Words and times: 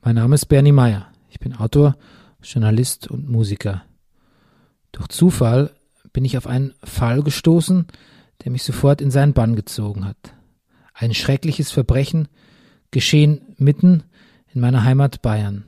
Mein 0.00 0.14
Name 0.14 0.36
ist 0.36 0.46
Bernie 0.46 0.72
Meyer. 0.72 1.08
Ich 1.28 1.40
bin 1.40 1.56
Autor, 1.56 1.96
Journalist 2.40 3.08
und 3.08 3.28
Musiker. 3.28 3.82
Durch 4.92 5.08
Zufall 5.08 5.72
bin 6.12 6.24
ich 6.24 6.38
auf 6.38 6.46
einen 6.46 6.72
Fall 6.84 7.22
gestoßen, 7.22 7.86
der 8.42 8.52
mich 8.52 8.62
sofort 8.62 9.00
in 9.00 9.10
seinen 9.10 9.32
Bann 9.32 9.56
gezogen 9.56 10.04
hat. 10.04 10.16
Ein 10.94 11.14
schreckliches 11.14 11.72
Verbrechen, 11.72 12.28
geschehen 12.92 13.40
mitten 13.56 14.04
in 14.54 14.60
meiner 14.60 14.84
Heimat 14.84 15.20
Bayern. 15.20 15.64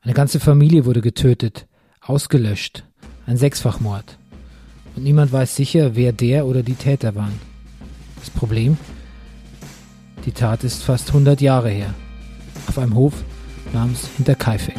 Eine 0.00 0.14
ganze 0.14 0.38
Familie 0.38 0.86
wurde 0.86 1.00
getötet, 1.00 1.66
ausgelöscht, 2.00 2.84
ein 3.26 3.36
Sechsfachmord. 3.36 4.16
Und 4.94 5.02
niemand 5.02 5.32
weiß 5.32 5.56
sicher, 5.56 5.96
wer 5.96 6.12
der 6.12 6.46
oder 6.46 6.62
die 6.62 6.74
Täter 6.74 7.16
waren. 7.16 7.38
Das 8.20 8.30
Problem? 8.30 8.78
Die 10.24 10.32
Tat 10.32 10.62
ist 10.62 10.84
fast 10.84 11.08
100 11.08 11.40
Jahre 11.40 11.70
her. 11.70 11.92
Auf 12.68 12.78
einem 12.78 12.94
Hof 12.94 13.24
namens 13.72 14.08
Hinterkaifeck. 14.16 14.76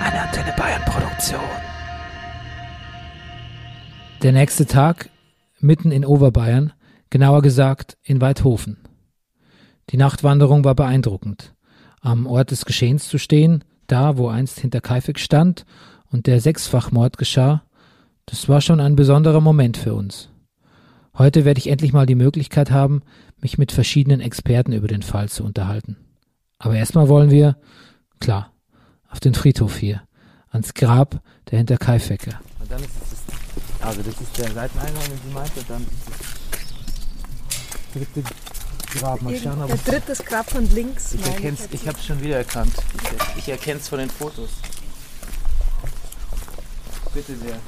Eine 0.00 0.20
Antenne 0.22 0.54
Bayern 0.56 0.84
Produktion. 0.84 1.40
Der 4.22 4.32
nächste 4.32 4.66
Tag 4.66 5.10
mitten 5.64 5.90
in 5.90 6.04
Oberbayern, 6.04 6.72
genauer 7.10 7.42
gesagt 7.42 7.96
in 8.02 8.20
Weidhofen. 8.20 8.76
Die 9.90 9.96
Nachtwanderung 9.96 10.64
war 10.64 10.74
beeindruckend. 10.74 11.54
Am 12.00 12.26
Ort 12.26 12.50
des 12.50 12.64
Geschehens 12.64 13.08
zu 13.08 13.18
stehen, 13.18 13.64
da 13.86 14.16
wo 14.16 14.28
einst 14.28 14.60
hinter 14.60 14.80
Kaifek 14.80 15.18
stand 15.18 15.64
und 16.10 16.26
der 16.26 16.40
Sechsfachmord 16.40 17.18
geschah, 17.18 17.62
das 18.26 18.48
war 18.48 18.60
schon 18.60 18.80
ein 18.80 18.96
besonderer 18.96 19.40
Moment 19.40 19.76
für 19.76 19.94
uns. 19.94 20.30
Heute 21.16 21.44
werde 21.44 21.58
ich 21.58 21.68
endlich 21.68 21.92
mal 21.92 22.06
die 22.06 22.14
Möglichkeit 22.14 22.70
haben, 22.70 23.02
mich 23.40 23.58
mit 23.58 23.72
verschiedenen 23.72 24.20
Experten 24.20 24.72
über 24.72 24.88
den 24.88 25.02
Fall 25.02 25.28
zu 25.28 25.44
unterhalten. 25.44 25.96
Aber 26.58 26.74
erstmal 26.74 27.08
wollen 27.08 27.30
wir, 27.30 27.56
klar, 28.20 28.52
auf 29.08 29.20
den 29.20 29.34
Friedhof 29.34 29.76
hier, 29.76 30.02
ans 30.48 30.74
Grab 30.74 31.20
der 31.50 31.58
Hinterkaifecker. 31.58 32.40
Und 32.60 32.70
dann 32.70 32.80
ist 32.80 33.03
also 33.84 34.02
das 34.02 34.20
ist 34.20 34.38
der 34.38 34.50
Seiteneingang, 34.52 35.04
den 35.04 35.20
sie 35.26 35.32
meinte, 35.34 35.62
dann 35.68 35.86
das 37.92 37.92
dritte 37.92 38.22
Grab. 38.98 39.22
Mal 39.22 39.36
schauen, 39.36 39.62
ob 39.62 39.84
Der 39.84 40.00
dritte 40.00 40.22
Grab 40.24 40.48
von 40.50 40.68
links. 40.70 41.14
ich 41.14 41.26
erkenn's, 41.26 41.60
jetzt. 41.62 41.74
ich 41.74 41.88
habe 41.88 41.98
es 41.98 42.06
schon 42.06 42.20
wieder 42.22 42.36
erkannt. 42.38 42.72
Ich, 43.02 43.38
ich 43.38 43.48
erkenne 43.48 43.80
es 43.80 43.88
von 43.88 43.98
den 43.98 44.10
Fotos. 44.10 44.50
Bitte 47.12 47.36
sehr. 47.36 47.58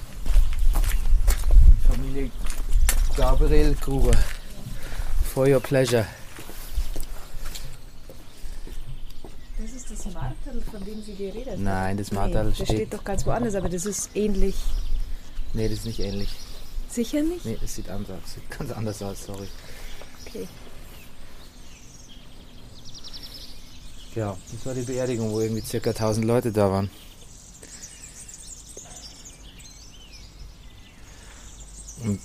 Familie 1.88 2.30
Gabriel 3.16 3.74
Gruber. 3.80 4.12
For 5.34 5.46
your 5.48 5.60
pleasure. 5.60 6.06
Das 9.58 9.70
ist 9.72 9.90
das 9.90 10.12
Martel, 10.12 10.62
von 10.70 10.84
dem 10.84 11.02
Sie 11.02 11.14
geredet 11.14 11.52
haben. 11.54 11.62
Nein, 11.64 11.96
das 11.96 12.10
Nee, 12.10 12.18
Martal 12.18 12.44
das 12.46 12.54
steht. 12.56 12.68
steht 12.68 12.94
doch 12.94 13.04
ganz 13.04 13.24
woanders, 13.26 13.54
aber 13.54 13.68
das 13.68 13.86
ist 13.86 14.10
ähnlich. 14.14 14.54
Nee, 15.56 15.70
das 15.70 15.78
ist 15.78 15.86
nicht 15.86 16.00
ähnlich. 16.00 16.28
Sicher 16.90 17.22
nicht? 17.22 17.46
Nee, 17.46 17.56
das 17.58 17.74
sieht 17.74 17.88
anders, 17.88 18.18
sieht 18.34 18.58
ganz 18.58 18.70
anders 18.72 19.02
aus, 19.02 19.24
sorry. 19.24 19.48
Okay. 20.26 20.46
Ja, 24.14 24.36
das 24.52 24.66
war 24.66 24.74
die 24.74 24.82
Beerdigung, 24.82 25.30
wo 25.32 25.40
irgendwie 25.40 25.62
circa 25.62 25.90
1000 25.90 26.26
Leute 26.26 26.52
da 26.52 26.70
waren. 26.70 26.90
Und 32.04 32.20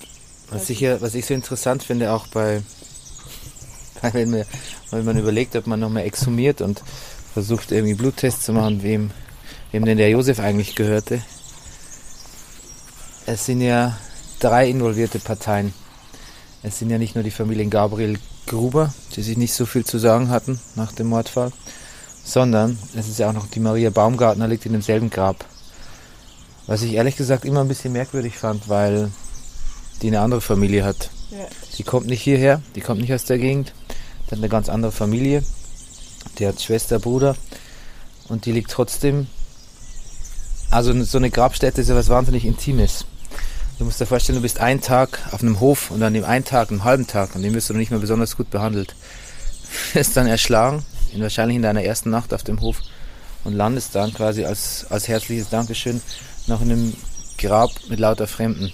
was 0.50 0.70
ich, 0.70 0.82
ja, 0.82 1.00
was 1.00 1.16
ich 1.16 1.26
so 1.26 1.34
interessant 1.34 1.84
finde, 1.84 2.12
auch 2.12 2.28
bei, 2.28 2.62
bei 4.02 4.14
wenn, 4.14 4.34
wir, 4.34 4.46
wenn 4.90 5.06
man 5.06 5.18
überlegt, 5.18 5.56
ob 5.56 5.68
man 5.68 5.80
nochmal 5.80 6.04
exhumiert 6.04 6.60
und 6.60 6.84
versucht 7.34 7.72
irgendwie 7.72 7.94
Bluttests 7.94 8.44
zu 8.44 8.52
machen, 8.52 8.84
wem, 8.84 9.12
wem 9.72 9.86
denn 9.86 9.98
der 9.98 10.10
Josef 10.10 10.42
eigentlich 10.42 10.76
gehörte. 10.76 11.24
Es 13.26 13.46
sind 13.46 13.62
ja 13.62 13.98
drei 14.40 14.70
involvierte 14.70 15.20
Parteien. 15.20 15.74
Es 16.64 16.80
sind 16.80 16.90
ja 16.90 16.98
nicht 16.98 17.16
nur 17.16 17.24
die 17.24 17.32
Familien 17.32 17.70
Gabriel 17.70 18.18
Gruber, 18.48 18.94
die 19.16 19.22
sich 19.22 19.38
nicht 19.38 19.54
so 19.54 19.66
viel 19.66 19.86
zu 19.86 19.98
sagen 19.98 20.30
hatten 20.30 20.60
nach 20.76 20.92
dem 20.92 21.08
Mordfall, 21.08 21.52
sondern 22.24 22.78
es 22.96 23.08
ist 23.08 23.20
ja 23.20 23.30
auch 23.30 23.34
noch 23.34 23.48
die 23.48 23.60
Maria 23.60 23.90
Baumgartner 23.90 24.48
liegt 24.48 24.66
in 24.66 24.74
demselben 24.74 25.10
Grab. 25.10 25.46
Was 26.68 26.82
ich 26.82 26.94
ehrlich 26.94 27.16
gesagt 27.16 27.46
immer 27.46 27.62
ein 27.62 27.68
bisschen 27.68 27.94
merkwürdig 27.94 28.38
fand, 28.38 28.70
weil 28.70 29.12
die 30.02 30.08
eine 30.08 30.22
andere 30.22 30.42
Familie 30.42 30.84
hat. 30.84 31.10
Ja. 31.30 31.48
Die 31.78 31.84
kommt 31.84 32.08
nicht 32.08 32.22
hierher, 32.22 32.62
die 32.76 32.82
kommt 32.82 33.02
nicht 33.02 33.14
aus 33.14 33.26
der 33.26 33.38
Gegend, 33.38 33.74
die 34.26 34.32
hat 34.32 34.40
eine 34.40 34.50
ganz 34.50 34.70
andere 34.70 34.92
Familie. 34.92 35.44
Die 36.38 36.48
hat 36.48 36.62
Schwester, 36.62 37.00
Bruder 37.00 37.36
und 38.30 38.46
die 38.46 38.52
liegt 38.52 38.72
trotzdem. 38.72 39.28
Also 40.70 41.04
so 41.04 41.18
eine 41.18 41.30
Grabstätte 41.30 41.82
ist 41.82 41.90
ja 41.90 41.96
was 41.96 42.10
wahnsinnig 42.10 42.46
Intimes. 42.46 43.06
Du 43.82 43.86
musst 43.86 44.00
dir 44.00 44.06
vorstellen, 44.06 44.36
du 44.36 44.44
bist 44.44 44.60
einen 44.60 44.80
Tag 44.80 45.28
auf 45.32 45.42
einem 45.42 45.60
Hof 45.60 45.90
und 45.90 46.04
an 46.04 46.14
dem 46.14 46.24
einen 46.24 46.46
Tag, 46.46 46.70
einen 46.70 46.84
halben 46.84 47.08
Tag, 47.08 47.36
an 47.36 47.42
dem 47.42 47.56
wirst 47.56 47.68
du 47.68 47.74
noch 47.74 47.80
nicht 47.80 47.90
mehr 47.90 48.00
besonders 48.00 48.38
gut 48.38 48.52
behandelt. 48.52 48.96
Wirst 49.94 50.16
dann 50.16 50.28
erschlagen, 50.28 50.86
in, 51.12 51.20
wahrscheinlich 51.20 51.56
in 51.56 51.64
deiner 51.64 51.84
ersten 51.84 52.12
Nacht 52.12 52.32
auf 52.32 52.44
dem 52.44 52.62
Hof 52.62 52.80
und 53.44 53.54
landest 53.54 53.96
dann 53.96 54.14
quasi 54.14 54.46
als, 54.46 54.86
als 54.92 55.08
herzliches 55.08 55.50
Dankeschön 55.50 56.00
noch 56.46 56.62
in 56.62 56.72
einem 56.72 56.94
Grab 57.40 57.72
mit 57.90 58.00
lauter 58.00 58.28
Fremden, 58.28 58.72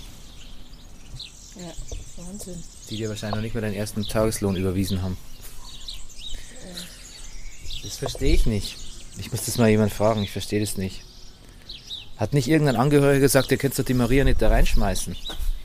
ja, 1.56 1.72
Wahnsinn. 2.26 2.62
die 2.90 2.98
dir 2.98 3.08
wahrscheinlich 3.08 3.36
noch 3.38 3.44
nicht 3.44 3.54
mehr 3.54 3.62
deinen 3.62 3.76
ersten 3.76 4.04
Tageslohn 4.04 4.58
überwiesen 4.58 5.04
haben. 5.04 5.18
Das 7.82 7.96
verstehe 7.96 8.34
ich 8.34 8.46
nicht. 8.46 8.76
Ich 9.18 9.32
muss 9.32 9.46
das 9.46 9.58
mal 9.58 9.70
jemand 9.70 9.94
fragen, 9.94 10.22
ich 10.22 10.32
verstehe 10.32 10.60
das 10.60 10.76
nicht. 10.76 11.07
Hat 12.18 12.34
nicht 12.34 12.48
irgendein 12.48 12.76
Angehöriger 12.76 13.20
gesagt, 13.20 13.52
ihr 13.52 13.58
könnt 13.58 13.78
doch 13.78 13.86
die 13.86 13.94
Maria 13.94 14.24
nicht 14.24 14.42
da 14.42 14.50
reinschmeißen? 14.50 15.16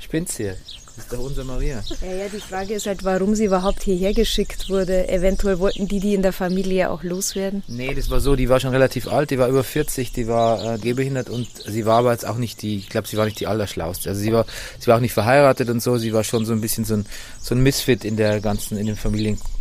Spinnt's 0.01 0.37
hier? 0.37 0.57
Das 0.95 1.05
ist 1.05 1.13
doch 1.13 1.21
unser 1.21 1.45
Maria. 1.45 1.83
Ja, 2.03 2.13
ja, 2.15 2.29
die 2.29 2.39
Frage 2.39 2.75
ist 2.75 2.87
halt, 2.87 3.03
warum 3.03 3.35
sie 3.35 3.47
überhaupt 3.47 3.83
hierher 3.83 4.13
geschickt 4.13 4.69
wurde. 4.69 5.09
Eventuell 5.09 5.59
wollten 5.59 5.89
die 5.89 6.01
die 6.01 6.13
in 6.13 6.21
der 6.21 6.35
Familie 6.35 6.91
auch 6.91 7.03
loswerden. 7.03 7.63
Nee, 7.67 7.95
das 7.95 8.11
war 8.11 8.21
so, 8.21 8.37
die 8.37 8.51
war 8.51 8.61
schon 8.61 8.73
relativ 8.73 9.09
alt, 9.09 9.31
die 9.31 9.39
war 9.39 9.49
über 9.49 9.65
40, 9.65 10.13
die 10.13 10.29
war 10.29 10.75
äh, 10.75 10.79
gehbehindert 10.79 11.31
und 11.31 11.49
sie 11.67 11.87
war 11.87 12.01
aber 12.01 12.13
jetzt 12.13 12.27
auch 12.27 12.37
nicht 12.37 12.61
die, 12.61 12.77
ich 12.77 12.91
glaube, 12.91 13.09
sie 13.09 13.17
war 13.17 13.25
nicht 13.25 13.41
die 13.41 13.47
Allerschlauste. 13.47 14.11
Also 14.11 14.21
sie 14.21 14.35
war, 14.35 14.45
sie 14.79 14.89
war 14.89 14.97
auch 14.99 15.01
nicht 15.01 15.15
verheiratet 15.15 15.71
und 15.71 15.83
so, 15.83 15.97
sie 15.97 16.13
war 16.13 16.25
schon 16.25 16.45
so 16.45 16.53
ein 16.53 16.61
bisschen 16.61 16.85
so 16.85 16.95
ein, 16.95 17.07
so 17.41 17.55
ein 17.55 17.63
Misfit 17.63 18.05
in 18.05 18.19
der 18.19 18.43
ganzen, 18.43 18.77
in 18.77 18.87
dem 18.87 18.97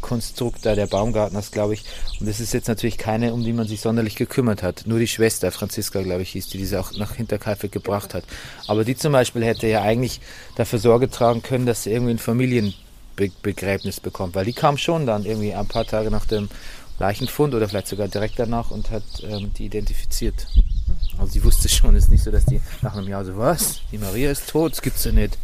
Familienkonstrukt 0.01 0.65
da 0.65 0.75
der 0.75 0.87
Baumgartners, 0.87 1.51
glaube 1.51 1.73
ich. 1.73 1.83
Und 2.19 2.27
das 2.27 2.39
ist 2.39 2.53
jetzt 2.53 2.67
natürlich 2.67 2.97
keine, 2.97 3.33
um 3.33 3.43
die 3.43 3.53
man 3.53 3.67
sich 3.67 3.81
sonderlich 3.81 4.15
gekümmert 4.15 4.63
hat. 4.63 4.83
Nur 4.85 4.99
die 4.99 5.07
Schwester, 5.07 5.51
Franziska, 5.51 6.01
glaube 6.01 6.23
ich, 6.23 6.31
hieß 6.31 6.47
die, 6.47 6.57
die 6.57 6.65
sie 6.65 6.79
auch 6.79 6.91
nach 6.97 7.15
Hinterkaifeck 7.15 7.71
gebracht 7.71 8.13
hat. 8.13 8.23
Aber 8.67 8.83
die 8.83 8.95
zum 8.95 9.13
Beispiel 9.13 9.43
hätte 9.45 9.67
ja 9.67 9.81
eigentlich 9.81 10.19
dafür 10.55 10.79
Sorge 10.79 11.09
tragen 11.09 11.41
können, 11.41 11.65
dass 11.65 11.83
sie 11.83 11.91
irgendwie 11.91 12.13
ein 12.13 12.19
Familienbegräbnis 12.19 13.99
bekommt, 13.99 14.35
weil 14.35 14.45
die 14.45 14.53
kam 14.53 14.77
schon 14.77 15.05
dann 15.05 15.25
irgendwie 15.25 15.53
ein 15.53 15.67
paar 15.67 15.85
Tage 15.85 16.11
nach 16.11 16.25
dem 16.25 16.49
Leichenfund 16.99 17.55
oder 17.55 17.67
vielleicht 17.67 17.87
sogar 17.87 18.07
direkt 18.07 18.37
danach 18.37 18.71
und 18.71 18.91
hat 18.91 19.03
ähm, 19.23 19.51
die 19.57 19.65
identifiziert. 19.65 20.47
Also 21.17 21.33
sie 21.33 21.43
wusste 21.43 21.67
schon, 21.67 21.95
es 21.95 22.05
ist 22.05 22.11
nicht 22.11 22.23
so, 22.23 22.31
dass 22.31 22.45
die 22.45 22.61
nach 22.81 22.95
einem 22.95 23.07
Jahr 23.07 23.25
so, 23.25 23.37
was? 23.37 23.81
Die 23.91 23.97
Maria 23.97 24.31
ist 24.31 24.49
tot, 24.49 24.73
das 24.73 24.81
gibt's 24.81 25.03
ja 25.03 25.11
nicht. 25.11 25.37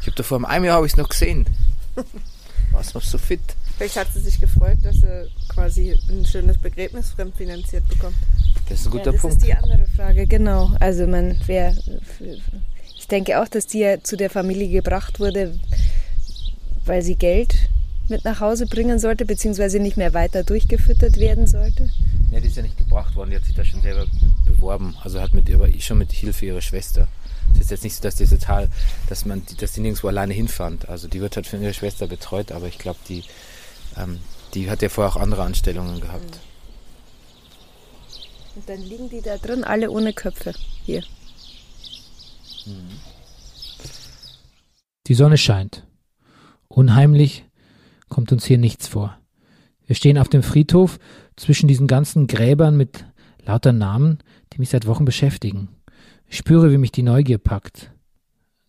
Ich 0.00 0.06
habe 0.06 0.16
da 0.16 0.22
vor 0.22 0.42
einem 0.48 0.64
Jahr 0.64 0.76
habe 0.76 0.86
ich 0.86 0.92
es 0.92 0.96
noch 0.96 1.08
gesehen. 1.08 1.46
War's 2.72 2.94
noch 2.94 3.02
so 3.02 3.18
fit. 3.18 3.40
Vielleicht 3.80 3.96
hat 3.96 4.12
sie 4.12 4.20
sich 4.20 4.38
gefreut, 4.38 4.76
dass 4.82 4.96
sie 4.96 5.30
quasi 5.48 5.98
ein 6.10 6.26
schönes 6.26 6.58
Begräbnis 6.58 7.12
fremdfinanziert 7.12 7.88
bekommt. 7.88 8.14
Das 8.68 8.80
ist 8.80 8.86
ein 8.86 8.90
guter 8.90 9.06
ja, 9.06 9.12
das 9.12 9.20
Punkt. 9.22 9.36
ist 9.38 9.46
die 9.46 9.54
andere 9.54 9.86
Frage, 9.96 10.26
genau. 10.26 10.70
Also 10.80 11.06
man, 11.06 11.40
wer, 11.46 11.74
ich 12.98 13.08
denke 13.08 13.40
auch, 13.40 13.48
dass 13.48 13.66
die 13.66 13.78
ja 13.78 14.02
zu 14.02 14.18
der 14.18 14.28
Familie 14.28 14.68
gebracht 14.68 15.18
wurde, 15.18 15.58
weil 16.84 17.00
sie 17.00 17.14
Geld 17.16 17.54
mit 18.10 18.24
nach 18.26 18.40
Hause 18.40 18.66
bringen 18.66 18.98
sollte, 18.98 19.24
beziehungsweise 19.24 19.78
nicht 19.78 19.96
mehr 19.96 20.12
weiter 20.12 20.42
durchgefüttert 20.44 21.16
werden 21.18 21.46
sollte. 21.46 21.88
Ja, 22.32 22.40
die 22.40 22.48
ist 22.48 22.56
ja 22.56 22.62
nicht 22.62 22.76
gebracht 22.76 23.14
worden, 23.16 23.30
die 23.30 23.36
hat 23.36 23.44
sich 23.44 23.54
da 23.54 23.64
schon 23.64 23.80
selber 23.80 24.04
be- 24.04 24.52
beworben. 24.52 24.94
Also 25.02 25.20
hat 25.22 25.32
mit 25.32 25.48
ihrer, 25.48 25.68
schon 25.80 25.96
mit 25.96 26.12
Hilfe 26.12 26.44
ihrer 26.44 26.60
Schwester. 26.60 27.08
Es 27.54 27.62
ist 27.62 27.70
jetzt 27.70 27.84
nicht 27.84 27.96
so, 27.96 28.02
dass 28.02 28.16
die 28.16 28.26
total, 28.26 28.68
dass 29.08 29.24
man, 29.24 29.46
die- 29.46 29.54
dass 29.56 29.72
die 29.72 29.80
nirgendwo 29.80 30.08
alleine 30.08 30.34
hinfand. 30.34 30.88
Also 30.90 31.08
die 31.08 31.20
wird 31.22 31.36
halt 31.36 31.46
von 31.46 31.62
ihrer 31.62 31.72
Schwester 31.72 32.06
betreut, 32.08 32.52
aber 32.52 32.66
ich 32.66 32.78
glaube, 32.78 32.98
die, 33.08 33.24
ähm, 33.96 34.18
die 34.54 34.70
hat 34.70 34.82
ja 34.82 34.88
vorher 34.88 35.12
auch 35.12 35.20
andere 35.20 35.42
Anstellungen 35.42 36.00
gehabt. 36.00 36.40
Und 38.56 38.68
dann 38.68 38.82
liegen 38.82 39.08
die 39.08 39.22
da 39.22 39.38
drin, 39.38 39.64
alle 39.64 39.90
ohne 39.90 40.12
Köpfe. 40.12 40.52
Hier. 40.84 41.02
Die 45.06 45.14
Sonne 45.14 45.38
scheint. 45.38 45.86
Unheimlich 46.68 47.44
kommt 48.08 48.32
uns 48.32 48.44
hier 48.44 48.58
nichts 48.58 48.88
vor. 48.88 49.16
Wir 49.86 49.96
stehen 49.96 50.18
auf 50.18 50.28
dem 50.28 50.42
Friedhof 50.42 50.98
zwischen 51.36 51.68
diesen 51.68 51.86
ganzen 51.86 52.26
Gräbern 52.26 52.76
mit 52.76 53.06
lauter 53.44 53.72
Namen, 53.72 54.18
die 54.52 54.58
mich 54.58 54.70
seit 54.70 54.86
Wochen 54.86 55.04
beschäftigen. 55.04 55.68
Ich 56.26 56.36
spüre, 56.36 56.70
wie 56.70 56.78
mich 56.78 56.92
die 56.92 57.02
Neugier 57.02 57.38
packt. 57.38 57.90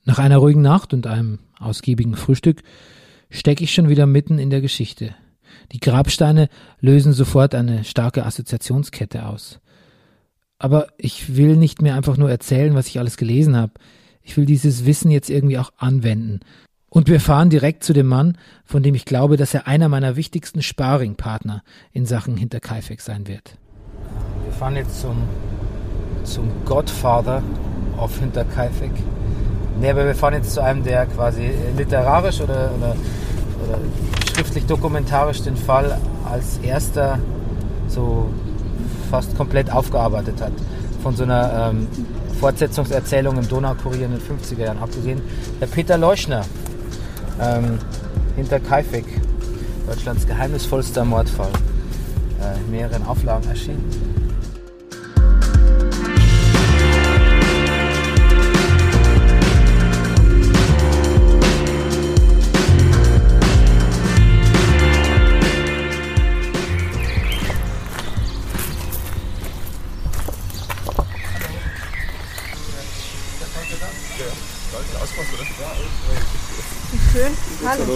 Nach 0.03 0.17
einer 0.17 0.37
ruhigen 0.37 0.61
Nacht 0.63 0.93
und 0.93 1.05
einem 1.05 1.39
ausgiebigen 1.59 2.15
Frühstück 2.15 2.63
stecke 3.31 3.63
ich 3.63 3.73
schon 3.73 3.89
wieder 3.89 4.05
mitten 4.05 4.37
in 4.37 4.51
der 4.51 4.61
Geschichte. 4.61 5.15
Die 5.71 5.79
Grabsteine 5.79 6.49
lösen 6.79 7.13
sofort 7.13 7.55
eine 7.55 7.83
starke 7.83 8.25
Assoziationskette 8.25 9.25
aus. 9.25 9.59
Aber 10.59 10.89
ich 10.97 11.35
will 11.35 11.55
nicht 11.55 11.81
mehr 11.81 11.95
einfach 11.95 12.17
nur 12.17 12.29
erzählen, 12.29 12.75
was 12.75 12.87
ich 12.87 12.99
alles 12.99 13.17
gelesen 13.17 13.55
habe. 13.55 13.73
Ich 14.21 14.37
will 14.37 14.45
dieses 14.45 14.85
Wissen 14.85 15.09
jetzt 15.09 15.29
irgendwie 15.29 15.57
auch 15.57 15.71
anwenden. 15.77 16.41
Und 16.89 17.07
wir 17.07 17.21
fahren 17.21 17.49
direkt 17.49 17.83
zu 17.83 17.93
dem 17.93 18.07
Mann, 18.07 18.37
von 18.65 18.83
dem 18.83 18.93
ich 18.93 19.05
glaube, 19.05 19.37
dass 19.37 19.53
er 19.53 19.65
einer 19.65 19.87
meiner 19.87 20.17
wichtigsten 20.17 20.61
Sparringpartner 20.61 21.63
in 21.93 22.05
Sachen 22.05 22.35
Hinterkaifeck 22.35 23.01
sein 23.01 23.27
wird. 23.27 23.57
Wir 24.43 24.53
fahren 24.53 24.75
jetzt 24.75 25.01
zum, 25.01 25.15
zum 26.25 26.49
Godfather 26.65 27.41
of 27.97 28.19
Hinterkaifeck. 28.19 28.91
Nee, 29.81 29.89
aber 29.89 30.05
wir 30.05 30.13
fahren 30.13 30.35
jetzt 30.35 30.53
zu 30.53 30.61
einem, 30.61 30.83
der 30.83 31.07
quasi 31.07 31.49
literarisch 31.75 32.39
oder, 32.39 32.69
oder, 32.77 32.95
oder 33.65 33.79
schriftlich 34.31 34.67
dokumentarisch 34.67 35.41
den 35.41 35.57
Fall 35.57 35.97
als 36.31 36.59
erster 36.61 37.17
so 37.87 38.29
fast 39.09 39.35
komplett 39.35 39.71
aufgearbeitet 39.73 40.39
hat. 40.39 40.51
Von 41.01 41.15
so 41.15 41.23
einer 41.23 41.71
ähm, 41.71 41.87
Fortsetzungserzählung 42.39 43.39
im 43.39 43.47
Donaukurier 43.47 44.05
in 44.05 44.11
den 44.11 44.21
50er 44.21 44.65
Jahren 44.65 44.77
abgesehen. 44.77 45.19
Der 45.59 45.65
Peter 45.65 45.97
Leuschner, 45.97 46.45
ähm, 47.41 47.79
hinter 48.35 48.59
Kaifek, 48.59 49.05
Deutschlands 49.87 50.27
geheimnisvollster 50.27 51.03
Mordfall, 51.05 51.49
äh, 52.39 52.59
in 52.59 52.69
mehreren 52.69 53.03
Auflagen 53.07 53.49
erschienen. 53.49 54.30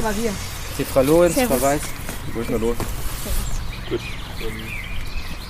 Klavier. 0.06 0.32
Die 0.78 0.84
Frau 0.86 1.02
Lorenz. 1.02 1.34
Frau 1.34 1.60
Weiß. 1.60 1.82
Wo 2.32 2.40
ist 2.42 2.50
denn 2.52 2.62
los? 2.62 2.76
Gut. 3.90 4.00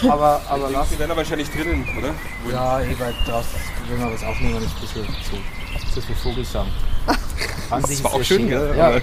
Ähm, 0.01 0.09
Aber, 0.09 0.41
aber 0.47 0.69
lass. 0.69 0.87
die 0.87 0.97
werden 0.99 1.11
ja 1.11 1.17
wahrscheinlich 1.17 1.49
drinnen, 1.49 1.85
oder? 1.97 2.13
Ja, 2.49 2.79
eh 2.79 2.97
weit 2.97 3.15
draußen. 3.27 3.49
Wenn 3.89 3.99
wir 3.99 4.13
was 4.13 4.23
aufnehmen, 4.23 4.63
ist 4.63 4.71
ein 4.75 4.79
bisschen 4.79 5.05
zu, 5.29 5.93
zu 5.93 6.01
viel 6.07 6.15
Vogelsang. 6.15 6.67
An 7.69 7.83
sich 7.83 8.01
Das 8.01 8.03
war 8.05 8.11
ist 8.11 8.13
auch 8.13 8.17
der 8.19 8.23
schön, 8.23 8.47
gell? 8.47 8.73
Ja, 8.77 8.87
Aber- 8.87 9.01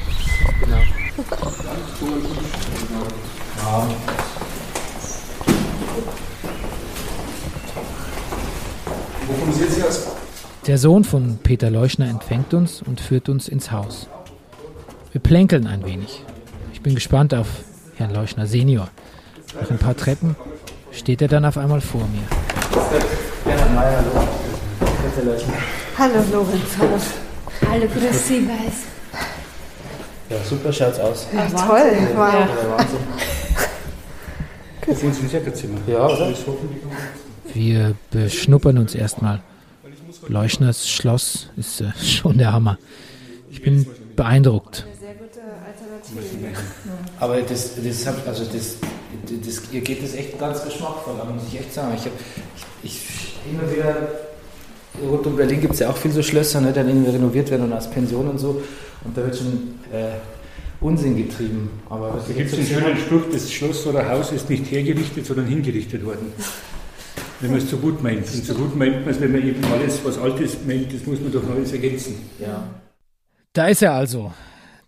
genau. 0.58 0.78
Wo 9.26 9.32
kommen 9.34 9.52
Sie 9.52 9.62
jetzt 9.64 9.76
her? 9.78 10.12
Der 10.66 10.78
Sohn 10.78 11.04
von 11.04 11.38
Peter 11.42 11.70
Leuschner 11.70 12.08
empfängt 12.08 12.54
uns 12.54 12.82
und 12.82 13.00
führt 13.00 13.28
uns 13.28 13.48
ins 13.48 13.70
Haus. 13.70 14.08
Wir 15.12 15.20
plänkeln 15.20 15.66
ein 15.66 15.84
wenig. 15.84 16.22
Ich 16.72 16.80
bin 16.80 16.94
gespannt 16.94 17.34
auf 17.34 17.46
Herrn 17.96 18.14
Leuschner 18.14 18.46
Senior. 18.46 18.88
Nach 19.60 19.70
ein 19.70 19.76
paar 19.78 19.94
Treppen 19.94 20.36
steht 20.90 21.20
er 21.20 21.28
dann 21.28 21.44
auf 21.44 21.58
einmal 21.58 21.82
vor 21.82 22.00
mir. 22.08 22.22
Hallo, 25.98 26.14
Lorenz. 26.32 26.78
Hallo. 26.78 26.98
Hallo, 27.70 27.86
grüß 27.86 28.26
Sie, 28.26 28.48
Weiß. 28.48 28.86
Ja, 30.30 30.36
super 30.48 30.72
schaut's 30.72 30.98
aus. 30.98 31.26
Ach, 31.36 31.50
toll. 31.50 31.92
Wow. 32.14 32.32
Ja, 32.32 32.48
Wahnsinn. 32.70 32.98
Wohnen 35.02 35.14
Sie 35.14 35.20
im 35.20 35.28
Sektorzimmer? 35.28 35.78
Ja, 35.86 36.06
oder? 36.06 36.32
Wir 37.52 37.94
beschnuppern 38.10 38.78
uns 38.78 38.94
erstmal. 38.94 39.42
Leuschners 40.28 40.88
Schloss 40.88 41.50
ist 41.58 41.82
äh, 41.82 41.92
schon 42.02 42.38
der 42.38 42.52
Hammer. 42.54 42.78
Ich 43.50 43.62
bin 43.62 43.86
beeindruckt. 44.16 44.86
Aber 47.18 47.40
das, 47.42 47.72
das 47.82 48.06
hab, 48.06 48.26
also 48.26 48.44
das, 48.44 48.76
das, 49.46 49.62
ihr 49.72 49.80
geht 49.80 50.02
das 50.02 50.14
echt 50.14 50.38
ganz 50.38 50.64
geschmackvoll 50.64 51.20
an, 51.20 51.34
muss 51.34 51.44
ich 51.52 51.60
echt 51.60 51.72
sagen. 51.72 51.94
Ich, 51.96 52.04
hab, 52.04 52.12
ich, 52.82 52.92
ich 52.92 53.00
immer 53.50 53.70
wieder, 53.70 54.08
rund 55.02 55.26
um 55.26 55.36
Berlin 55.36 55.60
gibt 55.60 55.74
es 55.74 55.80
ja 55.80 55.90
auch 55.90 55.96
viele 55.96 56.14
so 56.14 56.22
Schlösser, 56.22 56.60
ne, 56.60 56.68
die 56.68 56.74
dann 56.74 56.88
irgendwie 56.88 57.10
renoviert 57.10 57.50
werden 57.50 57.64
und 57.64 57.72
als 57.72 57.90
Pension 57.90 58.28
und 58.28 58.38
so. 58.38 58.62
Und 59.04 59.16
da 59.16 59.24
wird 59.24 59.36
schon 59.36 59.74
äh, 59.92 60.12
Unsinn 60.80 61.16
getrieben. 61.16 61.70
Aber 61.88 62.14
was 62.14 62.26
Da 62.26 62.34
gibt 62.34 62.52
es 62.52 62.58
einen 62.58 62.66
schönen 62.66 62.96
Spruch, 62.96 63.22
das 63.32 63.50
Schloss 63.50 63.86
oder 63.86 64.08
Haus 64.08 64.32
ist 64.32 64.50
nicht 64.50 64.70
hergerichtet, 64.70 65.26
sondern 65.26 65.46
hingerichtet 65.46 66.04
worden. 66.04 66.32
Wenn 67.40 67.50
man 67.50 67.58
es 67.58 67.70
so 67.70 67.76
gut 67.76 68.02
meint. 68.02 68.20
Und 68.20 68.44
so 68.44 68.54
gut 68.54 68.76
meint 68.76 69.04
man 69.04 69.14
es, 69.14 69.20
wenn 69.20 69.32
man 69.32 69.46
eben 69.46 69.64
alles, 69.64 70.00
was 70.04 70.18
Altes 70.18 70.58
meint, 70.66 70.92
das 70.92 71.04
muss 71.06 71.20
man 71.20 71.32
doch 71.32 71.42
alles 71.50 71.72
ergänzen. 71.72 72.16
Ja. 72.38 72.68
Da 73.52 73.68
ist 73.68 73.82
er 73.82 73.92
also, 73.92 74.32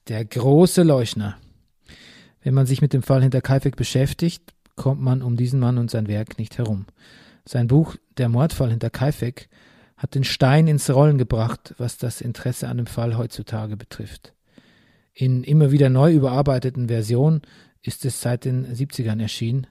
der 0.08 0.24
große 0.24 0.82
Leuschner. 0.82 1.36
Wenn 2.42 2.54
man 2.54 2.66
sich 2.66 2.82
mit 2.82 2.92
dem 2.92 3.02
Fall 3.02 3.22
hinter 3.22 3.40
Kaifek 3.40 3.76
beschäftigt, 3.76 4.52
kommt 4.76 5.00
man 5.00 5.22
um 5.22 5.36
diesen 5.36 5.60
Mann 5.60 5.78
und 5.78 5.90
sein 5.90 6.08
Werk 6.08 6.38
nicht 6.38 6.58
herum. 6.58 6.86
Sein 7.46 7.68
Buch 7.68 7.96
Der 8.18 8.28
Mordfall 8.28 8.70
hinter 8.70 8.90
Kaifek 8.90 9.48
hat 9.96 10.14
den 10.14 10.24
Stein 10.24 10.66
ins 10.66 10.90
Rollen 10.90 11.18
gebracht, 11.18 11.74
was 11.78 11.96
das 11.96 12.20
Interesse 12.20 12.68
an 12.68 12.78
dem 12.78 12.86
Fall 12.86 13.16
heutzutage 13.16 13.76
betrifft. 13.76 14.34
In 15.14 15.44
immer 15.44 15.70
wieder 15.70 15.88
neu 15.88 16.12
überarbeiteten 16.12 16.88
Versionen 16.88 17.42
ist 17.80 18.04
es 18.04 18.20
seit 18.20 18.44
den 18.44 18.66
70ern 18.66 19.20
erschienen 19.20 19.66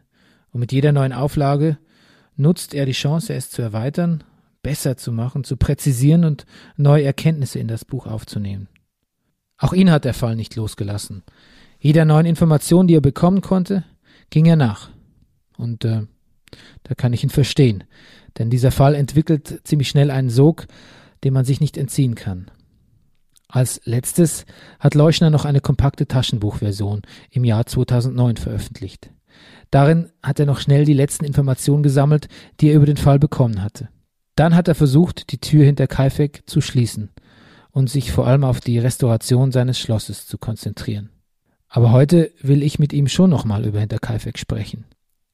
und 0.52 0.60
mit 0.60 0.72
jeder 0.72 0.92
neuen 0.92 1.14
Auflage 1.14 1.78
nutzt 2.36 2.74
er 2.74 2.86
die 2.86 2.94
Chance, 2.94 3.34
es 3.34 3.50
zu 3.50 3.62
erweitern, 3.62 4.24
besser 4.62 4.98
zu 4.98 5.12
machen, 5.12 5.44
zu 5.44 5.58
präzisieren 5.58 6.24
und 6.24 6.46
neue 6.78 7.04
Erkenntnisse 7.04 7.60
in 7.60 7.68
das 7.68 7.86
Buch 7.86 8.08
aufzunehmen. 8.08 8.70
Auch 9.64 9.72
ihn 9.72 9.90
hat 9.90 10.04
der 10.04 10.14
Fall 10.14 10.36
nicht 10.36 10.58
losgelassen. 10.58 11.24
Jeder 11.80 12.04
neuen 12.04 12.26
Information, 12.26 12.86
die 12.86 12.96
er 12.96 13.02
bekommen 13.02 13.40
konnte, 13.40 13.86
ging 14.30 14.46
er 14.46 14.58
nach. 14.58 14.90
Und 15.58 15.86
äh, 15.86 16.02
da 16.84 16.96
kann 16.96 17.14
ich 17.14 17.24
ihn 17.24 17.30
verstehen, 17.30 17.86
denn 18.38 18.50
dieser 18.50 18.72
Fall 18.72 18.94
entwickelt 18.94 19.62
ziemlich 19.64 19.88
schnell 19.88 20.12
einen 20.12 20.30
Sog, 20.30 20.68
dem 21.24 21.34
man 21.34 21.46
sich 21.46 21.62
nicht 21.62 21.78
entziehen 21.78 22.16
kann. 22.16 22.52
Als 23.48 23.80
letztes 23.86 24.46
hat 24.82 24.96
Leuschner 24.96 25.30
noch 25.30 25.46
eine 25.46 25.62
kompakte 25.62 26.10
Taschenbuchversion 26.10 27.02
im 27.32 27.46
Jahr 27.46 27.66
2009 27.66 28.36
veröffentlicht. 28.36 29.12
Darin 29.72 30.12
hat 30.22 30.42
er 30.42 30.46
noch 30.46 30.60
schnell 30.60 30.84
die 30.84 30.92
letzten 30.92 31.24
Informationen 31.24 31.84
gesammelt, 31.84 32.28
die 32.60 32.68
er 32.68 32.76
über 32.76 32.86
den 32.86 32.98
Fall 32.98 33.18
bekommen 33.18 33.64
hatte. 33.64 33.88
Dann 34.36 34.56
hat 34.56 34.68
er 34.68 34.76
versucht, 34.76 35.32
die 35.32 35.40
Tür 35.40 35.64
hinter 35.64 35.88
Kaifek 35.88 36.44
zu 36.48 36.60
schließen 36.60 37.12
und 37.74 37.90
sich 37.90 38.12
vor 38.12 38.28
allem 38.28 38.44
auf 38.44 38.62
die 38.62 38.80
Restauration 38.80 39.52
seines 39.52 39.80
Schlosses 39.80 40.28
zu 40.28 40.38
konzentrieren. 40.38 41.10
Aber 41.68 41.92
heute 41.92 42.32
will 42.40 42.62
ich 42.62 42.78
mit 42.80 42.94
ihm 42.94 43.08
schon 43.08 43.32
nochmal 43.32 43.66
über 43.66 43.80
Hinterkaifeck 43.80 44.38
sprechen. 44.38 44.86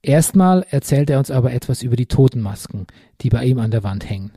Erstmal 0.01 0.65
erzählt 0.69 1.09
er 1.09 1.19
uns 1.19 1.29
aber 1.29 1.51
etwas 1.51 1.83
über 1.83 1.97
die 1.97 2.05
Totenmasken, 2.05 2.87
die 3.19 3.29
bei 3.29 3.43
ihm 3.43 3.59
an 3.59 3.71
der 3.71 3.83
Wand 3.83 4.09
hängen. 4.09 4.31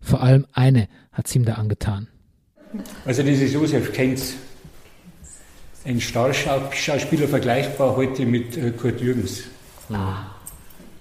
Vor 0.00 0.22
allem 0.22 0.46
eine 0.52 0.88
hat's 1.12 1.34
ihm 1.34 1.44
da 1.44 1.54
angetan. 1.54 2.06
Also 3.04 3.22
das 3.22 3.40
ist 3.40 3.52
Josef 3.52 3.92
Kenz. 3.92 4.34
Ein 5.84 6.00
Starschauspieler 6.00 7.26
vergleichbar 7.26 7.96
heute 7.96 8.24
mit 8.24 8.56
äh, 8.56 8.70
Kurt 8.70 9.00
Jürgens. 9.00 9.44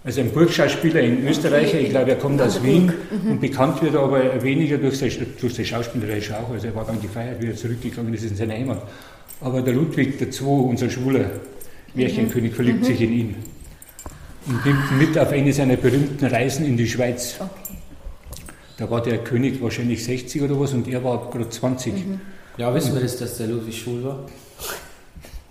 Also 0.06 0.20
ein 0.20 0.32
Burgschauspieler, 0.32 1.00
ein 1.00 1.26
Österreicher, 1.26 1.80
ich 1.80 1.90
glaube, 1.90 2.12
er 2.12 2.18
kommt 2.18 2.42
aus 2.42 2.62
Wien 2.62 2.92
und 3.30 3.40
bekannt 3.40 3.82
wird 3.82 3.96
er 3.96 4.02
aber 4.02 4.44
weniger 4.44 4.78
durch 4.78 4.98
sein, 4.98 5.12
durch 5.40 5.54
sein 5.54 5.66
Schauspielerische 5.66 6.38
auch. 6.38 6.52
Also 6.52 6.68
er 6.68 6.76
war 6.76 6.84
dann 6.86 7.02
gefeiert, 7.02 7.42
wie 7.42 7.48
er 7.48 7.56
zurückgegangen 7.56 8.14
ist 8.14 8.24
in 8.24 8.36
seine 8.36 8.54
Heimat. 8.54 8.82
Aber 9.40 9.62
der 9.62 9.74
Ludwig 9.74 10.20
II, 10.20 10.46
unser 10.46 10.90
schwuler 10.90 11.26
Märchenkönig, 11.94 12.54
verliebt 12.54 12.84
sich 12.84 13.00
in 13.00 13.14
ihn 13.14 13.36
und 14.46 14.66
nimmt 14.66 14.92
ihn 14.92 14.98
mit 14.98 15.18
auf 15.18 15.32
eine 15.32 15.54
seiner 15.54 15.78
berühmten 15.78 16.26
Reisen 16.26 16.66
in 16.66 16.76
die 16.76 16.88
Schweiz. 16.88 17.36
Da 18.78 18.90
war 18.90 19.02
der 19.02 19.20
König 19.20 19.62
wahrscheinlich 19.62 20.04
60 20.04 20.42
oder 20.42 20.60
was 20.60 20.74
und 20.74 20.88
er 20.90 21.02
war 21.02 21.30
gerade 21.32 21.50
20. 21.50 21.94
Ja, 22.58 22.76
wissen 22.76 22.94
wir 22.94 23.02
das, 23.02 23.18
dass 23.18 23.38
der 23.38 23.48
Ludwig 23.48 23.80
schwul 23.80 24.04
war? 24.04 24.26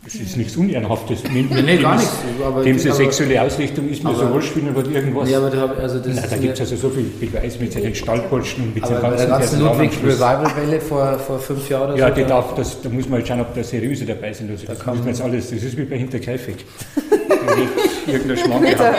Das 0.05 0.17
ist 0.17 0.37
nichts 0.37 0.57
Unehrenhaftes. 0.57 1.23
Nee, 1.33 1.47
nee, 1.49 1.77
gar 1.77 1.97
nichts. 1.97 2.13
Aber, 2.45 2.63
dem 2.63 2.79
seine 2.79 2.95
sexuelle 2.95 3.41
Ausrichtung 3.41 3.89
ist 3.89 4.03
mir 4.03 4.15
so 4.15 4.29
wurscht, 4.31 4.53
er 4.57 4.95
irgendwas. 4.95 5.31
Ja, 5.31 5.39
aber 5.39 5.51
da, 5.51 5.67
also 5.67 5.99
das 5.99 6.17
Nein, 6.17 6.27
da 6.29 6.37
gibt 6.37 6.55
es 6.55 6.61
also 6.61 6.77
so 6.77 6.91
viel 6.91 7.05
Beweis 7.05 7.59
mit 7.59 7.73
seinen 7.73 7.95
Stallpolschen 7.95 8.65
und 8.65 8.75
mit 8.75 8.85
den 8.85 9.01
ganzen 9.01 9.17
der 9.17 9.27
ganzen 9.27 9.61
Ludwig 9.61 9.93
Revival-Welle 10.03 10.81
vor, 10.81 11.19
vor 11.19 11.39
fünf 11.39 11.69
Jahren 11.69 11.93
oder 11.93 11.99
ja, 11.99 12.09
so. 12.09 12.15
Die 12.15 12.25
darf, 12.25 12.55
das, 12.55 12.83
da 12.83 12.89
muss 12.89 13.09
man 13.09 13.21
halt 13.21 13.29
schauen, 13.29 13.41
ob 13.41 13.55
da 13.55 13.63
seriöse 13.63 14.05
dabei 14.05 14.33
sind. 14.33 14.51
Also, 14.51 14.67
da 14.67 14.75
das 14.75 14.87
muss 14.87 14.99
man 14.99 15.07
jetzt 15.09 15.23
alles, 15.23 15.51
das 15.51 15.63
ist 15.63 15.77
wie 15.77 15.85
bei 15.85 15.99
Hinterkaifeck. 15.99 16.57
irgendein 18.07 18.37
Schmarrn 18.37 18.63
gehabt. 18.65 18.97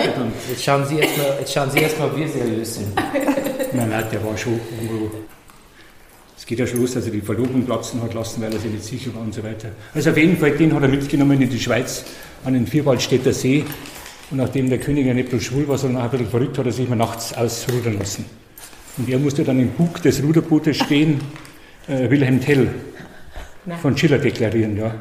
Jetzt 0.50 0.64
schauen 0.64 0.86
Sie 0.86 0.96
jetzt 0.96 1.18
mal, 1.18 1.36
jetzt 1.40 1.54
schauen 1.54 1.70
Sie 1.70 1.80
erst 1.80 2.00
mal, 2.00 2.08
ob 2.08 2.18
wir 2.18 2.28
seriös 2.28 2.76
sind. 2.76 2.96
Nein, 2.96 3.90
nein, 3.90 4.06
der 4.12 4.24
war 4.24 4.38
schon 4.38 4.60
irgendwo. 4.82 5.12
Es 6.44 6.48
geht 6.48 6.60
ja 6.60 6.68
schon 6.68 6.82
los, 6.82 6.94
dass 6.94 7.06
er 7.06 7.12
die 7.12 7.22
Verlobung 7.22 7.66
platzen 7.66 8.02
hat 8.02 8.14
lassen, 8.14 8.42
weil 8.42 8.52
er 8.52 8.60
sich 8.60 8.70
nicht 8.70 8.84
sicher 8.84 9.16
war 9.16 9.22
und 9.22 9.34
so 9.34 9.42
weiter. 9.42 9.70
Also 9.94 10.10
auf 10.10 10.18
jeden 10.18 10.36
Fall, 10.36 10.52
den 10.52 10.74
hat 10.74 10.82
er 10.82 10.90
mitgenommen 10.90 11.42
in 11.42 11.50
die 11.50 11.58
Schweiz 11.58 12.04
an 12.44 12.54
den 12.54 12.68
Vierwaldstätter 12.68 13.32
See. 13.32 13.64
Und 14.30 14.40
nachdem 14.40 14.70
der 14.70 14.78
König 14.78 15.06
ja 15.06 15.14
nicht 15.14 15.30
bloß 15.30 15.42
schwul 15.42 15.70
war, 15.70 15.78
sondern 15.78 16.02
auch 16.02 16.08
ein 16.08 16.12
bisschen 16.12 16.28
verrückt, 16.28 16.58
hat 16.58 16.66
er 16.66 16.74
sich 16.74 16.90
mal 16.90 16.98
nachts 16.98 17.34
ausrudern 17.34 17.98
lassen. 17.98 18.26
Und 18.98 19.10
er 19.10 19.20
musste 19.20 19.46
dann 19.46 19.58
im 19.58 19.70
Bug 19.70 20.02
des 20.02 20.22
Ruderbootes 20.22 20.76
stehen, 20.76 21.22
äh, 21.88 22.10
Wilhelm 22.10 22.42
Tell 22.42 22.68
von 23.82 23.98
Schiller 23.98 24.18
deklarieren. 24.18 24.76
Ja. 24.76 24.96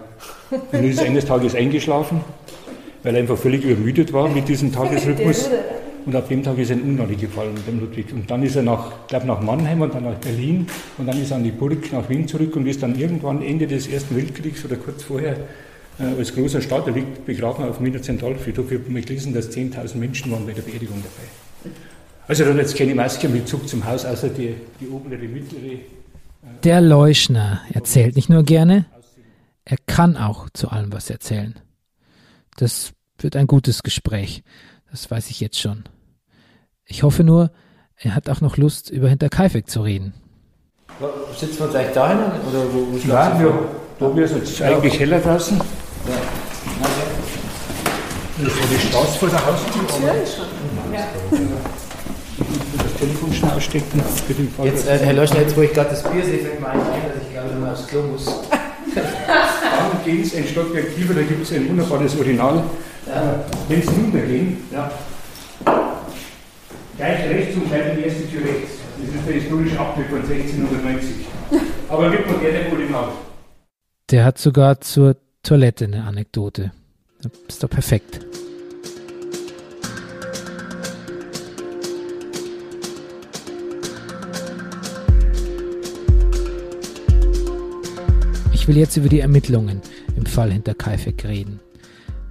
Und 0.70 0.84
ist 0.84 1.00
eines 1.00 1.24
Tages 1.24 1.56
eingeschlafen, 1.56 2.20
weil 3.02 3.16
er 3.16 3.20
einfach 3.20 3.36
völlig 3.36 3.64
übermüdet 3.64 4.12
war 4.12 4.28
mit 4.28 4.46
diesem 4.46 4.72
Tagesrhythmus. 4.72 5.50
Und 6.04 6.16
ab 6.16 6.28
dem 6.28 6.42
Tag 6.42 6.58
ist 6.58 6.70
er 6.70 6.76
in 6.76 6.82
Ungnade 6.82 7.14
gefallen, 7.14 7.54
dem 7.66 7.80
Ludwig. 7.80 8.12
Und 8.12 8.30
dann 8.30 8.42
ist 8.42 8.56
er 8.56 8.62
nach, 8.62 9.06
glaube 9.06 9.26
nach 9.26 9.40
Mannheim 9.40 9.82
und 9.82 9.94
dann 9.94 10.04
nach 10.04 10.16
Berlin 10.16 10.66
und 10.98 11.06
dann 11.06 11.20
ist 11.20 11.30
er 11.30 11.36
an 11.36 11.44
die 11.44 11.50
Burg 11.52 11.92
nach 11.92 12.08
Wien 12.08 12.26
zurück 12.26 12.56
und 12.56 12.66
ist 12.66 12.82
dann 12.82 12.98
irgendwann 12.98 13.42
Ende 13.42 13.66
des 13.66 13.86
Ersten 13.86 14.16
Weltkriegs 14.16 14.64
oder 14.64 14.76
kurz 14.76 15.04
vorher 15.04 15.36
äh, 15.98 16.18
als 16.18 16.34
großer 16.34 16.60
Staat, 16.60 16.86
er 16.86 16.94
liegt 16.94 17.24
begraben 17.26 17.64
auf 17.64 17.78
dem 17.78 17.86
Wiener 17.86 18.02
Zentralfriedhof. 18.02 18.70
Ich 18.70 18.78
habe 18.78 19.00
gelesen, 19.00 19.34
dass 19.34 19.50
10.000 19.50 19.96
Menschen 19.96 20.32
waren 20.32 20.46
bei 20.46 20.52
der 20.52 20.62
Beerdigung 20.62 21.02
dabei. 21.02 21.74
Also 22.28 22.44
dann 22.44 22.56
jetzt 22.56 22.76
keine 22.76 22.94
Maske 22.94 23.28
mit 23.28 23.48
Zug 23.48 23.68
zum 23.68 23.84
Haus, 23.84 24.04
außer 24.04 24.28
die, 24.28 24.54
die 24.80 24.88
obere, 24.88 25.18
die 25.18 25.28
mittlere. 25.28 25.72
Äh 25.72 25.78
der 26.64 26.80
Leuschner 26.80 27.60
erzählt 27.72 28.16
nicht 28.16 28.28
nur 28.28 28.42
gerne, 28.42 28.86
er 29.64 29.76
kann 29.86 30.16
auch 30.16 30.48
zu 30.50 30.68
allem 30.68 30.92
was 30.92 31.10
erzählen. 31.10 31.54
Das 32.56 32.92
wird 33.18 33.36
ein 33.36 33.46
gutes 33.46 33.82
Gespräch. 33.82 34.42
Das 34.92 35.10
weiß 35.10 35.30
ich 35.30 35.40
jetzt 35.40 35.58
schon. 35.58 35.84
Ich 36.84 37.02
hoffe 37.02 37.24
nur, 37.24 37.50
er 37.96 38.14
hat 38.14 38.28
auch 38.28 38.42
noch 38.42 38.58
Lust, 38.58 38.90
über 38.90 39.08
Hinterkaifeck 39.08 39.68
zu 39.68 39.80
reden. 39.80 40.12
Sitzen 41.34 41.60
wir 41.60 41.74
eigentlich 41.74 41.94
dahin? 41.94 42.18
Oder 42.18 42.64
wo, 42.72 42.92
wo 42.92 42.98
Nein, 43.08 43.40
wir, 43.40 43.54
da 43.98 44.14
wäre 44.14 44.26
es 44.26 44.32
jetzt 44.32 44.60
eigentlich 44.60 45.00
heller 45.00 45.18
draußen. 45.20 45.56
Ja. 45.56 45.64
Das 48.38 48.52
ist 48.52 48.62
so 48.62 48.68
die 48.68 48.86
Straße 48.86 49.18
vor 49.18 49.28
der 49.30 49.46
Haustür. 49.46 49.82
Ja. 50.92 51.04
Das 52.76 52.94
Telefon 53.00 53.32
schon 53.32 53.50
ausstecken. 53.50 54.02
Für 54.26 54.34
den 54.34 54.50
Fall, 54.52 54.66
jetzt, 54.66 54.86
äh, 54.86 54.98
Herr 54.98 55.14
Löschner, 55.14 55.40
jetzt 55.40 55.56
wo 55.56 55.62
ich 55.62 55.72
gerade 55.72 55.88
das 55.88 56.02
Bier 56.02 56.22
sehe, 56.22 56.38
fällt 56.38 56.60
mir 56.60 56.68
eigentlich 56.68 56.86
ein, 56.92 57.12
dass 57.14 57.22
ich 57.26 57.32
glaube, 57.32 57.54
mal 57.54 57.72
aufs 57.72 57.86
Klo 57.86 58.02
muss. 58.02 58.26
Dann 59.90 60.04
geht 60.04 60.26
es 60.26 60.34
ein 60.34 60.46
Stockwerk 60.46 60.94
tiefer, 60.94 61.14
da 61.14 61.22
gibt 61.22 61.42
es 61.42 61.52
ein 61.52 61.68
wunderbares 61.68 62.14
Urinal. 62.14 62.64
Ja. 63.06 63.44
Wenn 63.68 63.82
Sie 63.82 63.88
runtergehen, 63.88 64.56
ja. 64.70 64.90
gleich 66.96 67.28
rechts 67.28 67.56
und 67.56 67.68
gleich 67.68 67.96
die 67.96 68.02
erste 68.04 68.28
Tür 68.28 68.44
rechts. 68.44 68.72
Das 68.98 69.14
ist 69.14 69.26
der 69.26 69.34
historische 69.34 69.80
Abbild 69.80 70.08
von 70.08 70.18
1690. 70.18 71.26
Aber 71.88 72.08
mit 72.08 72.26
modernem 72.26 72.72
Urinal. 72.72 73.08
Der 74.10 74.24
hat 74.24 74.38
sogar 74.38 74.80
zur 74.80 75.16
Toilette 75.42 75.86
eine 75.86 76.04
Anekdote. 76.04 76.70
Ist 77.48 77.62
doch 77.62 77.70
perfekt. 77.70 78.20
Ich 88.62 88.68
will 88.68 88.76
jetzt 88.76 88.96
über 88.96 89.08
die 89.08 89.18
Ermittlungen 89.18 89.80
im 90.14 90.24
Fall 90.24 90.52
hinter 90.52 90.72
Kaifek 90.72 91.24
reden. 91.24 91.58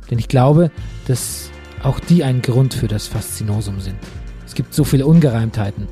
Denn 0.10 0.18
ich 0.18 0.30
glaube, 0.30 0.72
dass 1.06 1.50
auch 1.84 2.00
die 2.00 2.24
ein 2.24 2.42
Grund 2.42 2.74
für 2.74 2.88
das 2.88 3.06
Faszinosum 3.08 3.82
sind. 3.82 3.98
Es 4.48 4.56
gibt 4.56 4.74
so 4.74 4.86
viele 4.86 5.06
Ungereimtheiten. 5.06 5.90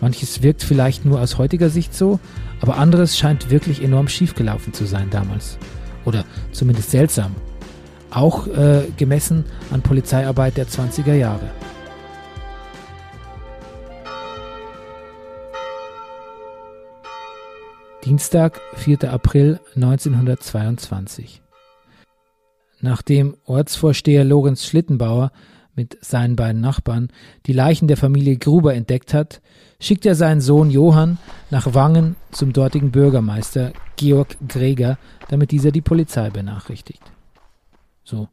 Manches 0.00 0.44
wirkt 0.44 0.62
vielleicht 0.62 1.04
nur 1.04 1.20
aus 1.20 1.38
heutiger 1.38 1.70
Sicht 1.70 1.92
so, 1.92 2.20
aber 2.60 2.76
anderes 2.76 3.18
scheint 3.18 3.50
wirklich 3.50 3.82
enorm 3.82 4.06
schiefgelaufen 4.06 4.72
zu 4.72 4.84
sein 4.84 5.10
damals. 5.10 5.58
Oder 6.04 6.24
zumindest 6.52 6.92
seltsam. 6.92 7.34
Auch 8.12 8.46
äh, 8.46 8.82
gemessen 8.96 9.44
an 9.72 9.82
Polizeiarbeit 9.82 10.56
der 10.56 10.68
20er 10.68 11.14
Jahre. 11.14 11.50
Dienstag, 18.04 18.62
4. 18.76 19.12
April 19.12 19.60
1922. 19.74 21.42
Nachdem 22.80 23.36
Ortsvorsteher 23.44 24.24
Lorenz 24.24 24.64
Schlittenbauer 24.64 25.32
mit 25.74 26.02
seinen 26.02 26.34
beiden 26.34 26.62
Nachbarn 26.62 27.08
die 27.44 27.52
Leichen 27.52 27.88
der 27.88 27.98
Familie 27.98 28.38
Gruber 28.38 28.74
entdeckt 28.74 29.12
hat, 29.12 29.42
schickt 29.80 30.06
er 30.06 30.14
seinen 30.14 30.40
Sohn 30.40 30.70
Johann 30.70 31.18
nach 31.50 31.74
Wangen 31.74 32.16
zum 32.32 32.54
dortigen 32.54 32.90
Bürgermeister 32.90 33.74
Georg 33.96 34.34
Greger, 34.48 34.98
damit 35.28 35.50
dieser 35.50 35.70
die 35.70 35.82
Polizei 35.82 36.30
benachrichtigt. 36.30 37.02
So 38.02 38.28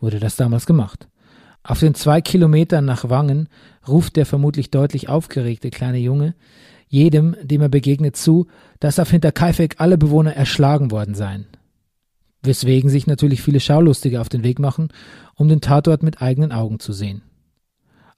wurde 0.00 0.18
das 0.18 0.34
damals 0.34 0.66
gemacht. 0.66 1.06
Auf 1.62 1.78
den 1.78 1.94
zwei 1.94 2.20
Kilometern 2.20 2.84
nach 2.84 3.08
Wangen 3.08 3.48
ruft 3.86 4.16
der 4.16 4.26
vermutlich 4.26 4.72
deutlich 4.72 5.08
aufgeregte 5.08 5.70
kleine 5.70 5.98
Junge 5.98 6.34
jedem, 6.94 7.34
dem 7.42 7.60
er 7.60 7.68
begegnet, 7.68 8.16
zu, 8.16 8.46
dass 8.78 9.00
auf 9.00 9.10
Hinterkaifeck 9.10 9.74
alle 9.78 9.98
Bewohner 9.98 10.34
erschlagen 10.34 10.92
worden 10.92 11.14
seien. 11.14 11.46
Weswegen 12.42 12.88
sich 12.88 13.08
natürlich 13.08 13.42
viele 13.42 13.58
Schaulustige 13.58 14.20
auf 14.20 14.28
den 14.28 14.44
Weg 14.44 14.60
machen, 14.60 14.88
um 15.34 15.48
den 15.48 15.60
Tatort 15.60 16.04
mit 16.04 16.22
eigenen 16.22 16.52
Augen 16.52 16.78
zu 16.78 16.92
sehen. 16.92 17.22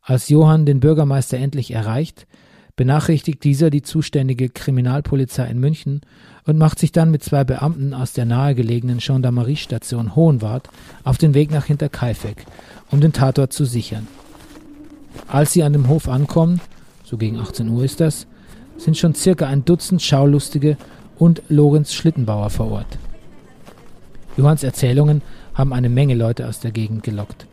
Als 0.03 0.29
Johann 0.29 0.67
den 0.67 0.81
Bürgermeister 0.81 1.39
endlich 1.39 1.71
erreicht, 1.71 2.27
benachrichtigt 2.77 3.43
dieser 3.45 3.71
die 3.71 3.81
zuständige 3.81 4.51
Kriminalpolizei 4.51 5.47
in 5.47 5.59
München 5.59 6.03
und 6.45 6.59
macht 6.59 6.79
sich 6.79 6.93
dann 6.93 7.11
mit 7.11 7.25
zwei 7.25 7.45
Beamten 7.45 7.95
aus 7.95 8.13
der 8.13 8.27
nahegelegenen 8.27 8.99
Gendarmeriestation 8.99 10.15
Hohenwart 10.15 10.69
auf 11.03 11.17
den 11.17 11.33
Weg 11.33 11.51
nach 11.51 11.65
Hinterkaifeck, 11.65 12.45
um 12.91 13.01
den 13.01 13.15
Tatort 13.15 13.55
zu 13.55 13.65
sichern. 13.65 14.07
Als 15.29 15.55
sie 15.55 15.63
an 15.63 15.73
dem 15.73 15.89
Hof 15.89 16.09
ankommen, 16.09 16.61
so 17.05 17.17
gegen 17.17 17.39
18 17.39 17.71
Uhr 17.71 17.83
ist 17.83 18.01
das, 18.01 18.27
sind 18.79 18.97
schon 18.97 19.15
circa 19.15 19.47
ein 19.47 19.65
Dutzend 19.65 20.03
Schaulustige 20.03 20.77
und 21.19 21.43
Lorenz 21.49 21.93
Schlittenbauer 21.93 22.51
vor 22.51 22.71
Ort. 22.71 22.99
Johanns 24.37 24.63
Erzählungen 24.63 25.23
haben 25.55 25.73
eine 25.73 25.89
Menge 25.89 26.15
Leute 26.15 26.47
aus 26.47 26.61
der 26.61 26.71
Gegend 26.71 27.03
gelockt. 27.03 27.47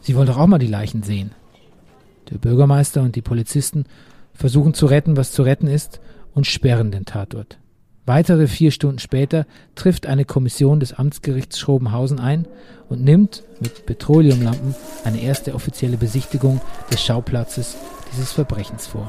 Sie 0.00 0.16
wollen 0.16 0.26
doch 0.26 0.38
auch 0.38 0.48
mal 0.48 0.58
die 0.58 0.66
Leichen 0.66 1.02
sehen. 1.02 1.30
Der 2.30 2.38
Bürgermeister 2.38 3.02
und 3.02 3.14
die 3.14 3.22
Polizisten 3.22 3.84
versuchen 4.34 4.74
zu 4.74 4.86
retten, 4.86 5.16
was 5.16 5.32
zu 5.32 5.42
retten 5.42 5.68
ist, 5.68 6.00
und 6.34 6.46
sperren 6.46 6.90
den 6.90 7.04
Tatort. 7.04 7.58
Weitere 8.04 8.48
vier 8.48 8.72
Stunden 8.72 8.98
später 8.98 9.46
trifft 9.76 10.06
eine 10.06 10.24
Kommission 10.24 10.80
des 10.80 10.94
Amtsgerichts 10.94 11.58
Schrobenhausen 11.58 12.18
ein 12.18 12.48
und 12.88 13.04
nimmt 13.04 13.44
mit 13.60 13.86
Petroleumlampen 13.86 14.74
eine 15.04 15.20
erste 15.20 15.54
offizielle 15.54 15.98
Besichtigung 15.98 16.60
des 16.90 17.04
Schauplatzes 17.04 17.76
dieses 18.12 18.32
Verbrechens 18.32 18.88
vor. 18.88 19.06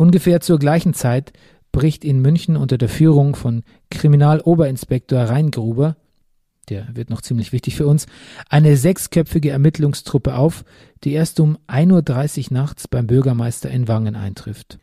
Ungefähr 0.00 0.40
zur 0.40 0.58
gleichen 0.58 0.94
Zeit 0.94 1.30
bricht 1.72 2.06
in 2.06 2.22
München 2.22 2.56
unter 2.56 2.78
der 2.78 2.88
Führung 2.88 3.36
von 3.36 3.64
Kriminaloberinspektor 3.90 5.24
Reingruber, 5.24 5.94
der 6.70 6.88
wird 6.94 7.10
noch 7.10 7.20
ziemlich 7.20 7.52
wichtig 7.52 7.76
für 7.76 7.86
uns, 7.86 8.06
eine 8.48 8.78
sechsköpfige 8.78 9.50
Ermittlungstruppe 9.50 10.36
auf, 10.36 10.64
die 11.04 11.12
erst 11.12 11.38
um 11.38 11.58
1.30 11.68 12.46
Uhr 12.46 12.54
nachts 12.54 12.88
beim 12.88 13.08
Bürgermeister 13.08 13.70
in 13.70 13.88
Wangen 13.88 14.16
eintrifft. 14.16 14.78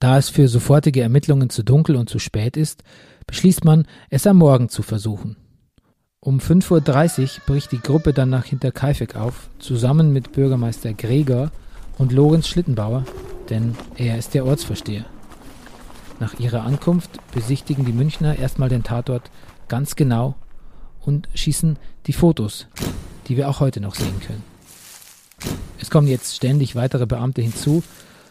Da 0.00 0.18
es 0.18 0.30
für 0.30 0.48
sofortige 0.48 1.02
Ermittlungen 1.02 1.48
zu 1.48 1.62
dunkel 1.62 1.94
und 1.94 2.10
zu 2.10 2.18
spät 2.18 2.56
ist, 2.56 2.82
beschließt 3.28 3.64
man, 3.64 3.86
es 4.10 4.26
am 4.26 4.38
Morgen 4.38 4.68
zu 4.68 4.82
versuchen. 4.82 5.36
Um 6.18 6.40
5.30 6.40 7.22
Uhr 7.22 7.28
bricht 7.46 7.70
die 7.70 7.78
Gruppe 7.78 8.12
dann 8.12 8.30
nach 8.30 8.46
Hinterkaifeck 8.46 9.14
auf, 9.14 9.48
zusammen 9.60 10.12
mit 10.12 10.32
Bürgermeister 10.32 10.92
Gregor 10.92 11.52
und 11.98 12.10
Lorenz 12.10 12.48
Schlittenbauer, 12.48 13.04
denn 13.50 13.76
er 13.96 14.18
ist 14.18 14.34
der 14.34 14.46
Ortsvorsteher. 14.46 15.04
Nach 16.20 16.38
ihrer 16.38 16.62
Ankunft 16.62 17.10
besichtigen 17.32 17.84
die 17.84 17.92
Münchner 17.92 18.38
erstmal 18.38 18.68
den 18.68 18.84
Tatort 18.84 19.30
ganz 19.68 19.96
genau 19.96 20.36
und 21.00 21.28
schießen 21.34 21.78
die 22.06 22.12
Fotos, 22.12 22.66
die 23.28 23.36
wir 23.36 23.48
auch 23.48 23.60
heute 23.60 23.80
noch 23.80 23.94
sehen 23.94 24.20
können. 24.26 24.42
Es 25.80 25.90
kommen 25.90 26.06
jetzt 26.06 26.36
ständig 26.36 26.76
weitere 26.76 27.06
Beamte 27.06 27.42
hinzu, 27.42 27.82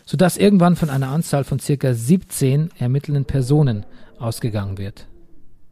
sodass 0.06 0.38
irgendwann 0.38 0.76
von 0.76 0.90
einer 0.90 1.10
Anzahl 1.10 1.44
von 1.44 1.60
circa 1.60 1.94
17 1.94 2.72
ermittelnden 2.78 3.26
Personen 3.26 3.86
ausgegangen 4.18 4.78
wird. 4.78 5.08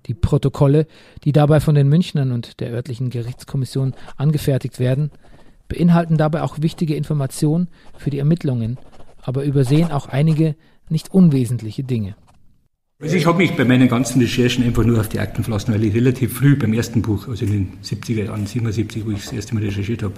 Die 0.08 0.14
Protokolle, 0.14 0.88
die 1.24 1.32
dabei 1.32 1.60
von 1.60 1.76
den 1.76 1.88
Münchnern 1.88 2.32
und 2.32 2.60
der 2.60 2.72
örtlichen 2.72 3.10
Gerichtskommission 3.10 3.94
angefertigt 4.18 4.80
werden, 4.80 5.12
beinhalten 5.68 6.18
dabei 6.18 6.42
auch 6.42 6.62
wichtige 6.62 6.96
Informationen 6.96 7.70
für 7.98 8.10
die 8.10 8.20
Ermittlungen, 8.20 8.78
aber 9.24 9.44
übersehen 9.44 9.92
auch 9.92 10.08
einige 10.08 10.56
nicht 10.90 11.14
unwesentliche 11.14 11.84
Dinge. 11.84 12.16
Also 13.02 13.16
ich 13.16 13.26
habe 13.26 13.40
mich 13.40 13.56
bei 13.56 13.66
meinen 13.66 13.88
ganzen 13.88 14.22
Recherchen 14.22 14.64
einfach 14.64 14.84
nur 14.84 15.00
auf 15.00 15.10
die 15.10 15.20
Akten 15.20 15.44
verlassen, 15.44 15.74
weil 15.74 15.84
ich 15.84 15.96
relativ 15.96 16.38
früh 16.38 16.56
beim 16.56 16.72
ersten 16.74 17.02
Buch, 17.02 17.28
also 17.28 17.46
in 17.46 17.52
den 17.52 17.74
70er 17.84 18.26
Jahren, 18.26 18.46
77, 18.46 19.06
wo 19.06 19.12
ich 19.12 19.24
das 19.24 19.34
erste 19.34 19.56
Mal 19.56 19.64
recherchiert 19.64 20.04
habe, 20.04 20.14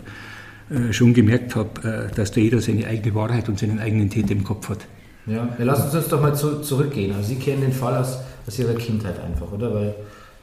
äh, 0.70 0.92
schon 0.92 1.14
gemerkt 1.14 1.56
habe, 1.56 2.10
äh, 2.12 2.16
dass 2.16 2.32
da 2.32 2.42
jeder 2.42 2.60
seine 2.60 2.86
eigene 2.88 3.16
Wahrheit 3.16 3.48
und 3.48 3.58
seinen 3.58 3.80
eigenen 3.80 4.10
Täter 4.10 4.32
im 4.32 4.44
Kopf 4.44 4.68
hat. 4.68 4.80
Ja, 5.26 5.56
ja 5.58 5.64
lass 5.64 5.86
uns 5.86 5.94
jetzt 5.94 6.12
doch 6.12 6.22
mal 6.22 6.36
zu, 6.36 6.62
zurückgehen. 6.62 7.14
Also 7.16 7.30
Sie 7.30 7.36
kennen 7.36 7.62
den 7.62 7.72
Fall 7.72 7.96
aus, 7.96 8.18
aus 8.46 8.60
Ihrer 8.60 8.74
Kindheit 8.74 9.18
einfach, 9.18 9.50
oder? 9.52 9.74
Weil, 9.74 9.96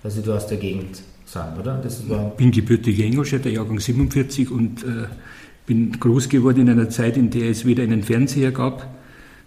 weil 0.03 0.11
Sie 0.11 0.23
da 0.23 0.37
aus 0.37 0.47
der 0.47 0.57
Gegend 0.57 1.03
sind, 1.27 1.59
oder? 1.59 1.79
Das 1.83 2.09
war 2.09 2.29
ich 2.29 2.35
bin 2.35 2.51
gebürtiger 2.51 3.05
Ingolstädter, 3.05 3.51
Jahrgang 3.51 3.79
47 3.79 4.51
und 4.51 4.83
äh, 4.83 5.07
bin 5.67 5.99
groß 5.99 6.29
geworden 6.29 6.61
in 6.63 6.71
einer 6.71 6.91
Zeit, 6.91 7.17
in 7.17 7.31
der 7.31 7.51
es 7.51 7.65
weder 7.65 7.83
einen 7.83 8.03
Fernseher 8.03 8.51
gab, 8.51 8.83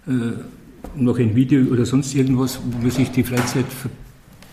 äh, 0.08 0.12
noch 0.96 1.18
ein 1.20 1.36
Video 1.36 1.72
oder 1.72 1.86
sonst 1.86 2.14
irgendwas, 2.14 2.60
wo 2.64 2.78
man 2.78 2.92
sich 2.92 3.12
die 3.12 3.24
Freizeit 3.24 3.66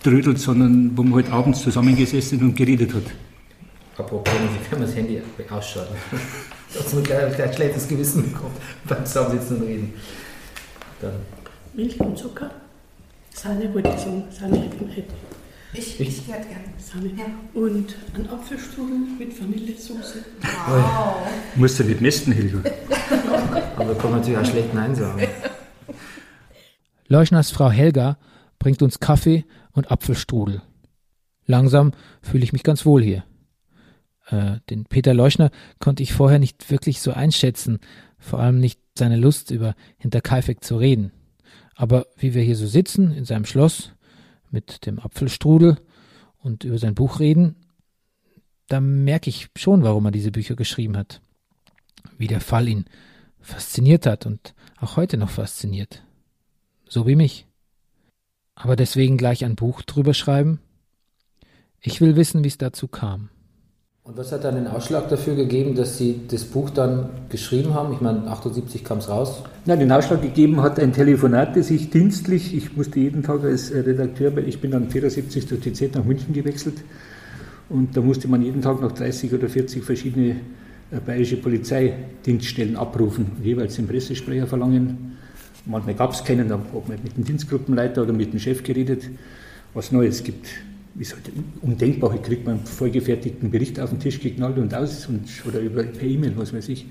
verdrödelt, 0.01 0.39
sondern 0.39 0.91
wo 0.95 1.03
man 1.03 1.15
halt 1.15 1.31
abends 1.31 1.61
zusammengesessen 1.61 2.39
und 2.41 2.55
geredet 2.55 2.93
hat. 2.93 3.03
Apropos, 3.97 4.33
Sie 4.33 4.69
können 4.69 4.81
das 4.81 4.95
Handy 4.95 5.21
ausschalten. 5.49 5.95
Dass 6.73 6.93
man 6.93 7.03
gleich, 7.03 7.35
gleich 7.35 7.55
schlechtes 7.55 7.87
Gewissen 7.87 8.31
bekommt 8.31 8.55
beim 8.87 9.05
Zusammensitzen 9.05 9.57
und 9.57 9.67
Reden. 9.67 9.93
Dann. 11.01 11.13
Milch 11.73 11.99
und 11.99 12.17
Zucker? 12.17 12.49
Sahne 13.33 13.73
wollte 13.73 13.89
ich 13.89 13.99
sagen. 13.99 14.23
Sahne 14.31 14.57
hätte 14.61 14.77
ich, 14.85 15.03
ich, 15.73 15.99
ich 15.99 16.27
hätte 16.27 16.47
gerne. 16.47 16.65
Sahne. 16.77 17.11
Ja. 17.17 17.25
Und 17.53 17.95
ein 18.13 18.29
Apfelstrudel 18.29 18.97
mit 19.17 19.39
Vanillesoße. 19.39 20.23
Wow. 20.67 21.27
Musst 21.55 21.79
du 21.79 21.83
nicht 21.83 22.01
messen, 22.01 22.33
Hilger. 22.33 22.59
Aber 23.77 23.95
kann 23.95 24.11
man 24.11 24.19
natürlich 24.19 24.39
auch 24.39 24.45
schlecht 24.45 24.73
Nein 24.73 24.95
sagen. 24.95 25.27
Leuschners 27.07 27.51
Frau 27.51 27.69
Helga 27.69 28.17
bringt 28.59 28.81
uns 28.81 28.99
Kaffee 28.99 29.45
und 29.71 29.91
Apfelstrudel. 29.91 30.61
Langsam 31.45 31.91
fühle 32.21 32.43
ich 32.43 32.53
mich 32.53 32.63
ganz 32.63 32.85
wohl 32.85 33.03
hier. 33.03 33.23
Äh, 34.27 34.59
den 34.69 34.85
Peter 34.85 35.13
Leuschner 35.13 35.51
konnte 35.79 36.03
ich 36.03 36.13
vorher 36.13 36.39
nicht 36.39 36.69
wirklich 36.69 37.01
so 37.01 37.11
einschätzen, 37.11 37.79
vor 38.17 38.39
allem 38.39 38.59
nicht 38.59 38.79
seine 38.97 39.17
Lust, 39.17 39.51
über 39.51 39.75
Hinterkaifeck 39.97 40.63
zu 40.63 40.77
reden. 40.77 41.11
Aber 41.75 42.07
wie 42.17 42.33
wir 42.33 42.43
hier 42.43 42.55
so 42.55 42.67
sitzen 42.67 43.11
in 43.11 43.25
seinem 43.25 43.45
Schloss 43.45 43.91
mit 44.51 44.85
dem 44.85 44.99
Apfelstrudel 44.99 45.77
und 46.39 46.63
über 46.63 46.77
sein 46.77 46.95
Buch 46.95 47.19
reden, 47.19 47.55
da 48.67 48.79
merke 48.79 49.29
ich 49.29 49.49
schon, 49.55 49.83
warum 49.83 50.05
er 50.05 50.11
diese 50.11 50.31
Bücher 50.31 50.55
geschrieben 50.55 50.95
hat. 50.95 51.21
Wie 52.17 52.27
der 52.27 52.41
Fall 52.41 52.67
ihn 52.67 52.85
fasziniert 53.39 54.05
hat 54.05 54.25
und 54.25 54.53
auch 54.79 54.97
heute 54.97 55.17
noch 55.17 55.29
fasziniert 55.29 56.03
so 56.91 57.07
wie 57.07 57.15
mich. 57.15 57.47
Aber 58.53 58.75
deswegen 58.75 59.17
gleich 59.17 59.45
ein 59.45 59.55
Buch 59.55 59.81
drüber 59.81 60.13
schreiben? 60.13 60.59
Ich 61.79 62.01
will 62.01 62.15
wissen, 62.15 62.43
wie 62.43 62.49
es 62.49 62.57
dazu 62.57 62.87
kam. 62.87 63.29
Und 64.03 64.17
was 64.17 64.31
hat 64.31 64.43
dann 64.43 64.55
den 64.55 64.67
Ausschlag 64.67 65.09
dafür 65.09 65.35
gegeben, 65.35 65.75
dass 65.75 65.97
Sie 65.97 66.21
das 66.27 66.43
Buch 66.43 66.71
dann 66.71 67.09
geschrieben 67.29 67.75
haben? 67.75 67.93
Ich 67.93 68.01
meine, 68.01 68.27
78 68.27 68.83
kam 68.83 68.97
es 68.97 69.09
raus. 69.09 69.43
Ja, 69.65 69.75
den 69.75 69.91
Ausschlag 69.91 70.21
gegeben 70.21 70.61
hat 70.61 70.79
ein 70.79 70.91
Telefonat, 70.91 71.55
das 71.55 71.69
ich 71.69 71.91
dienstlich, 71.91 72.55
ich 72.55 72.75
musste 72.75 72.99
jeden 72.99 73.21
Tag 73.21 73.43
als 73.43 73.71
Redakteur, 73.71 74.35
weil 74.35 74.47
ich 74.47 74.59
bin 74.59 74.71
dann 74.71 74.89
74 74.89 75.45
durch 75.45 75.61
die 75.61 75.73
Z 75.73 75.95
nach 75.95 76.03
München 76.03 76.33
gewechselt 76.33 76.83
und 77.69 77.95
da 77.95 78.01
musste 78.01 78.27
man 78.27 78.41
jeden 78.41 78.61
Tag 78.61 78.81
noch 78.81 78.91
30 78.91 79.33
oder 79.33 79.47
40 79.47 79.83
verschiedene 79.83 80.37
äh, 80.91 80.99
bayerische 81.05 81.37
Polizeidienststellen 81.37 82.75
abrufen, 82.75 83.33
jeweils 83.43 83.75
den 83.75 83.87
Pressesprecher 83.87 84.47
verlangen 84.47 85.11
Manchmal 85.65 85.93
gab 85.93 86.13
es 86.13 86.23
keinen, 86.23 86.49
da 86.49 86.57
hat 86.57 86.73
man 86.73 86.99
mit 87.03 87.15
dem 87.15 87.23
Dienstgruppenleiter 87.23 88.01
oder 88.01 88.13
mit 88.13 88.33
dem 88.33 88.39
Chef 88.39 88.63
geredet, 88.63 89.03
was 89.73 89.91
Neues 89.91 90.23
gibt. 90.23 90.47
Ist 90.99 91.13
halt 91.13 91.31
undenkbar, 91.61 92.13
ich 92.15 92.21
kriegt 92.21 92.45
man 92.45 92.57
einen 92.57 92.65
vorgefertigten 92.65 93.49
Bericht 93.49 93.79
auf 93.79 93.91
den 93.91 93.99
Tisch 93.99 94.19
geknallt 94.19 94.57
und 94.57 94.73
aus 94.73 95.07
und, 95.07 95.23
oder 95.47 95.59
über, 95.59 95.83
per 95.83 96.07
E-Mail, 96.07 96.33
was 96.35 96.53
weiß 96.53 96.67
ich. 96.69 96.85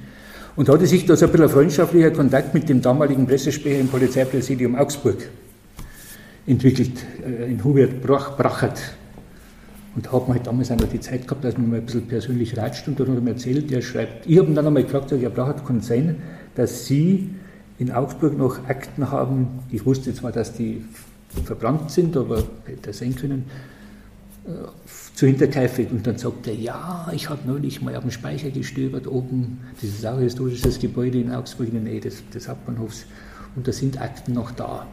Und 0.57 0.69
hatte 0.69 0.87
sich 0.87 1.05
da 1.05 1.17
so 1.17 1.27
ein 1.27 1.33
bisschen 1.33 1.49
freundschaftlicher 1.49 2.11
Kontakt 2.11 2.55
mit 2.55 2.69
dem 2.69 2.81
damaligen 2.81 3.27
Pressesprecher 3.27 3.79
im 3.79 3.89
Polizeipräsidium 3.89 4.75
Augsburg 4.75 5.29
entwickelt, 6.47 6.93
äh, 7.25 7.51
in 7.51 7.63
Hubert 7.63 8.03
Brach, 8.03 8.37
Brachert. 8.37 8.81
Und 9.95 10.07
da 10.07 10.13
hat 10.13 10.29
man 10.29 10.37
halt 10.37 10.47
damals 10.47 10.71
auch 10.71 10.79
noch 10.79 10.89
die 10.89 11.01
Zeit 11.01 11.27
gehabt, 11.27 11.45
dass 11.45 11.59
man 11.59 11.69
mal 11.69 11.77
ein 11.77 11.85
bisschen 11.85 12.07
persönlich 12.07 12.57
ratscht 12.57 12.89
und 12.89 12.99
dann 12.99 13.09
hat 13.09 13.17
er 13.17 13.21
mir 13.21 13.31
erzählt, 13.31 13.71
der 13.71 13.83
schreibt, 13.83 14.27
ich 14.27 14.39
habe 14.39 14.49
ihn 14.49 14.55
dann 14.55 14.67
einmal 14.67 14.85
gefragt, 14.85 15.11
Herr 15.11 15.31
Brachert, 15.31 15.67
kann 15.67 15.81
sein, 15.81 16.17
dass 16.55 16.87
Sie 16.87 17.31
in 17.79 17.91
Augsburg 17.91 18.37
noch 18.37 18.69
Akten 18.69 19.11
haben. 19.11 19.49
Ich 19.71 19.85
wusste 19.85 20.15
zwar, 20.15 20.33
dass 20.33 20.53
die 20.53 20.85
verbrannt 21.45 21.91
sind, 21.91 22.17
aber 22.17 22.43
hätte 22.67 22.93
sehen 22.93 23.17
können, 23.17 23.45
zu 25.15 25.27
Hinterkaifeck. 25.27 25.91
Und 25.91 26.07
dann 26.07 26.19
sagt 26.19 26.47
er, 26.47 26.55
ja, 26.55 27.11
ich 27.15 27.29
habe 27.29 27.41
neulich 27.47 27.83
mal 27.83 27.95
auf 27.95 28.03
dem 28.03 28.11
Speicher 28.11 28.51
gestöbert, 28.51 29.07
oben, 29.07 29.61
das 29.81 29.91
ist 29.91 30.07
auch 30.07 30.17
ein 30.17 30.23
historisches 30.23 30.79
Gebäude 30.79 31.21
in 31.21 31.33
Augsburg 31.33 31.69
in 31.69 31.75
der 31.75 31.83
Nähe 31.83 32.01
des, 32.01 32.29
des 32.31 32.49
Hauptbahnhofs, 32.49 33.07
und 33.57 33.67
da 33.67 33.73
sind 33.73 34.01
Akten 34.01 34.33
noch 34.33 34.53
da. 34.53 34.87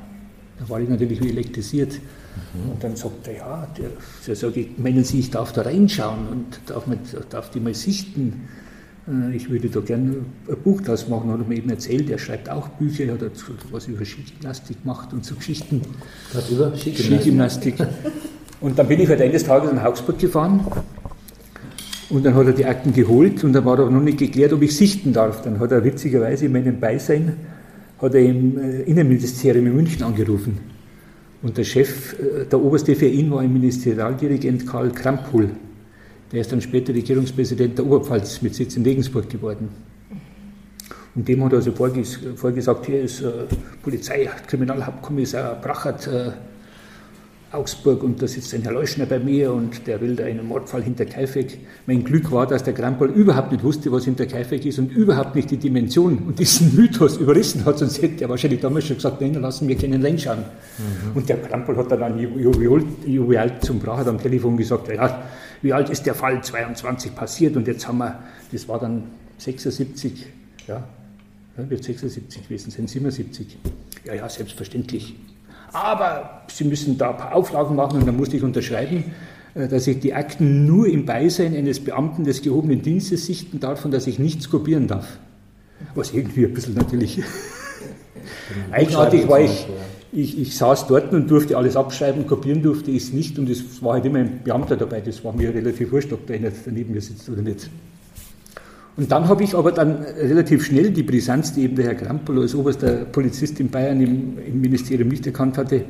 Da 0.60 0.69
war 0.69 0.81
ich 0.81 0.89
natürlich 0.89 1.21
wie 1.21 1.29
elektrisiert. 1.29 1.93
Mhm. 1.93 2.71
Und 2.71 2.83
dann 2.83 2.95
sagt 2.95 3.27
er, 3.27 3.36
ja, 3.36 3.67
der, 3.77 3.89
der 4.25 4.36
sage 4.36 4.62
ich, 4.62 4.77
meinen 4.77 5.03
Sie, 5.03 5.19
ich 5.19 5.29
darf 5.29 5.53
da 5.53 5.62
reinschauen 5.62 6.27
und 6.27 6.60
darf, 6.65 6.88
man, 6.88 6.99
darf 7.29 7.51
die 7.51 7.60
mal 7.60 7.75
sichten? 7.75 8.47
Äh, 9.07 9.36
ich 9.36 9.49
würde 9.49 9.69
da 9.69 9.79
gerne 9.79 10.25
ein 10.49 10.57
Buch 10.63 10.81
draus 10.81 11.07
machen, 11.07 11.31
hat 11.31 11.39
er 11.39 11.45
mir 11.45 11.57
eben 11.57 11.69
erzählt. 11.69 12.10
Er 12.10 12.17
schreibt 12.17 12.49
auch 12.49 12.67
Bücher, 12.69 13.05
er 13.05 13.13
hat 13.13 13.31
was 13.71 13.88
über 13.88 14.03
Skigymnastik 14.03 14.81
gemacht 14.81 15.13
und 15.13 15.23
so 15.23 15.36
Geschichten. 15.36 15.81
Was 16.33 16.49
über 16.49 16.75
Skigymnastik? 16.75 17.75
Skigymnastik. 17.75 17.75
Und 18.59 18.79
dann 18.79 18.87
bin 18.87 18.99
ich 18.99 19.07
halt 19.09 19.21
eines 19.21 19.43
Tages 19.43 19.71
nach 19.71 19.85
Augsburg 19.85 20.17
gefahren 20.17 20.65
und 22.09 22.25
dann 22.25 22.33
hat 22.33 22.47
er 22.47 22.53
die 22.53 22.65
Akten 22.65 22.93
geholt 22.93 23.43
und 23.43 23.53
dann 23.53 23.65
war 23.65 23.79
aber 23.79 23.91
noch 23.91 24.01
nicht 24.01 24.17
geklärt, 24.17 24.53
ob 24.53 24.61
ich 24.61 24.75
sichten 24.75 25.13
darf. 25.13 25.41
Dann 25.41 25.59
hat 25.59 25.71
er 25.71 25.83
witzigerweise 25.83 26.45
in 26.45 26.53
meinem 26.53 26.79
Beisein 26.79 27.33
hat 28.01 28.13
er 28.13 28.21
im 28.21 28.57
äh, 28.57 28.81
Innenministerium 28.83 29.67
in 29.67 29.75
München 29.75 30.03
angerufen. 30.03 30.59
Und 31.41 31.57
der 31.57 31.63
Chef, 31.63 32.13
äh, 32.19 32.45
der 32.45 32.61
oberste 32.61 32.95
für 32.95 33.07
ihn 33.07 33.31
war 33.31 33.41
ein 33.41 33.51
Ministerialdirigent 33.51 34.67
Karl 34.67 34.91
Krampul. 34.91 35.49
Der 36.31 36.41
ist 36.41 36.51
dann 36.51 36.61
später 36.61 36.93
Regierungspräsident 36.93 37.77
der 37.77 37.85
Oberpfalz 37.85 38.41
mit 38.41 38.53
Sitz 38.53 38.75
in 38.75 38.83
Regensburg 38.83 39.29
geworden. 39.29 39.69
Und 41.15 41.27
dem 41.27 41.43
hat 41.43 41.53
er 41.53 41.57
also 41.57 41.71
vorges 41.71 42.19
vorgesagt, 42.35 42.85
hier 42.85 43.01
ist 43.01 43.21
äh, 43.21 43.31
Polizei, 43.81 44.29
Kriminalhauptkommissar 44.45 45.59
Brachert, 45.59 46.07
äh, 46.07 46.31
Augsburg 47.51 48.03
und 48.03 48.21
da 48.21 48.27
sitzt 48.27 48.53
ein 48.53 48.63
Herr 48.63 48.73
Leuschner 48.73 49.05
bei 49.05 49.19
mir 49.19 49.53
und 49.53 49.88
der 49.88 50.01
will 50.01 50.15
da 50.15 50.25
einen 50.25 50.45
Mordfall 50.45 50.83
hinter 50.83 51.05
Kaifeck. 51.05 51.57
Mein 51.86 52.03
Glück 52.03 52.29
war, 52.31 52.45
dass 52.45 52.63
der 52.63 52.73
Krampol 52.73 53.10
überhaupt 53.10 53.53
nicht 53.53 53.63
wusste, 53.63 53.89
was 53.91 54.03
hinter 54.03 54.25
Kaifeck 54.25 54.65
ist 54.65 54.79
und 54.79 54.91
überhaupt 54.91 55.33
nicht 55.33 55.49
die 55.49 55.57
Dimension 55.57 56.17
und 56.27 56.39
diesen 56.39 56.75
Mythos 56.75 57.15
überrissen 57.17 57.63
hat, 57.63 57.79
sonst 57.79 58.01
hätte 58.01 58.25
er 58.25 58.29
wahrscheinlich 58.29 58.60
damals 58.60 58.88
schon 58.88 58.97
gesagt, 58.97 59.21
nein, 59.21 59.33
lassen 59.36 59.67
wir 59.67 59.77
keinen 59.77 60.03
reinschauen. 60.03 60.39
Mhm. 60.39 61.15
Und 61.15 61.29
der 61.29 61.38
Krampol 61.38 61.77
hat 61.77 61.89
dann 61.91 62.19
jovial 62.19 63.51
zum 63.62 63.79
Brachert 63.79 64.07
am 64.10 64.21
Telefon 64.21 64.57
gesagt, 64.57 64.89
ja, 64.89 65.23
wie 65.62 65.71
alt 65.71 65.89
ist 65.89 66.05
der 66.05 66.15
Fall 66.15 66.43
22 66.43 67.15
passiert 67.15 67.55
und 67.55 67.65
jetzt 67.65 67.88
haben 67.88 67.99
wir, 67.99 68.19
das 68.51 68.67
war 68.67 68.79
dann 68.79 69.03
76, 69.38 70.25
ja, 70.67 70.83
ja 71.57 71.69
wird 71.69 71.83
76 71.83 72.43
gewesen 72.43 72.71
sein, 72.71 72.88
77. 72.88 73.57
Ja, 74.03 74.15
ja, 74.15 74.27
selbstverständlich. 74.27 75.15
Aber 75.73 76.41
Sie 76.47 76.63
müssen 76.63 76.97
da 76.97 77.12
ein 77.12 77.17
paar 77.17 77.36
Auflagen 77.36 77.75
machen 77.75 77.99
und 77.99 78.08
dann 78.08 78.17
musste 78.17 78.38
ich 78.38 78.43
unterschreiben, 78.43 79.03
äh, 79.53 79.67
dass 79.67 79.88
ich 79.88 79.99
die 79.99 80.13
Akten 80.13 80.65
nur 80.65 80.88
im 80.88 81.06
Beisein 81.06 81.56
eines 81.56 81.80
Beamten 81.80 82.23
des 82.23 82.41
gehobenen 82.41 82.82
Dienstes 82.82 83.25
sichten 83.25 83.60
darf 83.60 83.86
und 83.86 83.91
dass 83.91 84.08
ich 84.08 84.19
nichts 84.19 84.49
kopieren 84.49 84.88
darf. 84.88 85.17
Was 85.95 86.13
irgendwie 86.13 86.45
ein 86.45 86.53
bisschen 86.53 86.75
natürlich 86.75 87.21
eigenartig 88.71 89.27
war. 89.27 89.41
Ich, 89.41 89.67
ich, 90.12 90.39
ich 90.39 90.58
saß 90.58 90.88
dort 90.88 91.13
und 91.13 91.30
durfte 91.30 91.58
alles 91.58 91.75
abschreiben, 91.75 92.25
kopieren 92.25 92.63
durfte 92.63 92.91
ich 92.91 93.03
es 93.03 93.13
nicht 93.13 93.38
und 93.38 93.49
es 93.49 93.84
war 93.84 93.93
halt 93.93 94.06
immer 94.06 94.19
ein 94.19 94.41
Beamter 94.43 94.77
dabei. 94.77 95.01
Das 95.01 95.23
war 95.23 95.34
mir 95.34 95.53
relativ 95.53 95.91
wurscht, 95.91 96.13
ob 96.13 96.25
der 96.27 96.39
daneben 96.65 96.93
mir 96.93 97.01
sitzt 97.01 97.30
oder 97.30 97.41
nicht. 97.41 97.69
Und 98.97 99.12
dann 99.12 99.27
habe 99.27 99.43
ich 99.43 99.55
aber 99.55 99.71
dann 99.71 100.03
relativ 100.19 100.65
schnell 100.65 100.91
die 100.91 101.03
Brisanz, 101.03 101.53
die 101.53 101.63
eben 101.63 101.75
der 101.75 101.86
Herr 101.86 101.95
Krampel 101.95 102.41
als 102.41 102.55
oberster 102.55 103.05
Polizist 103.05 103.60
in 103.60 103.69
Bayern 103.69 104.01
im, 104.01 104.38
im 104.45 104.60
Ministerium 104.60 105.07
nicht 105.07 105.25
erkannt 105.25 105.57
hatte, 105.57 105.86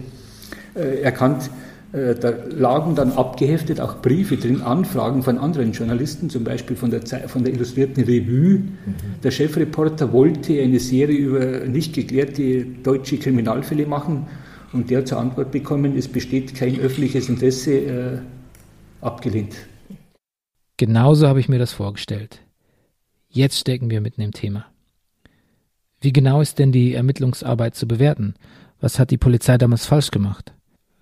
äh, 0.76 1.02
erkannt, 1.02 1.50
Äh, 1.94 2.16
da 2.16 2.34
lagen 2.50 2.96
dann 2.96 3.14
abgeheftet 3.14 3.80
auch 3.80 4.02
Briefe 4.02 4.36
drin, 4.36 4.62
Anfragen 4.62 5.24
von 5.24 5.38
anderen 5.38 5.72
Journalisten, 5.72 6.30
zum 6.30 6.44
Beispiel 6.44 6.76
von 6.76 6.92
der, 6.92 7.02
von 7.30 7.46
der 7.46 7.54
Illustrierten 7.54 8.04
Revue. 8.04 8.60
Mhm. 8.60 8.96
Der 9.24 9.32
Chefreporter 9.32 10.12
wollte 10.12 10.62
eine 10.62 10.80
Serie 10.80 11.18
über 11.18 11.66
nicht 11.66 11.94
geklärte 11.94 12.66
deutsche 12.84 13.18
Kriminalfälle 13.18 13.86
machen 13.86 14.28
und 14.74 14.90
der 14.90 15.06
zur 15.06 15.20
Antwort 15.20 15.52
bekommen, 15.52 15.98
es 15.98 16.10
besteht 16.10 16.56
kein 16.56 16.78
öffentliches 16.78 17.30
Interesse, 17.30 17.72
äh, 17.72 18.18
abgelehnt. 19.00 19.56
Genauso 20.76 21.28
habe 21.28 21.40
ich 21.40 21.48
mir 21.48 21.60
das 21.60 21.72
vorgestellt. 21.72 22.42
Jetzt 23.38 23.60
stecken 23.60 23.92
wir 23.92 24.02
mitten 24.02 24.22
im 24.22 24.32
Thema. 24.32 24.66
Wie 26.02 26.12
genau 26.12 26.42
ist 26.42 26.58
denn 26.58 26.72
die 26.72 26.96
Ermittlungsarbeit 26.96 27.76
zu 27.76 27.88
bewerten? 27.88 28.34
Was 28.82 28.98
hat 28.98 29.12
die 29.12 29.20
Polizei 29.20 29.60
damals 29.60 29.86
falsch 29.86 30.10
gemacht? 30.10 30.56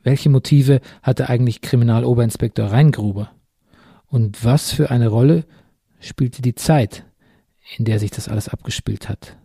Welche 0.03 0.29
Motive 0.29 0.81
hatte 1.01 1.29
eigentlich 1.29 1.61
Kriminaloberinspektor 1.61 2.65
Reingruber? 2.65 3.31
Und 4.07 4.43
was 4.43 4.73
für 4.73 4.91
eine 4.91 5.07
Rolle 5.07 5.45
spielte 6.01 6.41
die 6.41 6.55
Zeit, 6.55 7.05
in 7.77 7.85
der 7.85 7.99
sich 7.99 8.11
das 8.11 8.27
alles 8.27 8.49
abgespielt 8.49 9.07
hat? 9.07 9.37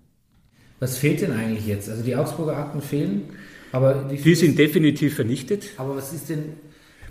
Was 0.80 0.98
fehlt 0.98 1.20
denn 1.20 1.30
eigentlich 1.30 1.68
jetzt? 1.68 1.88
Also 1.88 2.02
die 2.02 2.16
Augsburger 2.16 2.56
Akten 2.56 2.80
fehlen, 2.80 3.22
aber 3.70 4.08
die, 4.10 4.16
die 4.16 4.34
sind 4.34 4.58
definitiv 4.58 5.14
vernichtet. 5.14 5.62
Aber 5.76 5.94
was 5.94 6.12
ist 6.12 6.28
denn 6.28 6.54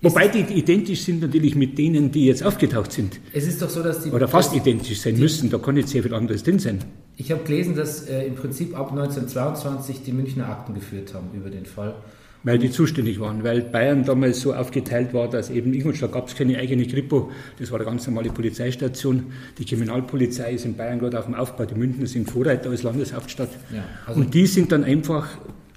Wobei 0.01 0.27
die 0.29 0.39
identisch 0.39 1.01
sind 1.01 1.21
natürlich 1.21 1.55
mit 1.55 1.77
denen, 1.77 2.11
die 2.11 2.25
jetzt 2.25 2.43
aufgetaucht 2.43 2.91
sind. 2.91 3.19
Es 3.33 3.47
ist 3.47 3.61
doch 3.61 3.69
so, 3.69 3.83
dass 3.83 4.03
die. 4.03 4.11
Oder 4.11 4.27
fast 4.27 4.55
identisch 4.55 5.01
sein 5.01 5.15
die, 5.15 5.21
müssen, 5.21 5.49
da 5.49 5.57
kann 5.57 5.75
nicht 5.75 5.89
sehr 5.89 6.03
viel 6.03 6.13
anderes 6.13 6.43
drin 6.43 6.59
sein. 6.59 6.79
Ich 7.17 7.31
habe 7.31 7.43
gelesen, 7.43 7.75
dass 7.75 8.07
äh, 8.07 8.25
im 8.25 8.35
Prinzip 8.35 8.77
ab 8.77 8.91
1922 8.91 10.03
die 10.03 10.13
Münchner 10.13 10.47
Akten 10.47 10.73
geführt 10.73 11.13
haben 11.13 11.27
über 11.33 11.49
den 11.49 11.65
Fall. 11.65 11.95
Weil 12.43 12.57
die 12.57 12.71
zuständig 12.71 13.19
waren, 13.19 13.43
weil 13.43 13.59
Bayern 13.59 14.05
damals 14.05 14.39
so 14.39 14.53
aufgeteilt 14.53 15.13
war, 15.13 15.29
dass 15.29 15.49
eben 15.49 15.73
Ingolstadt 15.73 16.13
gab 16.13 16.29
es 16.29 16.35
keine 16.35 16.57
eigene 16.57 16.87
Kripo, 16.87 17.31
das 17.59 17.69
war 17.69 17.79
eine 17.79 17.89
ganz 17.89 18.07
normale 18.07 18.29
Polizeistation. 18.29 19.25
Die 19.57 19.65
Kriminalpolizei 19.65 20.53
ist 20.53 20.63
in 20.63 20.77
Bayern 20.77 20.99
gerade 20.99 21.19
auf 21.19 21.25
dem 21.25 21.35
Aufbau, 21.35 21.65
die 21.65 21.75
Münchner 21.75 22.07
sind 22.07 22.31
Vorreiter 22.31 22.69
als 22.69 22.83
Landeshauptstadt. 22.83 23.49
Ja, 23.73 23.83
also 24.05 24.21
und 24.21 24.33
die 24.33 24.45
sind 24.47 24.71
dann 24.71 24.85
einfach 24.85 25.27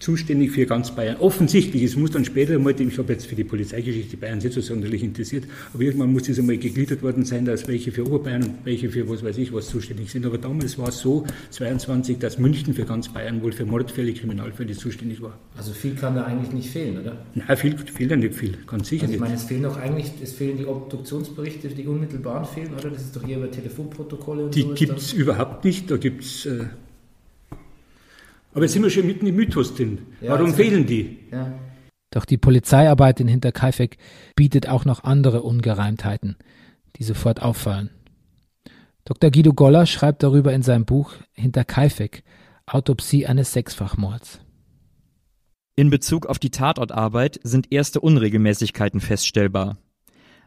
zuständig 0.02 0.50
für 0.50 0.66
ganz 0.66 0.90
Bayern. 0.90 1.16
Offensichtlich, 1.18 1.82
es 1.84 1.96
muss 1.96 2.10
dann 2.10 2.24
später 2.24 2.54
einmal, 2.54 2.78
ich 2.78 2.98
habe 2.98 3.12
jetzt 3.12 3.26
für 3.26 3.36
die 3.36 3.44
Polizeigeschichte 3.44 4.16
Bayern 4.16 4.38
nicht 4.38 4.52
so 4.52 4.60
sonderlich 4.60 5.02
interessiert, 5.02 5.44
aber 5.72 5.84
irgendwann 5.84 6.12
muss 6.12 6.24
das 6.24 6.38
einmal 6.38 6.58
gegliedert 6.58 7.02
worden 7.02 7.24
sein, 7.24 7.44
dass 7.44 7.68
welche 7.68 7.92
für 7.92 8.04
Oberbayern 8.04 8.42
und 8.42 8.54
welche 8.64 8.90
für 8.90 9.08
was 9.08 9.22
weiß 9.22 9.38
ich 9.38 9.52
was 9.52 9.68
zuständig 9.68 10.10
sind. 10.10 10.26
Aber 10.26 10.38
damals 10.38 10.76
war 10.76 10.88
es 10.88 10.98
so, 10.98 11.24
22, 11.50 12.18
dass 12.18 12.38
München 12.38 12.74
für 12.74 12.84
ganz 12.84 13.08
Bayern 13.08 13.42
wohl 13.42 13.52
für 13.52 13.64
Mordfälle, 13.64 14.12
Kriminalfälle 14.12 14.72
zuständig 14.72 15.22
war. 15.22 15.38
Also 15.56 15.72
viel 15.72 15.94
kann 15.94 16.16
da 16.16 16.24
eigentlich 16.24 16.52
nicht 16.52 16.70
fehlen, 16.70 16.98
oder? 16.98 17.24
Nein, 17.34 17.56
viel 17.56 17.78
fehlt 17.78 18.10
ja 18.10 18.16
nicht 18.16 18.34
viel, 18.34 18.58
ganz 18.66 18.88
sicher 18.88 19.04
also 19.04 19.14
ich 19.14 19.20
meine, 19.20 19.34
es 19.34 19.44
fehlen 19.44 19.62
doch 19.62 19.76
eigentlich, 19.76 20.10
es 20.20 20.32
fehlen 20.32 20.58
die 20.58 20.66
Obduktionsberichte, 20.66 21.68
die 21.68 21.86
unmittelbaren 21.86 22.44
fehlen, 22.44 22.74
oder? 22.74 22.90
Das 22.90 23.02
ist 23.02 23.14
doch 23.14 23.24
hier 23.24 23.36
über 23.36 23.50
Telefonprotokolle 23.50 24.46
und 24.46 24.54
Die 24.54 24.64
gibt 24.74 24.98
es 24.98 25.12
überhaupt 25.12 25.64
nicht, 25.64 25.90
da 25.90 25.96
gibt 25.96 26.24
es... 26.24 26.46
Äh, 26.46 26.64
aber 28.52 28.62
jetzt 28.62 28.72
sind 28.72 28.82
wir 28.82 28.90
schon 28.90 29.06
mitten 29.06 29.26
im 29.26 29.36
Mythos 29.36 29.74
drin. 29.74 29.98
Ja, 30.20 30.32
Warum 30.32 30.54
fehlen 30.54 30.86
die? 30.86 31.18
Ja. 31.30 31.52
Doch 32.10 32.24
die 32.24 32.36
Polizeiarbeit 32.36 33.20
in 33.20 33.28
Hinterkaifeck 33.28 33.96
bietet 34.36 34.68
auch 34.68 34.84
noch 34.84 35.04
andere 35.04 35.42
Ungereimtheiten, 35.42 36.36
die 36.96 37.04
sofort 37.04 37.42
auffallen. 37.42 37.90
Dr. 39.04 39.30
Guido 39.30 39.52
Goller 39.52 39.86
schreibt 39.86 40.22
darüber 40.22 40.52
in 40.52 40.62
seinem 40.62 40.84
Buch 40.84 41.14
Hinterkaifeck, 41.32 42.22
Autopsie 42.66 43.26
eines 43.26 43.52
Sechsfachmords. 43.52 44.40
In 45.74 45.88
Bezug 45.88 46.26
auf 46.26 46.38
die 46.38 46.50
Tatortarbeit 46.50 47.40
sind 47.42 47.72
erste 47.72 48.00
Unregelmäßigkeiten 48.00 49.00
feststellbar. 49.00 49.78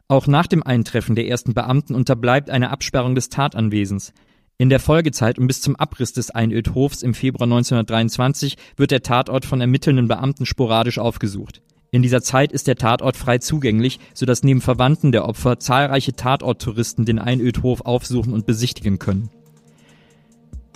Auch 0.08 0.28
nach 0.28 0.46
dem 0.46 0.62
Eintreffen 0.62 1.16
der 1.16 1.28
ersten 1.28 1.56
Beamten 1.56 1.96
unterbleibt 1.96 2.52
eine 2.52 2.70
Absperrung 2.70 3.16
des 3.16 3.30
Tatanwesens, 3.30 4.14
in 4.58 4.70
der 4.70 4.80
Folgezeit 4.80 5.38
und 5.38 5.48
bis 5.48 5.62
zum 5.62 5.76
Abriss 5.76 6.14
des 6.14 6.32
Einödhofs 6.32 7.02
im 7.02 7.14
Februar 7.14 7.44
1923 7.44 8.56
wird 8.78 8.92
der 8.92 9.04
Tatort 9.04 9.46
von 9.46 9.60
ermittelnden 9.60 10.08
Beamten 10.08 10.46
sporadisch 10.46 10.98
aufgesucht. 10.98 11.62
In 11.92 12.02
dieser 12.02 12.22
Zeit 12.22 12.52
ist 12.52 12.68
der 12.68 12.78
Tatort 12.78 13.18
frei 13.18 13.38
zugänglich, 13.38 14.00
sodass 14.14 14.44
neben 14.44 14.62
Verwandten 14.62 15.12
der 15.12 15.28
Opfer 15.28 15.60
zahlreiche 15.60 16.14
Tatorttouristen 16.14 17.06
den 17.06 17.20
Einödhof 17.20 17.82
aufsuchen 17.82 18.34
und 18.34 18.46
besichtigen 18.46 18.98
können. 18.98 19.30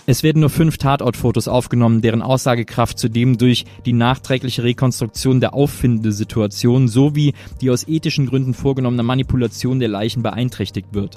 Es 0.06 0.22
werden 0.22 0.40
nur 0.40 0.50
fünf 0.50 0.76
Tatortfotos 0.76 1.46
aufgenommen, 1.46 2.00
deren 2.02 2.22
Aussagekraft 2.22 2.98
zudem 2.98 3.38
durch 3.38 3.64
die 3.86 3.92
nachträgliche 3.92 4.62
Rekonstruktion 4.62 5.40
der 5.40 5.54
Auffindesituation 5.54 6.88
sowie 6.88 7.34
die 7.60 7.70
aus 7.70 7.86
ethischen 7.86 8.26
Gründen 8.26 8.54
vorgenommene 8.54 9.02
Manipulation 9.02 9.78
der 9.78 9.88
Leichen 9.88 10.22
beeinträchtigt 10.22 10.88
wird. 10.92 11.16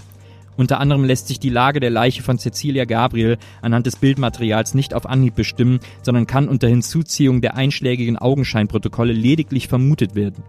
Unter 0.57 0.79
anderem 0.79 1.03
lässt 1.03 1.27
sich 1.27 1.39
die 1.39 1.49
Lage 1.49 1.79
der 1.79 1.89
Leiche 1.89 2.23
von 2.23 2.37
Cecilia 2.37 2.85
Gabriel 2.85 3.37
anhand 3.61 3.85
des 3.85 3.95
Bildmaterials 3.95 4.73
nicht 4.73 4.93
auf 4.93 5.05
Anhieb 5.05 5.35
bestimmen, 5.35 5.79
sondern 6.01 6.27
kann 6.27 6.47
unter 6.47 6.67
Hinzuziehung 6.67 7.41
der 7.41 7.55
einschlägigen 7.55 8.17
Augenscheinprotokolle 8.17 9.13
lediglich 9.13 9.67
vermutet 9.67 10.15
werden. 10.15 10.43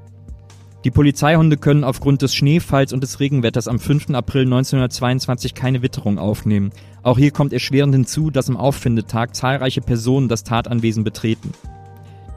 Die 0.84 0.90
Polizeihunde 0.90 1.56
können 1.56 1.82
aufgrund 1.82 2.20
des 2.20 2.34
Schneefalls 2.34 2.92
und 2.92 3.02
des 3.02 3.18
Regenwetters 3.18 3.68
am 3.68 3.78
5. 3.78 4.10
April 4.10 4.42
1922 4.42 5.54
keine 5.54 5.80
Witterung 5.80 6.18
aufnehmen. 6.18 6.72
Auch 7.02 7.16
hier 7.16 7.30
kommt 7.30 7.54
erschwerend 7.54 7.94
hinzu, 7.94 8.30
dass 8.30 8.50
am 8.50 8.58
Auffindetag 8.58 9.34
zahlreiche 9.34 9.80
Personen 9.80 10.28
das 10.28 10.44
Tatanwesen 10.44 11.02
betreten. 11.02 11.52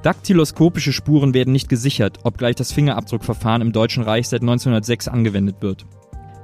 Daktyloskopische 0.01 0.93
Spuren 0.93 1.33
werden 1.33 1.51
nicht 1.51 1.67
gesichert, 1.67 2.19
obgleich 2.23 2.55
das 2.55 2.71
Fingerabdruckverfahren 2.71 3.61
im 3.61 3.73
Deutschen 3.73 4.03
Reich 4.03 4.29
seit 4.29 4.41
1906 4.41 5.09
angewendet 5.09 5.57
wird. 5.59 5.85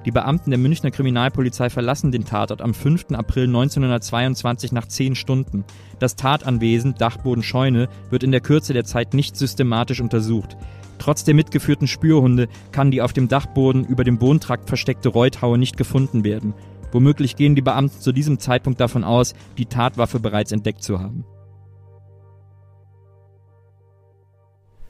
Die 0.06 0.12
Beamten 0.12 0.50
der 0.50 0.60
Münchner 0.60 0.92
Kriminalpolizei 0.92 1.70
verlassen 1.70 2.12
den 2.12 2.26
Tatort 2.26 2.62
am 2.62 2.74
5. 2.74 3.12
April 3.14 3.46
1922 3.46 4.74
nach 4.74 4.88
zehn 4.88 5.16
Stunden. 5.16 5.64
Das 6.00 6.18
Tatanwesen, 6.18 6.96
Dachboden 6.96 7.44
Scheune, 7.44 7.88
wird 8.10 8.24
in 8.24 8.32
der 8.32 8.42
Kürze 8.42 8.74
der 8.74 8.84
Zeit 8.84 9.14
nicht 9.14 9.38
systematisch 9.38 10.02
untersucht. 10.02 10.58
Trotz 11.00 11.24
der 11.24 11.34
mitgeführten 11.34 11.88
Spürhunde 11.88 12.50
kann 12.74 12.92
die 12.92 13.02
auf 13.02 13.14
dem 13.14 13.30
Dachboden 13.30 13.86
über 13.86 14.04
dem 14.04 14.18
Bodentrakt 14.18 14.68
versteckte 14.68 15.10
Reuthaue 15.10 15.58
nicht 15.58 15.78
gefunden 15.78 16.26
werden. 16.26 16.54
Womöglich 16.92 17.38
gehen 17.38 17.56
die 17.56 17.62
Beamten 17.62 18.00
zu 18.00 18.12
diesem 18.12 18.40
Zeitpunkt 18.40 18.82
davon 18.82 19.06
aus, 19.06 19.34
die 19.58 19.66
Tatwaffe 19.66 20.20
bereits 20.20 20.52
entdeckt 20.52 20.84
zu 20.84 21.00
haben. 21.00 21.24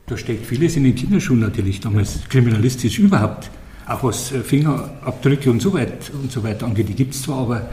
Da 0.08 0.17
steckt 0.17 0.45
vieles 0.45 0.76
in 0.76 0.84
den 0.84 0.95
Kinderschuhen 0.95 1.39
natürlich 1.39 1.80
damals, 1.80 2.28
kriminalistisch 2.28 2.99
überhaupt 2.99 3.49
auch 3.88 4.04
was 4.04 4.32
äh, 4.32 4.39
Fingerabdrücke 4.41 5.50
und 5.50 5.62
so, 5.62 5.74
weit, 5.74 6.12
und 6.13 6.32
so 6.32 6.43
weiter 6.43 6.65
angeht, 6.65 6.89
die 6.89 6.96
gibt 6.96 7.13
es 7.13 7.24
zwar, 7.24 7.39
aber 7.39 7.69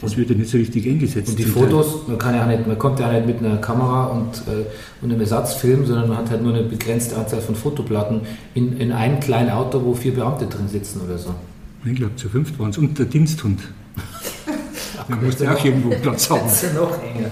das 0.00 0.16
wird 0.16 0.30
ja 0.30 0.36
nicht 0.36 0.50
so 0.50 0.58
richtig 0.58 0.86
eingesetzt. 0.86 1.30
Und 1.30 1.38
die 1.38 1.44
Fotos, 1.44 2.08
man, 2.08 2.18
kann 2.18 2.34
ja 2.34 2.44
nicht, 2.44 2.66
man 2.66 2.76
kommt 2.76 2.98
ja 2.98 3.12
nicht 3.12 3.26
mit 3.26 3.38
einer 3.38 3.58
Kamera 3.58 4.06
und, 4.06 4.42
äh, 4.48 4.64
und 5.00 5.10
einem 5.10 5.20
Ersatzfilm, 5.20 5.86
sondern 5.86 6.08
man 6.08 6.18
hat 6.18 6.30
halt 6.30 6.42
nur 6.42 6.52
eine 6.52 6.64
begrenzte 6.64 7.16
Anzahl 7.16 7.40
von 7.40 7.54
Fotoplatten 7.54 8.22
in, 8.54 8.78
in 8.78 8.90
einem 8.90 9.20
kleinen 9.20 9.50
Auto, 9.50 9.82
wo 9.84 9.94
vier 9.94 10.14
Beamte 10.14 10.46
drin 10.46 10.66
sitzen 10.68 11.02
oder 11.02 11.18
so. 11.18 11.34
Ich 11.84 11.94
glaube, 11.94 12.16
zu 12.16 12.28
fünft 12.28 12.58
waren 12.58 12.70
es 12.70 12.78
und 12.78 12.98
der 12.98 13.06
Diensthund. 13.06 13.60
Der 15.08 15.16
musste 15.16 15.52
auch 15.52 15.64
irgendwo 15.64 15.90
Platz 15.90 16.30
haben. 16.30 16.40
Das 16.44 16.62
ist 16.62 16.74
ja 16.74 16.80
noch 16.80 16.92
enger. 17.02 17.30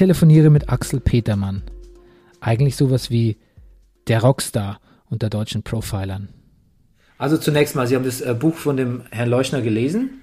Telefoniere 0.00 0.48
mit 0.48 0.70
Axel 0.70 0.98
Petermann. 0.98 1.62
Eigentlich 2.40 2.74
sowas 2.74 3.10
wie 3.10 3.36
der 4.08 4.22
Rockstar 4.22 4.80
unter 5.10 5.28
deutschen 5.28 5.62
Profilern. 5.62 6.30
Also 7.18 7.36
zunächst 7.36 7.76
mal, 7.76 7.86
Sie 7.86 7.96
haben 7.96 8.06
das 8.06 8.22
äh, 8.22 8.32
Buch 8.32 8.54
von 8.54 8.78
dem 8.78 9.02
Herrn 9.10 9.28
Leuchner 9.28 9.60
gelesen? 9.60 10.22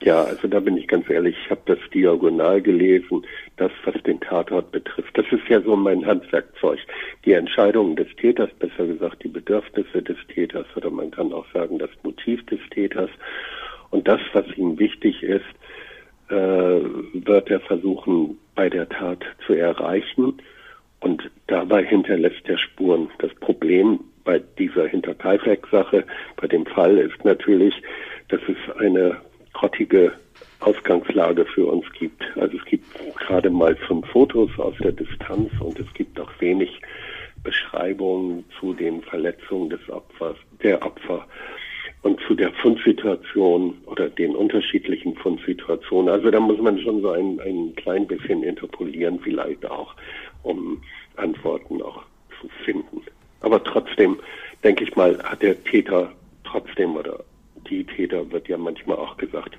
Ja, 0.00 0.24
also 0.24 0.48
da 0.48 0.58
bin 0.58 0.78
ich 0.78 0.88
ganz 0.88 1.10
ehrlich, 1.10 1.36
ich 1.44 1.50
habe 1.50 1.60
das 1.66 1.78
diagonal 1.92 2.62
gelesen, 2.62 3.26
das, 3.58 3.70
was 3.84 3.94
den 4.04 4.20
Tatort 4.20 4.72
betrifft. 4.72 5.18
Das 5.18 5.26
ist 5.30 5.46
ja 5.50 5.60
so 5.60 5.76
mein 5.76 6.06
Handwerkzeug. 6.06 6.78
Die 7.26 7.32
Entscheidungen 7.32 7.96
des 7.96 8.08
Täters, 8.16 8.48
besser 8.58 8.86
gesagt 8.86 9.22
die 9.22 9.28
Bedürfnisse 9.28 10.00
des 10.00 10.16
Täters 10.32 10.66
oder 10.76 10.88
man 10.88 11.10
kann 11.10 11.30
auch 11.34 11.46
sagen 11.52 11.78
das 11.78 11.90
Motiv 12.04 12.44
des 12.46 12.60
Täters 12.70 13.10
und 13.90 14.08
das, 14.08 14.20
was 14.32 14.46
ihm 14.56 14.78
wichtig 14.78 15.22
ist, 15.22 15.44
äh, 16.30 16.80
wird 17.12 17.50
er 17.50 17.60
versuchen 17.60 18.38
bei 18.54 18.68
der 18.68 18.88
Tat 18.88 19.24
zu 19.46 19.54
erreichen 19.54 20.34
und 21.00 21.30
dabei 21.46 21.84
hinterlässt 21.84 22.48
er 22.48 22.58
Spuren. 22.58 23.10
Das 23.18 23.34
Problem 23.34 24.00
bei 24.24 24.40
dieser 24.58 24.86
Hinterkaifeck-Sache, 24.86 26.04
bei 26.36 26.46
dem 26.46 26.64
Fall 26.66 26.96
ist 26.98 27.24
natürlich, 27.24 27.74
dass 28.28 28.40
es 28.48 28.76
eine 28.78 29.16
grottige 29.52 30.12
Ausgangslage 30.60 31.44
für 31.44 31.66
uns 31.66 31.84
gibt. 31.92 32.24
Also 32.36 32.56
es 32.56 32.64
gibt 32.64 32.86
gerade 33.18 33.50
mal 33.50 33.76
fünf 33.76 34.06
Fotos 34.08 34.50
aus 34.58 34.74
der 34.82 34.92
Distanz 34.92 35.50
und 35.60 35.78
es 35.78 35.92
gibt 35.94 36.18
auch 36.18 36.30
wenig 36.40 36.80
Beschreibungen 37.42 38.44
zu 38.58 38.72
den 38.72 39.02
Verletzungen 39.02 39.68
des 39.68 39.88
Opfers, 39.90 40.36
der 40.62 40.82
Opfer 40.82 41.26
und 42.04 42.20
zu 42.28 42.34
der 42.34 42.52
Fundsituation 42.52 43.78
oder 43.86 44.10
den 44.10 44.36
unterschiedlichen 44.36 45.16
Fundsituationen. 45.16 46.10
Also 46.12 46.30
da 46.30 46.38
muss 46.38 46.60
man 46.60 46.78
schon 46.78 47.00
so 47.00 47.10
ein, 47.10 47.40
ein 47.40 47.74
klein 47.76 48.06
bisschen 48.06 48.42
interpolieren 48.42 49.18
vielleicht 49.20 49.64
auch, 49.64 49.94
um 50.42 50.82
Antworten 51.16 51.80
auch 51.80 52.02
zu 52.38 52.48
finden. 52.62 53.00
Aber 53.40 53.64
trotzdem, 53.64 54.18
denke 54.62 54.84
ich 54.84 54.94
mal, 54.96 55.18
hat 55.22 55.40
der 55.40 55.64
Täter 55.64 56.12
trotzdem 56.44 56.94
oder 56.94 57.24
die 57.70 57.84
Täter 57.84 58.30
wird 58.30 58.48
ja 58.48 58.58
manchmal 58.58 58.98
auch 58.98 59.16
gesagt, 59.16 59.56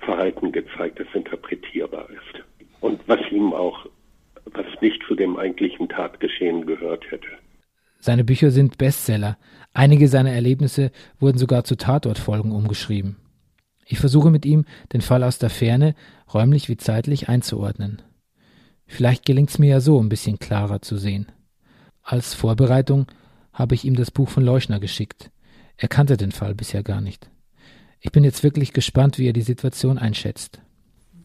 Verhalten 0.00 0.50
gezeigt, 0.50 0.98
das 0.98 1.06
interpretierbar 1.12 2.08
ist. 2.08 2.42
Und 2.80 3.00
was 3.06 3.20
ihm 3.30 3.52
auch, 3.52 3.86
was 4.46 4.66
nicht 4.80 5.02
zu 5.06 5.14
dem 5.14 5.36
eigentlichen 5.36 5.90
Tatgeschehen 5.90 6.64
gehört 6.64 7.10
hätte. 7.10 7.28
Seine 8.04 8.24
Bücher 8.24 8.50
sind 8.50 8.78
Bestseller. 8.78 9.36
Einige 9.74 10.08
seiner 10.08 10.32
Erlebnisse 10.32 10.90
wurden 11.18 11.38
sogar 11.38 11.64
zu 11.64 11.76
Tatortfolgen 11.76 12.52
umgeschrieben. 12.52 13.16
Ich 13.86 13.98
versuche 13.98 14.30
mit 14.30 14.46
ihm, 14.46 14.64
den 14.92 15.00
Fall 15.00 15.22
aus 15.24 15.38
der 15.38 15.50
Ferne, 15.50 15.94
räumlich 16.32 16.68
wie 16.68 16.76
zeitlich 16.76 17.28
einzuordnen. 17.28 18.02
Vielleicht 18.86 19.24
gelingt 19.24 19.50
es 19.50 19.58
mir 19.58 19.70
ja 19.70 19.80
so, 19.80 20.00
ein 20.00 20.08
bisschen 20.08 20.38
klarer 20.38 20.82
zu 20.82 20.96
sehen. 20.96 21.32
Als 22.02 22.34
Vorbereitung 22.34 23.06
habe 23.52 23.74
ich 23.74 23.84
ihm 23.84 23.96
das 23.96 24.10
Buch 24.10 24.28
von 24.28 24.44
Leuschner 24.44 24.80
geschickt. 24.80 25.30
Er 25.76 25.88
kannte 25.88 26.16
den 26.16 26.32
Fall 26.32 26.54
bisher 26.54 26.82
gar 26.82 27.00
nicht. 27.00 27.30
Ich 28.00 28.12
bin 28.12 28.24
jetzt 28.24 28.42
wirklich 28.42 28.72
gespannt, 28.72 29.18
wie 29.18 29.28
er 29.28 29.32
die 29.32 29.42
Situation 29.42 29.98
einschätzt. 29.98 30.60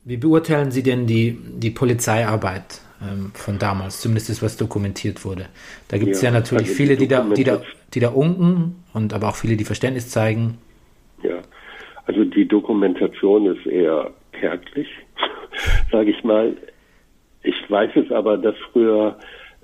Wie 0.03 0.17
beurteilen 0.17 0.71
Sie 0.71 0.83
denn 0.83 1.07
die, 1.07 1.38
die 1.57 1.71
Polizeiarbeit 1.71 2.81
ähm, 3.01 3.31
von 3.33 3.60
damals, 3.60 4.01
zumindest 4.01 4.29
das, 4.29 4.41
was 4.41 4.57
dokumentiert 4.57 5.25
wurde? 5.25 5.47
Da 5.88 5.97
gibt 5.97 6.13
es 6.13 6.21
ja, 6.21 6.29
ja, 6.29 6.39
natürlich 6.39 6.69
also 6.69 6.75
viele, 6.75 6.97
die 6.97 7.07
da, 7.07 7.23
die, 7.23 7.43
da, 7.43 7.62
die 7.93 7.99
da 7.99 8.10
unken 8.10 8.83
und 8.93 9.13
aber 9.13 9.29
auch 9.29 9.36
viele, 9.36 9.57
die 9.57 9.65
Verständnis 9.65 10.10
zeigen. 10.10 10.57
Ja, 11.23 11.41
also 12.05 12.23
die 12.23 12.47
Dokumentation 12.47 13.45
ist 13.45 13.65
eher 13.65 14.12
kärglich, 14.31 14.88
sage 15.91 16.12
ich 16.12 16.23
mal. 16.23 16.55
Ich 17.43 17.69
weiß 17.69 17.91
es 17.95 18.12
aber, 18.12 18.38
dass 18.38 18.55
früher 18.71 19.17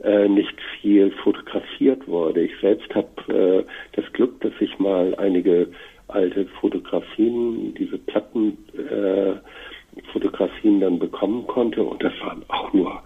äh, 0.04 0.28
nicht 0.28 0.56
viel 0.82 1.12
fotografiert 1.24 2.08
wurde. 2.08 2.42
Ich 2.42 2.52
selbst 2.62 2.94
habe 2.94 3.34
äh, 3.34 3.64
das 3.94 4.12
Glück, 4.14 4.40
dass 4.42 4.54
ich 4.60 4.78
mal 4.80 5.16
einige 5.16 5.70
alte 6.08 6.46
Fotografien, 6.60 7.74
diese 7.76 7.98
Plattenfotografien 7.98 10.78
äh, 10.78 10.82
dann 10.82 11.00
bekommen 11.00 11.48
konnte 11.48 11.84
und 11.84 12.04
das 12.04 12.14
waren 12.22 12.44
auch 12.50 12.74
nur 12.74 13.02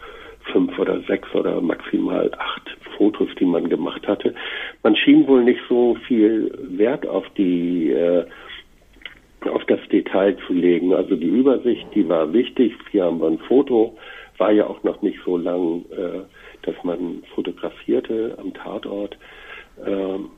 fünf 0.51 0.77
oder 0.79 1.01
sechs 1.01 1.33
oder 1.33 1.61
maximal 1.61 2.31
acht 2.37 2.77
Fotos, 2.97 3.29
die 3.39 3.45
man 3.45 3.69
gemacht 3.69 4.07
hatte. 4.07 4.33
Man 4.83 4.95
schien 4.95 5.27
wohl 5.27 5.43
nicht 5.43 5.59
so 5.69 5.95
viel 6.07 6.51
Wert 6.77 7.07
auf 7.07 7.25
die 7.37 7.91
äh, 7.91 8.25
auf 9.45 9.63
das 9.65 9.79
Detail 9.91 10.35
zu 10.47 10.53
legen. 10.53 10.93
Also 10.93 11.15
die 11.15 11.27
Übersicht, 11.27 11.85
die 11.93 12.07
war 12.09 12.33
wichtig. 12.33 12.73
Hier 12.91 13.05
haben 13.05 13.21
wir 13.21 13.27
ein 13.27 13.39
Foto, 13.39 13.95
war 14.37 14.51
ja 14.51 14.67
auch 14.67 14.83
noch 14.83 15.01
nicht 15.01 15.19
so 15.23 15.37
lang, 15.37 15.85
äh, 15.91 16.21
dass 16.63 16.75
man 16.83 17.23
fotografierte 17.33 18.35
am 18.39 18.53
Tatort. 18.53 19.17
Ähm, 19.85 20.29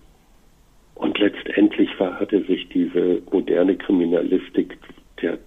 und 0.96 1.18
letztendlich 1.18 1.90
war, 1.98 2.20
hatte 2.20 2.44
sich 2.44 2.68
diese 2.70 3.22
moderne 3.32 3.78
Kriminalistik 3.78 4.78
der 5.22 5.38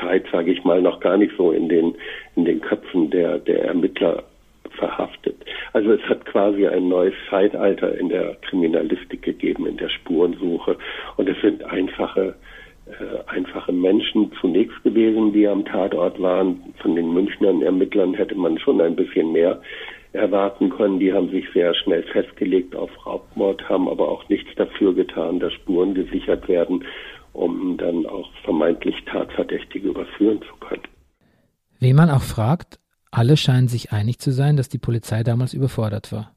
Zeit, 0.00 0.24
sage 0.32 0.52
ich 0.52 0.64
mal, 0.64 0.82
noch 0.82 1.00
gar 1.00 1.16
nicht 1.16 1.32
so 1.36 1.52
in 1.52 1.68
den, 1.68 1.94
in 2.36 2.44
den 2.44 2.60
Köpfen 2.60 3.10
der, 3.10 3.38
der 3.38 3.64
Ermittler 3.64 4.24
verhaftet. 4.78 5.36
Also 5.72 5.92
es 5.92 6.02
hat 6.02 6.24
quasi 6.26 6.66
ein 6.66 6.88
neues 6.88 7.14
Zeitalter 7.28 7.98
in 7.98 8.08
der 8.08 8.36
Kriminalistik 8.42 9.22
gegeben, 9.22 9.66
in 9.66 9.76
der 9.76 9.88
Spurensuche. 9.88 10.76
Und 11.16 11.28
es 11.28 11.40
sind 11.42 11.64
einfache, 11.64 12.34
äh, 12.86 13.30
einfache 13.30 13.72
Menschen 13.72 14.32
zunächst 14.40 14.82
gewesen, 14.84 15.32
die 15.32 15.46
am 15.46 15.64
Tatort 15.64 16.20
waren. 16.20 16.74
Von 16.80 16.96
den 16.96 17.12
Münchnern 17.12 17.62
Ermittlern 17.62 18.14
hätte 18.14 18.34
man 18.34 18.58
schon 18.58 18.80
ein 18.80 18.96
bisschen 18.96 19.32
mehr 19.32 19.60
erwarten 20.12 20.70
können. 20.70 20.98
Die 20.98 21.12
haben 21.12 21.30
sich 21.30 21.46
sehr 21.52 21.74
schnell 21.74 22.02
festgelegt 22.04 22.74
auf 22.74 22.90
Raubmord, 23.04 23.68
haben 23.68 23.88
aber 23.88 24.08
auch 24.08 24.28
nichts 24.28 24.48
dafür 24.56 24.94
getan, 24.94 25.38
dass 25.38 25.52
Spuren 25.52 25.94
gesichert 25.94 26.48
werden, 26.48 26.84
um 27.38 27.76
dann 27.76 28.06
auch 28.06 28.28
vermeintlich 28.44 28.96
Tatverdächtige 29.06 29.88
überführen 29.88 30.40
zu 30.42 30.56
können. 30.66 30.82
Wen 31.78 31.96
man 31.96 32.10
auch 32.10 32.22
fragt, 32.22 32.80
alle 33.10 33.36
scheinen 33.36 33.68
sich 33.68 33.92
einig 33.92 34.18
zu 34.18 34.32
sein, 34.32 34.56
dass 34.56 34.68
die 34.68 34.78
Polizei 34.78 35.22
damals 35.22 35.54
überfordert 35.54 36.12
war. 36.12 36.34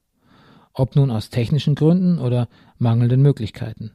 Ob 0.73 0.95
nun 0.95 1.11
aus 1.11 1.29
technischen 1.29 1.75
Gründen 1.75 2.19
oder 2.19 2.47
mangelnden 2.77 3.21
Möglichkeiten. 3.21 3.91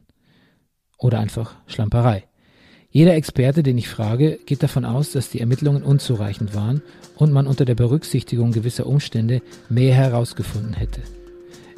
Oder 0.99 1.19
einfach 1.19 1.55
Schlamperei. 1.65 2.25
Jeder 2.89 3.15
Experte, 3.15 3.63
den 3.63 3.77
ich 3.77 3.87
frage, 3.87 4.39
geht 4.45 4.63
davon 4.63 4.85
aus, 4.85 5.11
dass 5.11 5.29
die 5.29 5.39
Ermittlungen 5.39 5.83
unzureichend 5.83 6.55
waren 6.55 6.81
und 7.15 7.31
man 7.31 7.47
unter 7.47 7.65
der 7.65 7.75
Berücksichtigung 7.75 8.51
gewisser 8.51 8.85
Umstände 8.85 9.41
mehr 9.69 9.93
herausgefunden 9.93 10.73
hätte. 10.73 11.01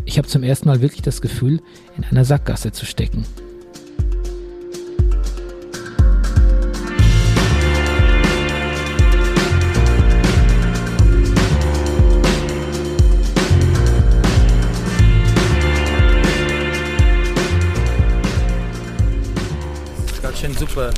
Ich 0.06 0.18
habe 0.18 0.28
zum 0.28 0.44
ersten 0.44 0.68
Mal 0.68 0.82
wirklich 0.82 1.02
das 1.02 1.22
Gefühl, 1.22 1.62
in 1.98 2.04
einer 2.04 2.26
Sackgasse 2.26 2.72
zu 2.72 2.86
stecken. 2.86 3.26
Super 20.70 20.92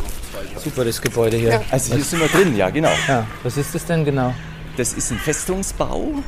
Super, 0.64 0.86
das 0.86 1.02
Gebäude 1.02 1.38
hier. 1.38 1.50
Ja. 1.50 1.62
Also 1.72 1.96
hier 1.96 2.04
sind 2.04 2.20
wir 2.20 2.28
drin, 2.28 2.56
ja 2.56 2.70
genau. 2.70 2.92
Ja. 3.08 3.28
Was 3.44 3.58
ist 3.58 3.74
das 3.74 3.86
denn 3.86 4.06
genau? 4.06 4.34
Das 4.78 4.94
ist 4.94 5.12
ein 5.12 5.18
Festungsbau. 5.18 6.24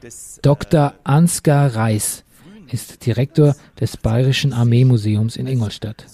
Das, 0.00 0.38
Dr. 0.42 0.94
Ansgar 1.04 1.74
Reis 1.74 2.24
ist 2.70 3.06
Direktor 3.06 3.54
des 3.80 3.96
Bayerischen 3.96 4.52
Armeemuseums 4.52 5.36
in 5.36 5.46
Ingolstadt. 5.46 6.06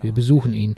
Wir 0.00 0.12
besuchen 0.12 0.54
ihn, 0.54 0.76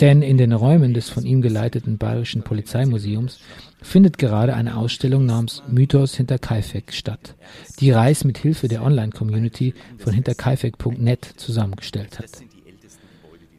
denn 0.00 0.22
in 0.22 0.38
den 0.38 0.52
Räumen 0.52 0.94
des 0.94 1.08
von 1.08 1.24
ihm 1.24 1.42
geleiteten 1.42 1.98
Bayerischen 1.98 2.42
Polizeimuseums 2.42 3.40
findet 3.82 4.18
gerade 4.18 4.54
eine 4.54 4.76
Ausstellung 4.76 5.26
namens 5.26 5.62
Mythos 5.68 6.14
hinter 6.14 6.38
Kaifek 6.38 6.92
statt, 6.92 7.34
die 7.80 7.90
Reis 7.90 8.24
mit 8.24 8.38
Hilfe 8.38 8.68
der 8.68 8.82
Online-Community 8.82 9.74
von 9.98 10.12
hinterkaifek.net 10.12 11.24
zusammengestellt 11.36 12.18
hat. 12.18 12.30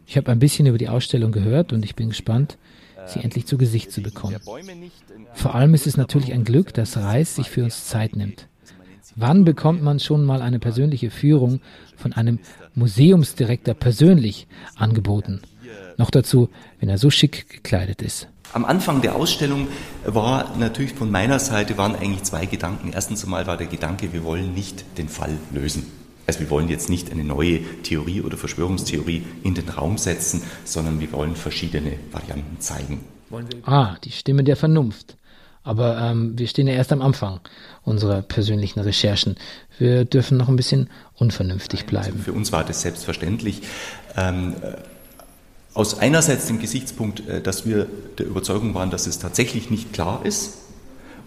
Ich 0.06 0.18
habe 0.18 0.32
ein 0.32 0.39
bisschen 0.39 0.68
über 0.68 0.78
die 0.78 0.89
Ausstellung 0.89 1.32
gehört 1.32 1.74
und 1.74 1.84
ich 1.84 1.96
bin 1.96 2.10
gespannt, 2.10 2.58
sie 3.08 3.20
endlich 3.20 3.46
zu 3.46 3.58
Gesicht 3.58 3.91
zu 3.91 4.02
bekommen. 4.02 4.38
Vor 5.34 5.56
allem 5.56 5.74
ist 5.74 5.88
es 5.88 5.98
natürlich 5.98 6.34
ein 6.34 6.44
Glück, 6.44 6.74
dass 6.74 6.98
Reis 6.98 7.36
sich 7.36 7.50
für 7.50 7.63
uns 7.63 7.88
Zeit 7.88 8.15
nimmt. 8.15 8.48
Wann 9.15 9.46
bekommt 9.46 9.82
man 9.82 10.00
schon 10.00 10.26
mal 10.26 10.41
eine 10.41 10.60
persönliche 10.60 11.10
Führung 11.10 11.62
von 11.96 12.13
einem 12.13 12.39
Museumsdirektor 12.74 13.74
persönlich 13.74 14.48
angeboten? 14.76 15.41
Noch 15.98 16.12
dazu, 16.12 16.50
wenn 16.80 16.89
er 16.89 16.98
so 16.98 17.10
schick 17.10 17.50
gekleidet 17.50 18.02
ist. 18.02 18.28
Am 18.52 18.65
Anfang 18.65 19.02
der 19.02 19.15
Ausstellung 19.15 19.68
war 20.06 20.56
natürlich 20.58 20.94
von 20.94 21.10
meiner 21.12 21.39
Seite 21.39 21.78
waren 21.78 21.96
eigentlich 21.96 22.24
zwei 22.24 22.46
Gedanken. 22.46 22.91
Erstens 22.94 23.24
einmal 23.24 23.48
war 23.48 23.58
der 23.58 23.68
Gedanke, 23.68 24.13
wir 24.13 24.24
wollen 24.24 24.54
nicht 24.54 24.86
den 24.98 25.10
Fall 25.10 25.38
lösen. 25.52 25.86
Also 26.27 26.39
wir 26.39 26.49
wollen 26.49 26.69
jetzt 26.69 26.89
nicht 26.89 27.11
eine 27.11 27.23
neue 27.23 27.59
Theorie 27.83 28.21
oder 28.21 28.38
Verschwörungstheorie 28.38 29.23
in 29.43 29.53
den 29.53 29.69
Raum 29.69 29.97
setzen, 29.97 30.41
sondern 30.63 30.99
wir 30.99 31.11
wollen 31.11 31.35
verschiedene 31.35 31.93
Varianten 32.11 32.59
zeigen. 32.59 33.01
Ah, 33.63 33.95
die 34.03 34.11
Stimme 34.11 34.43
der 34.43 34.55
Vernunft. 34.55 35.17
Aber 35.63 35.97
ähm, 35.97 36.38
wir 36.38 36.47
stehen 36.47 36.67
ja 36.67 36.75
erst 36.75 36.91
am 36.91 37.01
Anfang 37.01 37.39
unserer 37.83 38.21
persönlichen 38.21 38.79
Recherchen. 38.79 39.35
Wir 39.79 40.05
dürfen 40.05 40.38
noch 40.38 40.47
ein 40.47 40.55
bisschen 40.55 40.89
unvernünftig 41.15 41.88
bleiben. 41.88 42.13
Also 42.13 42.23
für 42.23 42.33
uns 42.33 42.51
war 42.51 42.63
das 42.63 42.81
selbstverständlich. 42.81 43.61
Ähm, 44.15 44.53
äh, 44.61 44.75
aus 45.73 45.99
einerseits 45.99 46.45
dem 46.45 46.59
Gesichtspunkt, 46.59 47.27
äh, 47.27 47.41
dass 47.41 47.65
wir 47.65 47.88
der 48.17 48.27
Überzeugung 48.27 48.75
waren, 48.75 48.91
dass 48.91 49.07
es 49.07 49.17
tatsächlich 49.17 49.71
nicht 49.71 49.91
klar 49.91 50.23
ist, 50.23 50.53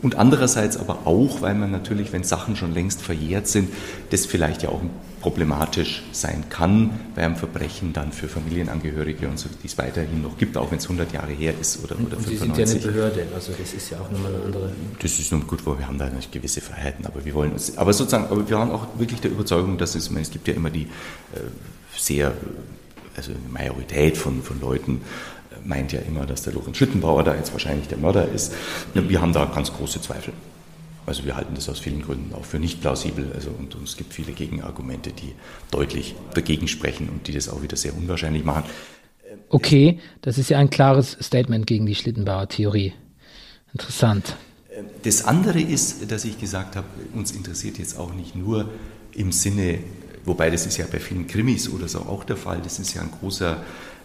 und 0.00 0.16
andererseits 0.16 0.76
aber 0.76 1.06
auch, 1.06 1.42
weil 1.42 1.54
man 1.54 1.70
natürlich, 1.70 2.12
wenn 2.12 2.22
Sachen 2.22 2.54
schon 2.54 2.72
längst 2.72 3.02
verjährt 3.02 3.48
sind, 3.48 3.70
das 4.10 4.26
vielleicht 4.26 4.62
ja 4.62 4.68
auch 4.68 4.80
problematisch 5.20 6.04
sein 6.12 6.44
kann 6.48 6.90
bei 7.16 7.24
einem 7.24 7.34
Verbrechen 7.34 7.92
dann 7.92 8.12
für 8.12 8.28
Familienangehörige 8.28 9.28
und 9.28 9.38
so, 9.38 9.48
die 9.62 9.66
es 9.66 9.76
weiterhin 9.76 10.22
noch 10.22 10.38
gibt, 10.38 10.56
auch 10.56 10.70
wenn 10.70 10.78
es 10.78 10.84
100 10.84 11.12
Jahre 11.12 11.32
her 11.32 11.52
ist 11.60 11.82
oder, 11.82 11.96
oder 11.96 12.16
und 12.16 12.24
95. 12.24 12.28
Sie 12.28 12.36
sind 12.36 12.58
ja 12.58 12.64
eine 12.64 12.94
Behörde, 12.94 13.26
also 13.34 13.52
das 13.58 13.72
ist 13.72 13.90
ja 13.90 13.98
auch 13.98 14.10
nochmal 14.10 14.34
eine 14.34 14.44
andere... 14.44 14.72
Das 15.00 15.18
ist 15.18 15.32
nun 15.32 15.46
gut, 15.46 15.66
wo 15.66 15.76
wir 15.76 15.88
haben 15.88 15.98
da 15.98 16.04
natürlich 16.04 16.30
gewisse 16.30 16.60
Freiheiten, 16.60 17.04
aber 17.04 17.24
wir 17.24 17.34
wollen 17.34 17.52
uns, 17.52 17.76
aber 17.76 17.92
sozusagen, 17.92 18.26
aber 18.26 18.48
wir 18.48 18.56
waren 18.56 18.70
auch 18.70 18.86
wirklich 18.98 19.20
der 19.20 19.32
Überzeugung, 19.32 19.78
dass 19.78 19.96
es, 19.96 20.10
meine, 20.10 20.22
es 20.22 20.30
gibt 20.30 20.46
ja 20.46 20.54
immer 20.54 20.70
die 20.70 20.82
äh, 20.82 21.40
sehr, 21.96 22.32
also 23.16 23.32
eine 23.32 23.52
Majorität 23.52 24.16
von, 24.16 24.42
von 24.42 24.60
Leuten, 24.60 25.00
meint 25.64 25.92
ja 25.92 26.00
immer, 26.00 26.26
dass 26.26 26.42
der 26.42 26.52
Lorenz 26.52 26.76
Schüttenbauer 26.76 27.24
da 27.24 27.34
jetzt 27.34 27.52
wahrscheinlich 27.52 27.88
der 27.88 27.98
Mörder 27.98 28.28
ist. 28.28 28.52
Wir 28.94 29.20
haben 29.20 29.32
da 29.32 29.44
ganz 29.46 29.72
große 29.72 30.00
Zweifel. 30.00 30.32
Also 31.06 31.24
wir 31.24 31.36
halten 31.36 31.54
das 31.54 31.68
aus 31.68 31.78
vielen 31.78 32.02
Gründen 32.02 32.34
auch 32.34 32.44
für 32.44 32.58
nicht 32.58 32.80
plausibel. 32.80 33.32
Also 33.34 33.50
und, 33.50 33.74
und 33.74 33.84
es 33.84 33.96
gibt 33.96 34.12
viele 34.12 34.32
Gegenargumente, 34.32 35.10
die 35.10 35.34
deutlich 35.70 36.14
dagegen 36.34 36.68
sprechen 36.68 37.08
und 37.08 37.26
die 37.26 37.32
das 37.32 37.48
auch 37.48 37.62
wieder 37.62 37.76
sehr 37.76 37.96
unwahrscheinlich 37.96 38.44
machen. 38.44 38.64
Okay, 39.48 39.98
das 40.20 40.36
ist 40.36 40.50
ja 40.50 40.58
ein 40.58 40.68
klares 40.68 41.16
Statement 41.22 41.66
gegen 41.66 41.86
die 41.86 41.94
Schlittenbauer 41.94 42.48
Theorie. 42.48 42.92
Interessant. 43.72 44.36
Das 45.02 45.24
andere 45.24 45.60
ist, 45.60 46.10
dass 46.10 46.24
ich 46.24 46.38
gesagt 46.38 46.76
habe, 46.76 46.86
uns 47.14 47.32
interessiert 47.32 47.78
jetzt 47.78 47.98
auch 47.98 48.12
nicht 48.14 48.36
nur 48.36 48.68
im 49.12 49.32
Sinne, 49.32 49.78
wobei 50.24 50.50
das 50.50 50.66
ist 50.66 50.76
ja 50.76 50.86
bei 50.90 51.00
vielen 51.00 51.26
Krimis 51.26 51.68
oder 51.68 51.88
so 51.88 52.00
auch 52.00 52.24
der 52.24 52.36
Fall, 52.36 52.60
das 52.62 52.78
ist 52.78 52.94
ja 52.94 53.02
ein 53.02 53.10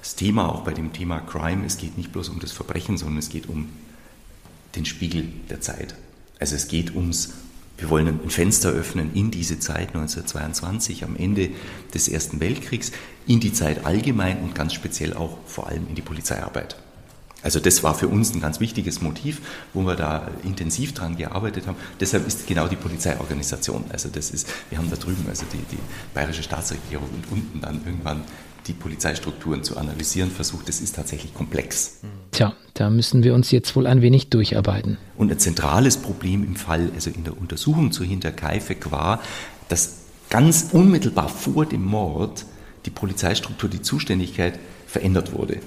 großes 0.04 0.16
Thema 0.16 0.50
auch 0.50 0.64
bei 0.64 0.74
dem 0.74 0.92
Thema 0.92 1.22
Crime. 1.22 1.66
Es 1.66 1.78
geht 1.78 1.98
nicht 1.98 2.12
bloß 2.12 2.28
um 2.28 2.40
das 2.40 2.52
Verbrechen, 2.52 2.98
sondern 2.98 3.20
es 3.20 3.30
geht 3.30 3.48
um 3.48 3.70
den 4.76 4.86
Spiegel 4.86 5.30
der 5.50 5.62
Zeit. 5.62 5.96
Also 6.40 6.56
es 6.56 6.68
geht 6.68 6.94
ums, 6.94 7.34
wir 7.78 7.90
wollen 7.90 8.08
ein 8.08 8.30
Fenster 8.30 8.70
öffnen 8.70 9.14
in 9.14 9.32
diese 9.32 9.60
Zeit 9.60 9.96
1922, 9.96 11.06
am 11.06 11.16
Ende 11.16 11.52
des 11.94 12.10
Ersten 12.10 12.42
Weltkriegs, 12.42 12.92
in 13.28 13.40
die 13.40 13.54
Zeit 13.54 13.86
allgemein 13.86 14.40
und 14.40 14.56
ganz 14.56 14.74
speziell 14.74 15.14
auch 15.14 15.38
vor 15.46 15.68
allem 15.68 15.88
in 15.88 15.96
die 15.96 16.02
Polizeiarbeit. 16.02 16.76
Also 17.42 17.60
das 17.60 17.84
war 17.84 17.96
für 17.96 18.08
uns 18.10 18.34
ein 18.34 18.42
ganz 18.42 18.60
wichtiges 18.60 19.02
Motiv, 19.02 19.42
wo 19.74 19.84
wir 19.84 19.96
da 19.96 20.30
intensiv 20.44 20.94
dran 20.94 21.16
gearbeitet 21.16 21.68
haben. 21.68 21.78
Deshalb 22.00 22.28
ist 22.28 22.48
genau 22.48 22.68
die 22.68 22.78
Polizeiorganisation. 22.78 23.86
Also 23.90 24.10
das 24.10 24.32
ist, 24.32 24.48
wir 24.70 24.78
haben 24.78 24.90
da 24.90 24.96
drüben, 24.98 25.26
also 25.30 25.46
die, 25.52 25.76
die 25.76 25.80
bayerische 26.14 26.44
Staatsregierung 26.44 27.10
und 27.10 27.32
unten 27.32 27.62
dann 27.62 27.82
irgendwann 27.86 28.24
die 28.68 28.74
Polizeistrukturen 28.74 29.64
zu 29.64 29.78
analysieren 29.78 30.32
versucht. 30.32 30.68
Das 30.68 30.82
ist 30.82 30.96
tatsächlich 30.96 31.34
komplex. 31.34 32.00
Tja, 32.32 32.54
da 32.74 32.90
müssen 32.90 33.24
wir 33.24 33.34
uns 33.34 33.52
jetzt 33.52 33.76
wohl 33.76 33.88
ein 33.88 34.02
wenig 34.02 34.30
durcharbeiten. 34.30 34.98
Und 35.18 35.32
ein 35.32 35.40
zentrales 35.40 35.98
Problem 35.98 36.44
im 36.44 36.56
Fall, 36.56 36.92
also 36.96 37.10
in 37.10 37.24
der 37.24 37.38
Untersuchung 37.38 37.92
zu 37.92 38.04
Hinterkaifeck 38.04 38.92
war, 38.92 39.22
dass 39.70 39.98
ganz 40.30 40.70
unmittelbar 40.72 41.30
vor 41.30 41.66
dem 41.66 41.84
Mord 41.86 42.46
die 42.86 42.90
Polizeistruktur, 42.90 43.70
die 43.70 43.82
Zuständigkeit 43.82 44.60
verändert 44.88 45.34
wurde. 45.34 45.60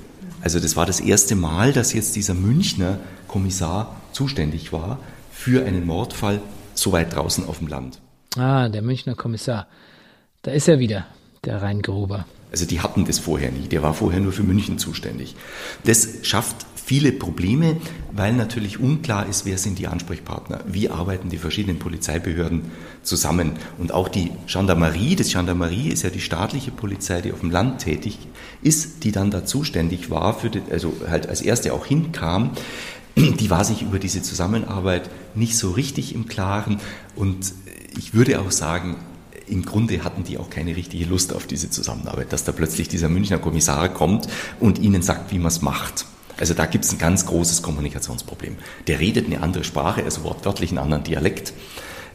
Also 0.43 0.61
das 0.61 0.77
war 0.77 0.87
das 0.87 1.01
erste 1.01 1.35
Mal, 1.35 1.73
dass 1.73 1.93
jetzt 1.93 2.17
dieser 2.17 2.35
Münchner 2.35 2.99
Kommissar 3.27 3.97
zuständig 4.13 4.73
war 4.73 4.99
für 5.31 5.65
einen 5.65 5.87
Mordfall 5.87 6.41
so 6.75 6.93
weit 6.93 7.15
draußen 7.15 7.47
auf 7.47 7.59
dem 7.59 7.69
Land. 7.69 8.01
Ah, 8.37 8.69
der 8.69 8.83
Münchner 8.83 9.15
Kommissar. 9.15 9.67
Da 10.43 10.51
ist 10.51 10.69
er 10.69 10.79
wieder, 10.79 11.07
der 11.45 11.63
Rheingruber. 11.63 12.27
Also 12.57 12.65
die 12.65 12.81
hatten 12.81 13.05
das 13.05 13.19
vorher 13.19 13.53
nie. 13.53 13.69
Der 13.69 13.83
war 13.83 13.93
vorher 13.93 14.19
nur 14.19 14.33
für 14.33 14.43
München 14.43 14.79
zuständig. 14.79 15.37
Das 15.85 16.09
schafft 16.23 16.57
viele 16.75 17.13
Probleme, 17.13 17.77
weil 18.13 18.33
natürlich 18.33 18.81
unklar 18.81 19.29
ist, 19.29 19.45
wer 19.45 19.59
sind 19.59 19.79
die 19.79 19.89
Ansprechpartner, 19.89 20.61
wie 20.67 20.89
arbeiten 20.89 21.29
die 21.29 21.37
verschiedenen 21.37 21.79
Polizeibehörden 21.79 22.63
zusammen. 23.03 23.59
Und 23.77 23.93
auch 23.93 24.09
die 24.09 24.31
Gendarmerie, 24.47 25.17
das 25.17 25.35
Gendarmerie 25.35 25.91
ist 25.91 26.03
ja 26.03 26.09
die 26.09 26.23
staatliche 26.23 26.71
Polizei, 26.71 27.21
die 27.21 27.35
auf 27.35 27.41
dem 27.41 27.51
Land 27.51 27.83
tätig 27.83 28.17
ist, 28.63 29.05
die 29.05 29.13
dann 29.13 29.31
da 29.31 29.45
zuständig 29.45 30.09
war, 30.09 30.33
für 30.33 30.49
die, 30.49 30.63
also 30.71 30.95
halt 31.11 31.29
als 31.29 31.43
erste 31.43 31.75
auch 31.75 31.85
hinkam, 31.85 32.53
die 33.17 33.51
war 33.51 33.67
sich 33.67 33.83
über 33.83 33.99
diese 33.99 34.23
Zusammenarbeit 34.23 35.11
nicht 35.35 35.59
so 35.59 35.73
richtig 35.73 36.15
im 36.15 36.27
Klaren. 36.27 36.81
Und 37.17 37.53
ich 37.99 38.15
würde 38.15 38.41
auch 38.41 38.51
sagen, 38.51 38.97
im 39.49 39.65
Grunde 39.65 40.03
hatten 40.05 40.25
die 40.25 40.39
auch 40.39 40.51
keine 40.51 40.77
richtige 40.77 41.05
Lust 41.05 41.33
auf 41.33 41.47
diese 41.47 41.71
Zusammenarbeit, 41.71 42.33
dass 42.33 42.45
da 42.45 42.53
plötzlich 42.53 42.89
dieser 42.89 43.09
Münchner 43.09 43.39
Kommissar 43.39 43.89
kommt 43.89 44.29
und 44.61 44.79
ihnen 44.79 45.03
sagt, 45.03 45.33
wie 45.33 45.39
man 45.39 45.49
es 45.49 45.63
macht. 45.63 46.07
Also 46.39 46.53
da 46.55 46.67
gibt 46.67 46.85
es 46.85 46.93
ein 46.93 46.99
ganz 46.99 47.27
großes 47.27 47.63
Kommunikationsproblem. 47.63 48.57
Der 48.87 49.01
redet 49.01 49.27
eine 49.27 49.43
andere 49.43 49.65
Sprache, 49.65 50.05
also 50.05 50.23
wortwörtlich 50.25 50.71
einen 50.71 50.79
anderen 50.79 51.05
Dialekt. 51.05 51.53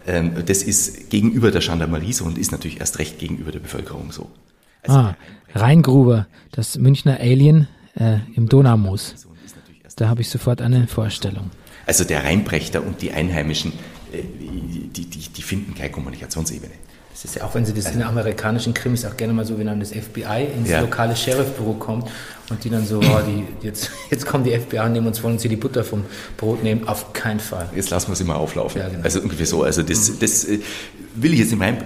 Ähm, 0.05 0.33
das 0.45 0.63
ist 0.63 1.09
gegenüber 1.09 1.51
der 1.51 1.61
Gendarmerie 1.61 2.13
so 2.13 2.25
und 2.25 2.37
ist 2.37 2.51
natürlich 2.51 2.79
erst 2.79 2.99
recht 2.99 3.19
gegenüber 3.19 3.51
der 3.51 3.59
Bevölkerung 3.59 4.11
so. 4.11 4.29
Also 4.83 4.97
ah, 4.97 5.15
Rheingruber, 5.53 6.27
das 6.51 6.77
Münchner 6.77 7.19
Alien 7.19 7.67
äh, 7.95 8.19
im 8.35 8.49
Donaumoos. 8.49 9.27
Da 9.95 10.07
habe 10.07 10.21
ich 10.21 10.29
sofort 10.29 10.61
eine 10.61 10.87
Vorstellung. 10.87 11.51
Also 11.85 12.03
der 12.03 12.23
Rheinbrechter 12.23 12.83
und 12.83 13.01
die 13.01 13.11
Einheimischen, 13.11 13.73
äh, 14.11 14.23
die, 14.23 15.05
die, 15.05 15.29
die 15.29 15.41
finden 15.41 15.75
keine 15.75 15.91
Kommunikationsebene. 15.91 16.73
Das 17.21 17.31
ist 17.31 17.35
ja 17.35 17.43
auch, 17.45 17.53
wenn 17.53 17.65
sie 17.65 17.73
das 17.73 17.91
in 17.91 18.01
amerikanischen 18.01 18.73
Krimis 18.73 19.05
auch 19.05 19.15
gerne 19.15 19.31
mal 19.31 19.45
so, 19.45 19.59
wenn 19.59 19.67
dann 19.67 19.79
das 19.79 19.91
FBI 19.91 20.47
ins 20.57 20.69
ja. 20.69 20.81
lokale 20.81 21.15
Sheriffbüro 21.15 21.73
kommt 21.73 22.09
und 22.49 22.63
die 22.63 22.69
dann 22.71 22.83
so, 22.83 22.97
oh, 22.97 23.19
die, 23.27 23.45
jetzt, 23.65 23.91
jetzt 24.09 24.25
kommen 24.25 24.43
die 24.43 24.57
FBI 24.57 24.79
und 24.79 24.93
nehmen 24.93 25.05
uns, 25.05 25.21
wollen 25.21 25.33
uns 25.33 25.43
hier 25.43 25.49
die 25.49 25.55
Butter 25.55 25.83
vom 25.83 26.03
Brot 26.37 26.63
nehmen. 26.63 26.87
Auf 26.87 27.13
keinen 27.13 27.39
Fall. 27.39 27.69
Jetzt 27.75 27.91
lassen 27.91 28.09
wir 28.09 28.15
sie 28.15 28.23
mal 28.23 28.37
auflaufen. 28.37 28.81
Ja, 28.81 28.89
genau. 28.89 29.03
Also 29.03 29.19
irgendwie 29.19 29.45
so. 29.45 29.61
Also 29.61 29.83
das, 29.83 30.09
mhm. 30.09 30.19
das 30.19 30.45
äh, 30.45 30.61
will 31.13 31.33
ich 31.33 31.39
jetzt 31.41 31.51
in 31.51 31.59
meinem, 31.59 31.77
äh, 31.77 31.81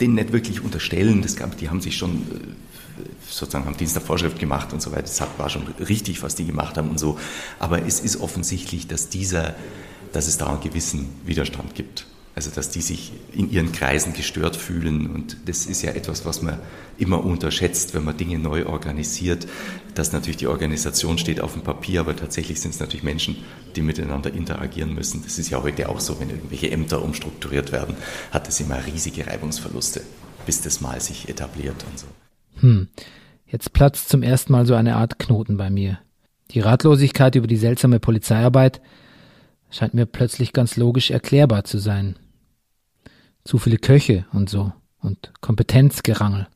denen 0.00 0.14
nicht 0.14 0.32
wirklich 0.32 0.64
unterstellen. 0.64 1.20
Das 1.20 1.36
gab, 1.36 1.58
die 1.58 1.68
haben 1.68 1.82
sich 1.82 1.98
schon 1.98 2.10
äh, 2.14 3.02
sozusagen 3.28 3.66
haben 3.66 3.76
Dienst 3.76 3.98
Vorschrift 3.98 4.38
gemacht 4.38 4.72
und 4.72 4.80
so 4.80 4.90
weiter. 4.90 5.02
Das 5.02 5.22
war 5.36 5.50
schon 5.50 5.66
richtig, 5.86 6.22
was 6.22 6.34
die 6.34 6.46
gemacht 6.46 6.78
haben 6.78 6.88
und 6.88 6.98
so. 6.98 7.18
Aber 7.58 7.86
es 7.86 8.00
ist 8.00 8.22
offensichtlich, 8.22 8.88
dass 8.88 9.10
dieser, 9.10 9.54
dass 10.14 10.28
es 10.28 10.38
da 10.38 10.46
einen 10.46 10.62
gewissen 10.62 11.10
Widerstand 11.26 11.74
gibt. 11.74 12.06
Also 12.40 12.52
dass 12.52 12.70
die 12.70 12.80
sich 12.80 13.12
in 13.34 13.50
ihren 13.50 13.70
Kreisen 13.70 14.14
gestört 14.14 14.56
fühlen. 14.56 15.10
Und 15.10 15.36
das 15.44 15.66
ist 15.66 15.82
ja 15.82 15.90
etwas, 15.90 16.24
was 16.24 16.40
man 16.40 16.58
immer 16.96 17.22
unterschätzt, 17.22 17.92
wenn 17.92 18.02
man 18.02 18.16
Dinge 18.16 18.38
neu 18.38 18.64
organisiert. 18.64 19.46
Dass 19.94 20.14
natürlich 20.14 20.38
die 20.38 20.46
Organisation 20.46 21.18
steht 21.18 21.42
auf 21.42 21.52
dem 21.52 21.60
Papier, 21.60 22.00
aber 22.00 22.16
tatsächlich 22.16 22.58
sind 22.58 22.70
es 22.70 22.80
natürlich 22.80 23.02
Menschen, 23.02 23.36
die 23.76 23.82
miteinander 23.82 24.32
interagieren 24.32 24.94
müssen. 24.94 25.22
Das 25.22 25.38
ist 25.38 25.50
ja 25.50 25.62
heute 25.62 25.90
auch 25.90 26.00
so, 26.00 26.18
wenn 26.18 26.30
irgendwelche 26.30 26.70
Ämter 26.70 27.04
umstrukturiert 27.04 27.72
werden, 27.72 27.94
hat 28.30 28.48
es 28.48 28.58
immer 28.58 28.86
riesige 28.86 29.26
Reibungsverluste, 29.26 30.00
bis 30.46 30.62
das 30.62 30.80
mal 30.80 30.98
sich 30.98 31.28
etabliert 31.28 31.84
und 31.90 31.98
so. 31.98 32.06
Hm. 32.60 32.88
Jetzt 33.48 33.74
platzt 33.74 34.08
zum 34.08 34.22
ersten 34.22 34.52
Mal 34.52 34.64
so 34.64 34.74
eine 34.74 34.96
Art 34.96 35.18
Knoten 35.18 35.58
bei 35.58 35.68
mir. 35.68 35.98
Die 36.52 36.60
Ratlosigkeit 36.60 37.34
über 37.34 37.46
die 37.46 37.58
seltsame 37.58 38.00
Polizeiarbeit 38.00 38.80
scheint 39.70 39.92
mir 39.92 40.06
plötzlich 40.06 40.54
ganz 40.54 40.78
logisch 40.78 41.10
erklärbar 41.10 41.64
zu 41.64 41.76
sein. 41.76 42.16
Zu 43.44 43.58
viele 43.58 43.78
Köche 43.78 44.26
und 44.32 44.50
so 44.50 44.72
und 45.00 45.32
Kompetenzgerangel. 45.40 46.46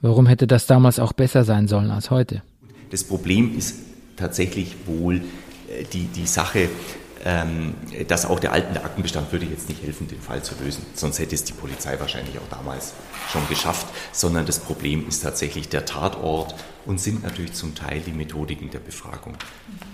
Warum 0.00 0.26
hätte 0.26 0.46
das 0.46 0.66
damals 0.66 0.98
auch 0.98 1.12
besser 1.12 1.44
sein 1.44 1.68
sollen 1.68 1.90
als 1.90 2.10
heute? 2.10 2.42
Das 2.90 3.04
Problem 3.04 3.56
ist 3.56 3.76
tatsächlich 4.16 4.76
wohl 4.86 5.16
äh, 5.16 5.84
die, 5.92 6.04
die 6.04 6.26
Sache, 6.26 6.68
dass 8.06 8.26
auch 8.26 8.38
der 8.38 8.52
alte 8.52 8.84
Aktenbestand 8.84 9.32
würde 9.32 9.46
jetzt 9.46 9.68
nicht 9.68 9.82
helfen, 9.82 10.06
den 10.06 10.20
Fall 10.20 10.42
zu 10.42 10.54
lösen. 10.62 10.84
Sonst 10.94 11.18
hätte 11.18 11.34
es 11.34 11.44
die 11.44 11.52
Polizei 11.52 11.98
wahrscheinlich 11.98 12.38
auch 12.38 12.48
damals 12.50 12.92
schon 13.32 13.46
geschafft. 13.48 13.86
Sondern 14.12 14.46
das 14.46 14.60
Problem 14.60 15.08
ist 15.08 15.22
tatsächlich 15.22 15.68
der 15.68 15.84
Tatort 15.86 16.54
und 16.84 17.00
sind 17.00 17.24
natürlich 17.24 17.54
zum 17.54 17.74
Teil 17.74 18.00
die 18.00 18.12
Methodiken 18.12 18.70
der 18.70 18.78
Befragung. 18.78 19.34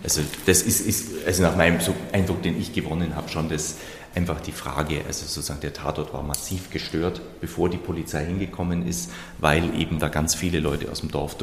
Also 0.02 0.20
das 0.46 0.62
ist, 0.62 0.80
ist 0.80 1.26
also 1.26 1.42
nach 1.42 1.56
meinem 1.56 1.78
Eindruck, 2.12 2.42
den 2.42 2.60
ich 2.60 2.72
gewonnen 2.72 3.16
habe, 3.16 3.28
schon 3.28 3.48
das 3.48 3.76
einfach 4.14 4.40
die 4.40 4.52
Frage, 4.52 5.02
also 5.06 5.24
sozusagen 5.24 5.60
der 5.60 5.72
Tatort 5.72 6.12
war 6.12 6.22
massiv 6.22 6.70
gestört, 6.70 7.22
bevor 7.40 7.70
die 7.70 7.78
Polizei 7.78 8.26
hingekommen 8.26 8.86
ist, 8.86 9.10
weil 9.38 9.74
eben 9.78 9.98
da 9.98 10.08
ganz 10.08 10.34
viele 10.34 10.60
Leute 10.60 10.90
aus 10.90 11.00
dem 11.00 11.10
Dorf 11.10 11.36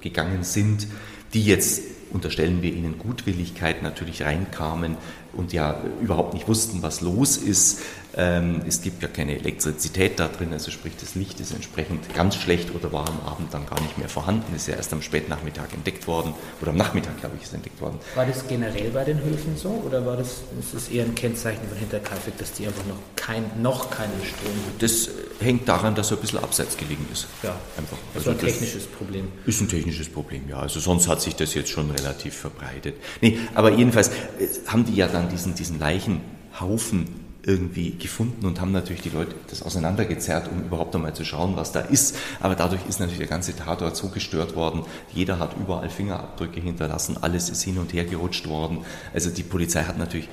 gegangen 0.00 0.44
sind, 0.44 0.86
die 1.34 1.44
jetzt 1.44 1.82
unterstellen 2.12 2.62
wir 2.62 2.72
ihnen 2.72 2.98
Gutwilligkeit 2.98 3.82
natürlich 3.82 4.22
reinkamen 4.22 4.96
und 5.32 5.52
ja 5.52 5.82
überhaupt 6.00 6.34
nicht 6.34 6.48
wussten, 6.48 6.82
was 6.82 7.00
los 7.00 7.36
ist. 7.36 7.82
Ähm, 8.16 8.62
es 8.66 8.80
gibt 8.80 9.02
ja 9.02 9.08
keine 9.08 9.36
Elektrizität 9.36 10.18
da 10.18 10.28
drin, 10.28 10.52
also 10.52 10.70
sprich 10.70 10.94
das 10.98 11.14
Licht 11.14 11.38
ist 11.38 11.52
entsprechend 11.52 12.14
ganz 12.14 12.36
schlecht 12.36 12.74
oder 12.74 12.90
war 12.90 13.06
am 13.06 13.20
Abend 13.20 13.52
dann 13.52 13.66
gar 13.66 13.80
nicht 13.82 13.98
mehr 13.98 14.08
vorhanden, 14.08 14.54
ist 14.54 14.68
ja 14.68 14.74
erst 14.74 14.92
am 14.94 15.02
Spätnachmittag 15.02 15.74
entdeckt 15.74 16.06
worden 16.06 16.32
oder 16.62 16.70
am 16.70 16.78
Nachmittag, 16.78 17.20
glaube 17.20 17.36
ich, 17.36 17.42
ist 17.42 17.52
entdeckt 17.52 17.78
worden. 17.80 17.98
War 18.14 18.24
das 18.24 18.48
generell 18.48 18.90
bei 18.90 19.04
den 19.04 19.22
Höfen 19.22 19.56
so 19.56 19.68
oder 19.84 20.06
war 20.06 20.16
das, 20.16 20.40
ist 20.58 20.72
das 20.72 20.88
eher 20.88 21.04
ein 21.04 21.14
Kennzeichen 21.14 21.60
von 21.68 21.76
Hinterkaifeck, 21.76 22.38
dass 22.38 22.52
die 22.52 22.66
einfach 22.66 22.86
noch, 22.86 22.96
kein, 23.16 23.44
noch 23.60 23.90
keinen 23.90 24.24
Strom 24.24 24.50
haben? 24.50 24.78
Das 24.78 25.10
hängt 25.40 25.68
daran, 25.68 25.94
dass 25.94 26.10
er 26.10 26.16
ein 26.16 26.20
bisschen 26.22 26.38
abseits 26.38 26.78
gelegen 26.78 27.06
ist. 27.12 27.26
Ja, 27.42 27.54
einfach. 27.76 27.98
Also, 28.14 28.30
also 28.30 28.30
ein 28.30 28.38
technisches 28.38 28.86
Problem. 28.86 29.28
Ist 29.44 29.60
ein 29.60 29.68
technisches 29.68 30.08
Problem, 30.08 30.48
ja. 30.48 30.58
Also 30.58 30.80
sonst 30.80 31.06
hat 31.06 31.20
sich 31.20 31.36
das 31.36 31.52
jetzt 31.52 31.68
schon 31.68 31.90
relativ 31.90 32.34
verbreitet. 32.34 32.94
Nee, 33.20 33.38
aber 33.54 33.72
jedenfalls 33.72 34.08
äh, 34.08 34.48
haben 34.68 34.86
die 34.86 34.94
ja 34.94 35.06
dann 35.06 35.28
diesen, 35.28 35.54
diesen 35.54 35.78
Leichenhaufen 35.78 37.25
irgendwie 37.46 37.92
gefunden 37.92 38.44
und 38.44 38.60
haben 38.60 38.72
natürlich 38.72 39.02
die 39.02 39.10
Leute 39.10 39.34
das 39.48 39.62
auseinandergezerrt, 39.62 40.50
um 40.50 40.64
überhaupt 40.64 40.94
einmal 40.96 41.14
zu 41.14 41.24
schauen, 41.24 41.54
was 41.54 41.70
da 41.70 41.80
ist. 41.80 42.16
Aber 42.40 42.56
dadurch 42.56 42.80
ist 42.88 42.98
natürlich 42.98 43.20
der 43.20 43.28
ganze 43.28 43.54
Tatort 43.54 43.96
so 43.96 44.08
gestört 44.08 44.56
worden. 44.56 44.82
Jeder 45.14 45.38
hat 45.38 45.56
überall 45.56 45.88
Fingerabdrücke 45.88 46.60
hinterlassen, 46.60 47.16
alles 47.20 47.48
ist 47.48 47.62
hin 47.62 47.78
und 47.78 47.92
her 47.92 48.04
gerutscht 48.04 48.48
worden. 48.48 48.78
Also 49.14 49.30
die 49.30 49.44
Polizei 49.44 49.84
hat 49.84 49.96
natürlich 49.96 50.28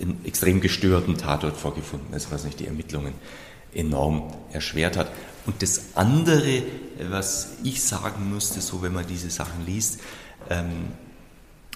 einen 0.00 0.24
extrem 0.24 0.62
gestörten 0.62 1.18
Tatort 1.18 1.58
vorgefunden, 1.58 2.08
also 2.14 2.28
was 2.30 2.44
nicht 2.44 2.58
die 2.58 2.66
Ermittlungen 2.66 3.12
enorm 3.74 4.32
erschwert 4.50 4.96
hat. 4.96 5.10
Und 5.44 5.60
das 5.60 5.94
andere, 5.94 6.62
was 7.10 7.50
ich 7.62 7.82
sagen 7.82 8.30
müsste, 8.32 8.62
so 8.62 8.80
wenn 8.80 8.94
man 8.94 9.06
diese 9.06 9.28
Sachen 9.28 9.66
liest, 9.66 10.00
ähm, 10.48 10.88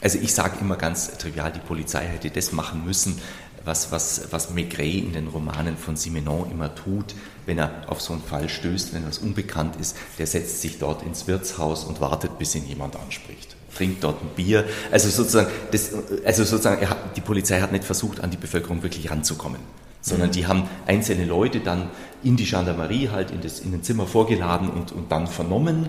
also 0.02 0.18
ich 0.18 0.32
sage 0.32 0.56
immer 0.60 0.76
ganz 0.76 1.18
trivial, 1.18 1.52
die 1.52 1.60
Polizei 1.60 2.06
hätte 2.06 2.30
das 2.30 2.52
machen 2.52 2.84
müssen, 2.84 3.20
was, 3.64 3.92
was, 3.92 4.28
was 4.30 4.50
Maigret 4.50 5.04
in 5.04 5.12
den 5.12 5.28
Romanen 5.28 5.76
von 5.76 5.96
Simenon 5.96 6.50
immer 6.50 6.74
tut, 6.74 7.14
wenn 7.46 7.58
er 7.58 7.70
auf 7.88 8.00
so 8.00 8.12
einen 8.12 8.22
Fall 8.22 8.48
stößt, 8.48 8.94
wenn 8.94 9.06
was 9.06 9.18
unbekannt 9.18 9.76
ist, 9.76 9.96
der 10.18 10.26
setzt 10.26 10.60
sich 10.62 10.78
dort 10.78 11.02
ins 11.02 11.26
Wirtshaus 11.26 11.84
und 11.84 12.00
wartet, 12.00 12.38
bis 12.38 12.54
ihn 12.54 12.66
jemand 12.66 12.96
anspricht. 12.96 13.56
Trinkt 13.74 14.02
dort 14.02 14.22
ein 14.22 14.28
Bier. 14.34 14.64
Also 14.90 15.08
sozusagen, 15.08 15.50
das, 15.70 15.90
also 16.24 16.44
sozusagen 16.44 16.88
hat, 16.88 17.16
die 17.16 17.20
Polizei 17.20 17.60
hat 17.60 17.72
nicht 17.72 17.84
versucht, 17.84 18.20
an 18.20 18.30
die 18.30 18.36
Bevölkerung 18.36 18.82
wirklich 18.82 19.10
ranzukommen, 19.10 19.60
sondern 20.00 20.28
mhm. 20.28 20.32
die 20.32 20.46
haben 20.46 20.68
einzelne 20.86 21.24
Leute 21.24 21.60
dann 21.60 21.90
in 22.22 22.36
die 22.36 22.44
Gendarmerie 22.44 23.10
halt 23.10 23.30
in, 23.30 23.40
das, 23.40 23.60
in 23.60 23.72
ein 23.72 23.82
Zimmer 23.82 24.06
vorgeladen 24.06 24.70
und, 24.70 24.92
und 24.92 25.12
dann 25.12 25.26
vernommen. 25.26 25.88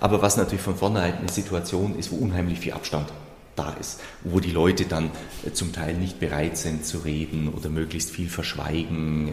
Aber 0.00 0.22
was 0.22 0.36
natürlich 0.36 0.62
von 0.62 0.76
vornherein 0.76 1.18
eine 1.18 1.30
Situation 1.30 1.98
ist, 1.98 2.12
wo 2.12 2.16
unheimlich 2.16 2.60
viel 2.60 2.72
Abstand 2.72 3.08
da 3.56 3.72
ist, 3.74 4.00
wo 4.24 4.40
die 4.40 4.50
Leute 4.50 4.84
dann 4.84 5.10
äh, 5.44 5.52
zum 5.52 5.72
Teil 5.72 5.94
nicht 5.94 6.20
bereit 6.20 6.56
sind 6.56 6.86
zu 6.86 6.98
reden 6.98 7.48
oder 7.48 7.68
möglichst 7.68 8.10
viel 8.10 8.28
verschweigen. 8.28 9.28
Äh, 9.28 9.32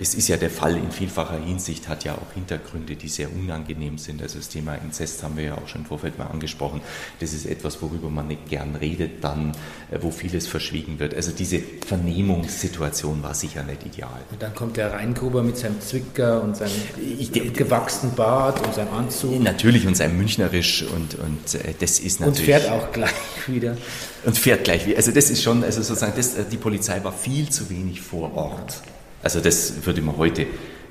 es 0.00 0.14
ist 0.14 0.28
ja 0.28 0.36
der 0.36 0.50
Fall 0.50 0.76
in 0.76 0.90
vielfacher 0.90 1.38
Hinsicht, 1.38 1.88
hat 1.88 2.04
ja 2.04 2.14
auch 2.14 2.34
Hintergründe, 2.34 2.96
die 2.96 3.08
sehr 3.08 3.32
unangenehm 3.32 3.98
sind. 3.98 4.22
Also 4.22 4.38
das 4.38 4.48
Thema 4.48 4.74
Inzest 4.74 5.22
haben 5.22 5.36
wir 5.36 5.44
ja 5.44 5.54
auch 5.54 5.66
schon 5.66 5.82
im 5.82 5.86
Vorfeld 5.86 6.18
mal 6.18 6.26
angesprochen. 6.26 6.80
Das 7.20 7.32
ist 7.32 7.46
etwas, 7.46 7.80
worüber 7.80 8.10
man 8.10 8.28
nicht 8.28 8.48
gern 8.48 8.74
redet, 8.76 9.24
dann, 9.24 9.52
äh, 9.90 9.98
wo 10.00 10.10
vieles 10.10 10.46
verschwiegen 10.46 10.98
wird. 10.98 11.14
Also 11.14 11.32
diese 11.32 11.60
Vernehmungssituation 11.86 13.22
war 13.22 13.34
sicher 13.34 13.62
nicht 13.62 13.86
ideal. 13.86 14.20
Und 14.30 14.42
dann 14.42 14.54
kommt 14.54 14.76
der 14.76 14.92
Rheingruber 14.92 15.42
mit 15.42 15.56
seinem 15.56 15.80
Zwicker 15.80 16.42
und 16.42 16.56
seinem 16.56 16.72
ich, 17.18 17.32
gewachsenen 17.32 18.14
Bart 18.14 18.64
und 18.66 18.74
seinem 18.74 18.92
Anzug. 18.92 19.42
Natürlich 19.42 19.86
und 19.86 19.96
seinem 19.96 20.18
Münchnerisch 20.18 20.82
und, 20.82 21.14
und 21.14 21.58
das 21.80 21.98
ist 22.00 22.20
natürlich... 22.20 22.40
Und 22.40 22.44
fährt 22.44 22.70
auch 22.70 22.92
gleich 22.92 23.12
wieder. 23.46 23.76
Und 24.24 24.36
fährt 24.36 24.64
gleich 24.64 24.86
wieder. 24.86 24.96
Also 24.96 25.12
das 25.12 25.30
ist 25.30 25.42
schon, 25.42 25.62
also 25.62 25.82
sozusagen, 25.82 26.14
das, 26.16 26.34
äh, 26.34 26.44
die 26.50 26.56
Polizei 26.56 27.02
war 27.04 27.12
viel 27.12 27.48
zu 27.48 27.70
wenig 27.70 28.00
vor 28.00 28.34
Ort. 28.34 28.82
Also 29.22 29.40
das 29.40 29.74
würde 29.84 30.02
man 30.02 30.16
heute 30.16 30.46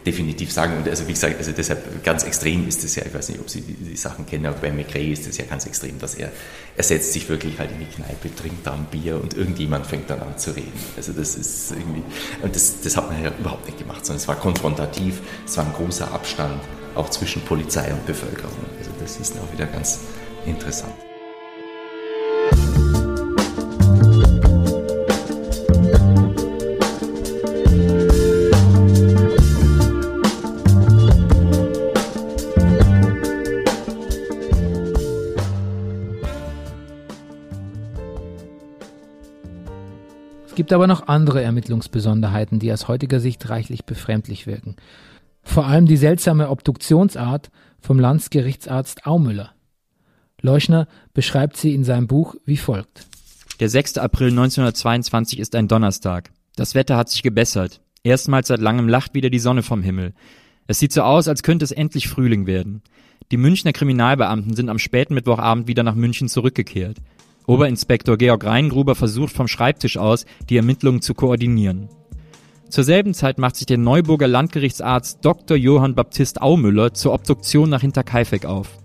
definitiv 0.08 0.52
sagen. 0.52 0.78
Und 0.78 0.88
also 0.88 1.08
wie 1.08 1.12
gesagt, 1.12 1.38
also 1.38 1.52
deshalb 1.52 2.04
ganz 2.04 2.24
extrem 2.24 2.68
ist 2.68 2.84
es 2.84 2.96
ja, 2.96 3.04
ich 3.06 3.14
weiß 3.14 3.30
nicht, 3.30 3.42
ob 3.42 3.50
Sie 3.50 3.62
die, 3.62 3.74
die 3.74 3.98
Sachen 3.98 4.26
kennen, 4.26 4.46
aber 4.46 4.58
bei 4.58 4.72
McRae 4.72 5.12
ist 5.12 5.28
es 5.28 5.38
ja 5.38 5.46
ganz 5.46 5.66
extrem, 5.66 6.00
dass 6.00 6.16
er, 6.16 6.32
er 6.78 6.84
setzt 6.84 7.12
sich 7.14 7.28
wirklich 7.28 7.60
halt 7.60 7.72
in 7.72 7.80
die 7.80 7.86
Kneipe, 7.86 8.34
trinkt 8.34 8.66
da 8.66 8.74
ein 8.74 8.86
Bier 8.90 9.20
und 9.22 9.36
irgendjemand 9.36 9.86
fängt 9.86 10.10
dann 10.10 10.22
an 10.22 10.38
zu 10.38 10.52
reden. 10.52 10.80
Also 10.96 11.12
das 11.12 11.36
ist 11.36 11.72
irgendwie, 11.72 12.04
und 12.42 12.56
das, 12.56 12.82
das 12.82 12.96
hat 12.96 13.12
man 13.12 13.22
ja 13.22 13.32
überhaupt 13.38 13.66
nicht 13.66 13.80
gemacht, 13.80 14.06
sondern 14.06 14.22
es 14.22 14.28
war 14.28 14.38
konfrontativ, 14.38 15.22
es 15.46 15.58
war 15.58 15.66
ein 15.66 15.74
großer 15.74 16.12
Abstand, 16.12 16.62
auch 16.96 17.10
zwischen 17.10 17.42
Polizei 17.44 17.92
und 17.92 18.06
Bevölkerung. 18.06 18.58
Also 18.80 18.92
das 19.00 19.18
ist 19.18 19.36
auch 19.38 19.52
wieder 19.52 19.66
ganz 19.66 20.00
interessant. 20.46 21.07
Gibt 40.68 40.74
aber 40.74 40.88
noch 40.88 41.08
andere 41.08 41.42
Ermittlungsbesonderheiten, 41.42 42.60
die 42.60 42.74
aus 42.74 42.90
heutiger 42.90 43.22
Sicht 43.22 43.48
reichlich 43.48 43.86
befremdlich 43.86 44.48
wirken. 44.48 44.76
Vor 45.42 45.66
allem 45.66 45.86
die 45.86 45.96
seltsame 45.96 46.50
Obduktionsart 46.50 47.52
vom 47.80 48.02
Landgerichtsarzt 48.02 49.06
Aumüller. 49.06 49.52
Leuschner 50.42 50.90
beschreibt 51.14 51.56
sie 51.56 51.74
in 51.74 51.86
seinem 51.86 52.08
Buch 52.08 52.36
wie 52.44 52.58
folgt. 52.58 53.08
Der 53.62 53.70
6. 53.70 53.98
April 54.00 54.32
1922 54.32 55.40
ist 55.40 55.56
ein 55.56 55.70
Donnerstag. 55.70 56.32
Das 56.58 56.76
Wetter 56.76 56.98
hat 56.98 57.08
sich 57.08 57.24
gebessert. 57.24 57.80
Erstmals 58.04 58.50
seit 58.50 58.60
langem 58.60 58.90
lacht 58.90 59.14
wieder 59.14 59.30
die 59.30 59.40
Sonne 59.40 59.64
vom 59.64 59.82
Himmel. 59.82 60.14
Es 60.68 60.80
sieht 60.80 60.92
so 60.92 61.02
aus, 61.04 61.30
als 61.30 61.44
könnte 61.44 61.64
es 61.64 61.72
endlich 61.72 62.10
Frühling 62.10 62.46
werden. 62.46 62.82
Die 63.32 63.38
Münchner 63.38 63.72
Kriminalbeamten 63.72 64.54
sind 64.54 64.68
am 64.68 64.80
späten 64.80 65.14
Mittwochabend 65.14 65.70
wieder 65.70 65.84
nach 65.84 65.96
München 65.96 66.28
zurückgekehrt. 66.28 66.98
Oberinspektor 67.48 68.18
Georg 68.18 68.44
Reingruber 68.44 68.94
versucht 68.94 69.34
vom 69.34 69.48
Schreibtisch 69.48 69.98
aus, 69.98 70.26
die 70.50 70.58
Ermittlungen 70.58 71.02
zu 71.02 71.14
koordinieren. 71.14 71.88
Zur 72.70 72.84
selben 72.84 73.14
Zeit 73.14 73.38
macht 73.38 73.56
sich 73.56 73.66
der 73.66 73.78
Neuburger 73.78 74.28
Landgerichtsarzt 74.28 75.20
Dr. 75.24 75.56
Johann 75.56 75.96
Baptist 75.96 76.42
Aumüller 76.42 76.94
zur 76.94 77.14
Obduktion 77.14 77.70
nach 77.70 77.80
Hinterkaifeck 77.80 78.46
auf. 78.46 78.78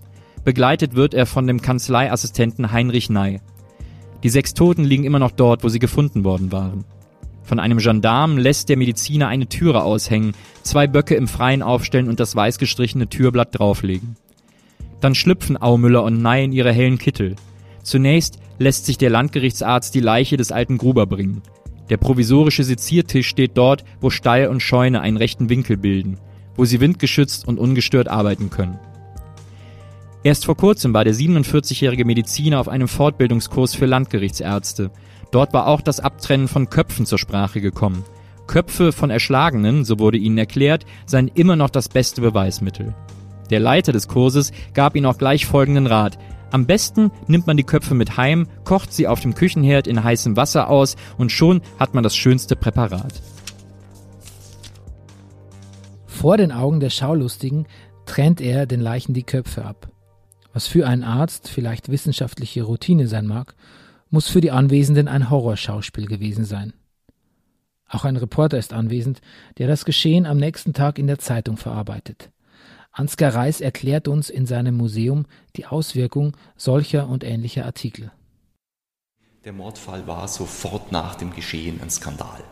Begleitet 0.45 0.95
wird 0.95 1.13
er 1.13 1.25
von 1.25 1.45
dem 1.45 1.61
Kanzleiassistenten 1.61 2.71
Heinrich 2.71 3.09
Ney. 3.09 3.41
Die 4.23 4.29
sechs 4.29 4.53
Toten 4.53 4.85
liegen 4.85 5.03
immer 5.03 5.19
noch 5.19 5.31
dort, 5.31 5.65
wo 5.65 5.69
sie 5.69 5.79
gefunden 5.79 6.23
worden 6.23 6.53
waren. 6.53 6.85
Von 7.43 7.59
einem 7.59 7.79
Gendarm 7.79 8.37
lässt 8.37 8.69
der 8.69 8.77
Mediziner 8.77 9.27
eine 9.27 9.47
Türe 9.47 9.83
aushängen, 9.83 10.33
zwei 10.61 10.87
Böcke 10.87 11.15
im 11.15 11.27
Freien 11.27 11.61
aufstellen 11.61 12.07
und 12.07 12.21
das 12.21 12.33
weiß 12.33 12.57
gestrichene 12.57 13.09
Türblatt 13.09 13.59
drauflegen. 13.59 14.15
Dann 15.01 15.15
schlüpfen 15.15 15.61
Aumüller 15.61 16.03
und 16.03 16.21
Ney 16.21 16.45
in 16.45 16.53
ihre 16.53 16.71
hellen 16.71 16.97
Kittel. 16.97 17.35
Zunächst 17.83 18.39
lässt 18.63 18.85
sich 18.85 18.97
der 18.97 19.09
Landgerichtsarzt 19.09 19.93
die 19.93 19.99
Leiche 19.99 20.37
des 20.37 20.51
alten 20.51 20.77
Gruber 20.77 21.05
bringen. 21.05 21.41
Der 21.89 21.97
provisorische 21.97 22.63
Seziertisch 22.63 23.27
steht 23.27 23.57
dort, 23.57 23.83
wo 24.01 24.09
Stall 24.09 24.47
und 24.47 24.61
Scheune 24.61 25.01
einen 25.01 25.17
rechten 25.17 25.49
Winkel 25.49 25.77
bilden, 25.77 26.17
wo 26.55 26.65
sie 26.65 26.79
windgeschützt 26.79 27.47
und 27.47 27.59
ungestört 27.59 28.07
arbeiten 28.07 28.49
können. 28.49 28.79
Erst 30.23 30.45
vor 30.45 30.55
kurzem 30.55 30.93
war 30.93 31.03
der 31.03 31.13
47-jährige 31.13 32.05
Mediziner 32.05 32.59
auf 32.59 32.69
einem 32.69 32.87
Fortbildungskurs 32.87 33.75
für 33.75 33.85
Landgerichtsärzte. 33.85 34.89
Dort 35.31 35.51
war 35.51 35.67
auch 35.67 35.81
das 35.81 35.99
Abtrennen 35.99 36.47
von 36.47 36.69
Köpfen 36.69 37.05
zur 37.05 37.19
Sprache 37.19 37.59
gekommen. 37.59 38.05
Köpfe 38.47 38.93
von 38.93 39.09
Erschlagenen, 39.09 39.83
so 39.83 39.99
wurde 39.99 40.17
ihnen 40.17 40.37
erklärt, 40.37 40.85
seien 41.05 41.27
immer 41.27 41.57
noch 41.57 41.69
das 41.69 41.89
beste 41.89 42.21
Beweismittel. 42.21 42.95
Der 43.49 43.59
Leiter 43.59 43.91
des 43.91 44.07
Kurses 44.07 44.53
gab 44.73 44.95
ihnen 44.95 45.05
auch 45.05 45.17
gleich 45.17 45.45
folgenden 45.45 45.87
Rat. 45.87 46.17
Am 46.53 46.67
besten 46.67 47.09
nimmt 47.25 47.47
man 47.47 47.57
die 47.57 47.63
Köpfe 47.63 47.95
mit 47.95 48.15
heim, 48.15 48.47
kocht 48.63 48.93
sie 48.93 49.07
auf 49.07 49.19
dem 49.19 49.33
Küchenherd 49.33 49.87
in 49.87 50.03
heißem 50.03 50.37
Wasser 50.37 50.69
aus 50.69 50.95
und 51.17 51.31
schon 51.31 51.61
hat 51.79 51.95
man 51.95 52.03
das 52.03 52.15
schönste 52.15 52.55
Präparat. 52.55 53.23
Vor 56.05 56.37
den 56.37 56.51
Augen 56.51 56.79
der 56.79 56.91
Schaulustigen 56.91 57.65
trennt 58.05 58.39
er 58.39 58.67
den 58.67 58.81
Leichen 58.81 59.15
die 59.15 59.23
Köpfe 59.23 59.65
ab. 59.65 59.91
Was 60.53 60.67
für 60.67 60.85
einen 60.85 61.03
Arzt 61.03 61.49
vielleicht 61.49 61.89
wissenschaftliche 61.89 62.61
Routine 62.61 63.07
sein 63.07 63.25
mag, 63.25 63.55
muss 64.11 64.29
für 64.29 64.39
die 64.39 64.51
Anwesenden 64.51 65.07
ein 65.07 65.31
Horrorschauspiel 65.31 66.05
gewesen 66.05 66.45
sein. 66.45 66.73
Auch 67.89 68.05
ein 68.05 68.15
Reporter 68.15 68.59
ist 68.59 68.73
anwesend, 68.73 69.21
der 69.57 69.67
das 69.67 69.85
Geschehen 69.85 70.27
am 70.27 70.37
nächsten 70.37 70.73
Tag 70.73 70.99
in 70.99 71.07
der 71.07 71.17
Zeitung 71.17 71.57
verarbeitet. 71.57 72.29
Ansgar 72.95 73.33
Reis 73.33 73.59
erklärt 73.59 74.07
uns 74.07 74.29
in 74.29 74.45
seinem 74.45 74.77
Museum 74.77 75.25
die 75.55 75.65
Auswirkung 75.65 76.37
solcher 76.55 77.09
und 77.09 77.23
ähnlicher 77.23 77.65
Artikel. 77.65 78.11
Der 79.43 79.51
Mordfall 79.51 80.05
war 80.05 80.27
sofort 80.27 80.91
nach 80.91 81.15
dem 81.15 81.33
Geschehen 81.33 81.81
ein 81.81 81.89
Skandal. 81.89 82.43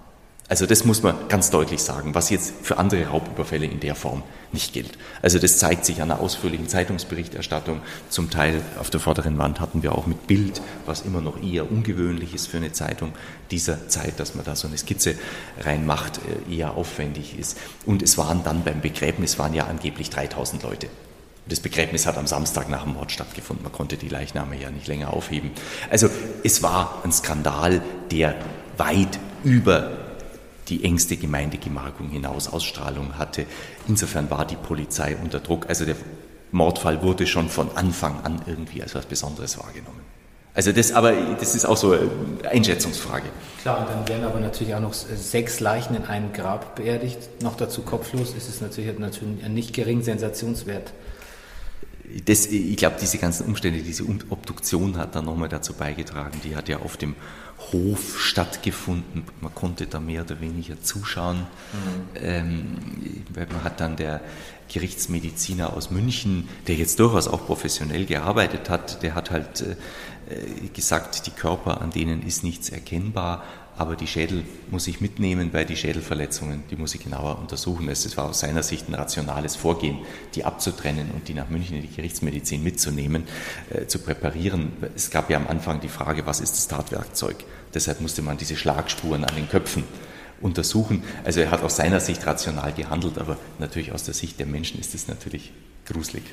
Also 0.51 0.65
das 0.65 0.83
muss 0.83 1.01
man 1.01 1.15
ganz 1.29 1.49
deutlich 1.49 1.81
sagen, 1.81 2.13
was 2.13 2.29
jetzt 2.29 2.53
für 2.61 2.77
andere 2.77 3.07
Raubüberfälle 3.07 3.65
in 3.65 3.79
der 3.79 3.95
Form 3.95 4.21
nicht 4.51 4.73
gilt. 4.73 4.97
Also 5.21 5.39
das 5.39 5.59
zeigt 5.59 5.85
sich 5.85 6.01
an 6.01 6.11
einer 6.11 6.19
ausführlichen 6.19 6.67
Zeitungsberichterstattung. 6.67 7.79
Zum 8.09 8.29
Teil 8.29 8.61
auf 8.77 8.89
der 8.89 8.99
vorderen 8.99 9.37
Wand 9.37 9.61
hatten 9.61 9.81
wir 9.81 9.95
auch 9.95 10.07
mit 10.07 10.27
Bild, 10.27 10.61
was 10.85 11.03
immer 11.03 11.21
noch 11.21 11.41
eher 11.41 11.71
ungewöhnlich 11.71 12.35
ist 12.35 12.47
für 12.47 12.57
eine 12.57 12.73
Zeitung 12.73 13.13
dieser 13.49 13.87
Zeit, 13.87 14.19
dass 14.19 14.35
man 14.35 14.43
da 14.43 14.57
so 14.57 14.67
eine 14.67 14.77
Skizze 14.77 15.15
reinmacht, 15.61 16.19
äh, 16.49 16.53
eher 16.53 16.75
aufwendig 16.75 17.39
ist. 17.39 17.57
Und 17.85 18.03
es 18.03 18.17
waren 18.17 18.43
dann 18.43 18.65
beim 18.65 18.81
Begräbnis 18.81 19.39
waren 19.39 19.53
ja 19.53 19.67
angeblich 19.67 20.09
3000 20.09 20.63
Leute. 20.63 20.87
Das 21.47 21.61
Begräbnis 21.61 22.05
hat 22.05 22.17
am 22.17 22.27
Samstag 22.27 22.67
nach 22.67 22.83
dem 22.83 22.95
Mord 22.95 23.13
stattgefunden. 23.13 23.63
Man 23.63 23.71
konnte 23.71 23.95
die 23.95 24.09
Leichname 24.09 24.59
ja 24.59 24.69
nicht 24.69 24.87
länger 24.87 25.13
aufheben. 25.13 25.51
Also 25.89 26.09
es 26.43 26.61
war 26.61 26.99
ein 27.05 27.13
Skandal, 27.13 27.81
der 28.11 28.35
weit 28.75 29.17
über 29.45 30.00
die 30.71 30.83
engste 30.83 31.17
Gemeindegemarkung 31.17 32.09
hinaus 32.09 32.47
Ausstrahlung 32.47 33.17
hatte. 33.17 33.45
Insofern 33.87 34.31
war 34.31 34.45
die 34.45 34.55
Polizei 34.55 35.17
unter 35.21 35.39
Druck. 35.39 35.67
Also 35.67 35.85
der 35.85 35.95
Mordfall 36.51 37.01
wurde 37.03 37.27
schon 37.27 37.49
von 37.49 37.69
Anfang 37.75 38.21
an 38.23 38.41
irgendwie 38.45 38.81
als 38.81 38.95
was 38.95 39.05
Besonderes 39.05 39.59
wahrgenommen. 39.59 39.99
Also 40.53 40.71
das, 40.71 40.91
aber 40.91 41.13
das 41.39 41.55
ist 41.55 41.65
auch 41.65 41.77
so 41.77 41.93
eine 41.93 42.09
Einschätzungsfrage. 42.49 43.25
Klar, 43.61 43.81
und 43.81 43.89
dann 43.89 44.07
werden 44.07 44.25
aber 44.25 44.39
natürlich 44.39 44.73
auch 44.75 44.81
noch 44.81 44.93
sechs 44.93 45.59
Leichen 45.61 45.95
in 45.95 46.03
einem 46.05 46.33
Grab 46.33 46.75
beerdigt, 46.75 47.41
noch 47.41 47.55
dazu 47.55 47.83
kopflos. 47.83 48.33
Ist 48.33 48.49
es 48.49 48.59
natürlich, 48.59 48.97
natürlich 48.97 49.47
nicht 49.47 49.73
gering 49.73 50.01
Sensationswert. 50.01 50.91
Das, 52.25 52.47
ich 52.47 52.77
glaube, 52.77 52.97
diese 52.99 53.17
ganzen 53.17 53.45
Umstände, 53.45 53.81
diese 53.81 54.03
Obduktion 54.29 54.97
hat 54.97 55.15
dann 55.15 55.25
nochmal 55.25 55.49
dazu 55.49 55.73
beigetragen. 55.73 56.39
Die 56.43 56.55
hat 56.55 56.69
ja 56.69 56.79
auf 56.79 56.97
dem 56.97 57.15
Hof 57.71 58.19
stattgefunden. 58.19 59.23
Man 59.39 59.53
konnte 59.53 59.87
da 59.87 59.99
mehr 59.99 60.23
oder 60.23 60.41
weniger 60.41 60.81
zuschauen. 60.81 61.39
Mhm. 61.39 62.15
Ähm, 62.15 63.23
man 63.35 63.63
hat 63.63 63.79
dann 63.79 63.95
der 63.95 64.21
Gerichtsmediziner 64.71 65.73
aus 65.73 65.91
München, 65.91 66.47
der 66.67 66.75
jetzt 66.75 66.99
durchaus 66.99 67.27
auch 67.27 67.45
professionell 67.45 68.05
gearbeitet 68.05 68.69
hat, 68.69 69.03
der 69.03 69.15
hat 69.15 69.29
halt 69.29 69.61
äh, 69.61 69.75
gesagt, 70.73 71.27
die 71.27 71.31
Körper, 71.31 71.81
an 71.81 71.91
denen 71.91 72.25
ist 72.25 72.43
nichts 72.43 72.69
erkennbar, 72.69 73.43
aber 73.81 73.95
die 73.95 74.05
Schädel 74.05 74.43
muss 74.69 74.85
ich 74.85 75.01
mitnehmen, 75.01 75.49
weil 75.53 75.65
die 75.65 75.75
Schädelverletzungen, 75.75 76.63
die 76.69 76.75
muss 76.75 76.93
ich 76.93 77.03
genauer 77.03 77.39
untersuchen. 77.39 77.89
Es 77.89 78.15
war 78.15 78.25
aus 78.25 78.41
seiner 78.41 78.61
Sicht 78.61 78.87
ein 78.87 78.93
rationales 78.93 79.55
Vorgehen, 79.55 79.97
die 80.35 80.45
abzutrennen 80.45 81.09
und 81.09 81.27
die 81.27 81.33
nach 81.33 81.49
München 81.49 81.77
in 81.77 81.81
die 81.81 81.91
Gerichtsmedizin 81.91 82.63
mitzunehmen, 82.63 83.23
äh, 83.71 83.87
zu 83.87 83.97
präparieren. 83.97 84.71
Es 84.95 85.09
gab 85.09 85.31
ja 85.31 85.37
am 85.37 85.47
Anfang 85.47 85.81
die 85.81 85.87
Frage, 85.87 86.27
was 86.27 86.41
ist 86.41 86.53
das 86.57 86.67
Tatwerkzeug? 86.67 87.43
Deshalb 87.73 88.01
musste 88.01 88.21
man 88.21 88.37
diese 88.37 88.55
Schlagspuren 88.55 89.25
an 89.25 89.33
den 89.33 89.49
Köpfen 89.49 89.83
untersuchen. 90.41 91.01
Also 91.23 91.39
er 91.39 91.49
hat 91.49 91.63
aus 91.63 91.77
seiner 91.77 91.99
Sicht 91.99 92.27
rational 92.27 92.73
gehandelt, 92.73 93.17
aber 93.17 93.37
natürlich 93.57 93.93
aus 93.93 94.03
der 94.03 94.13
Sicht 94.13 94.37
der 94.37 94.45
Menschen 94.45 94.79
ist 94.79 94.93
es 94.93 95.07
natürlich 95.07 95.53
gruselig. 95.87 96.23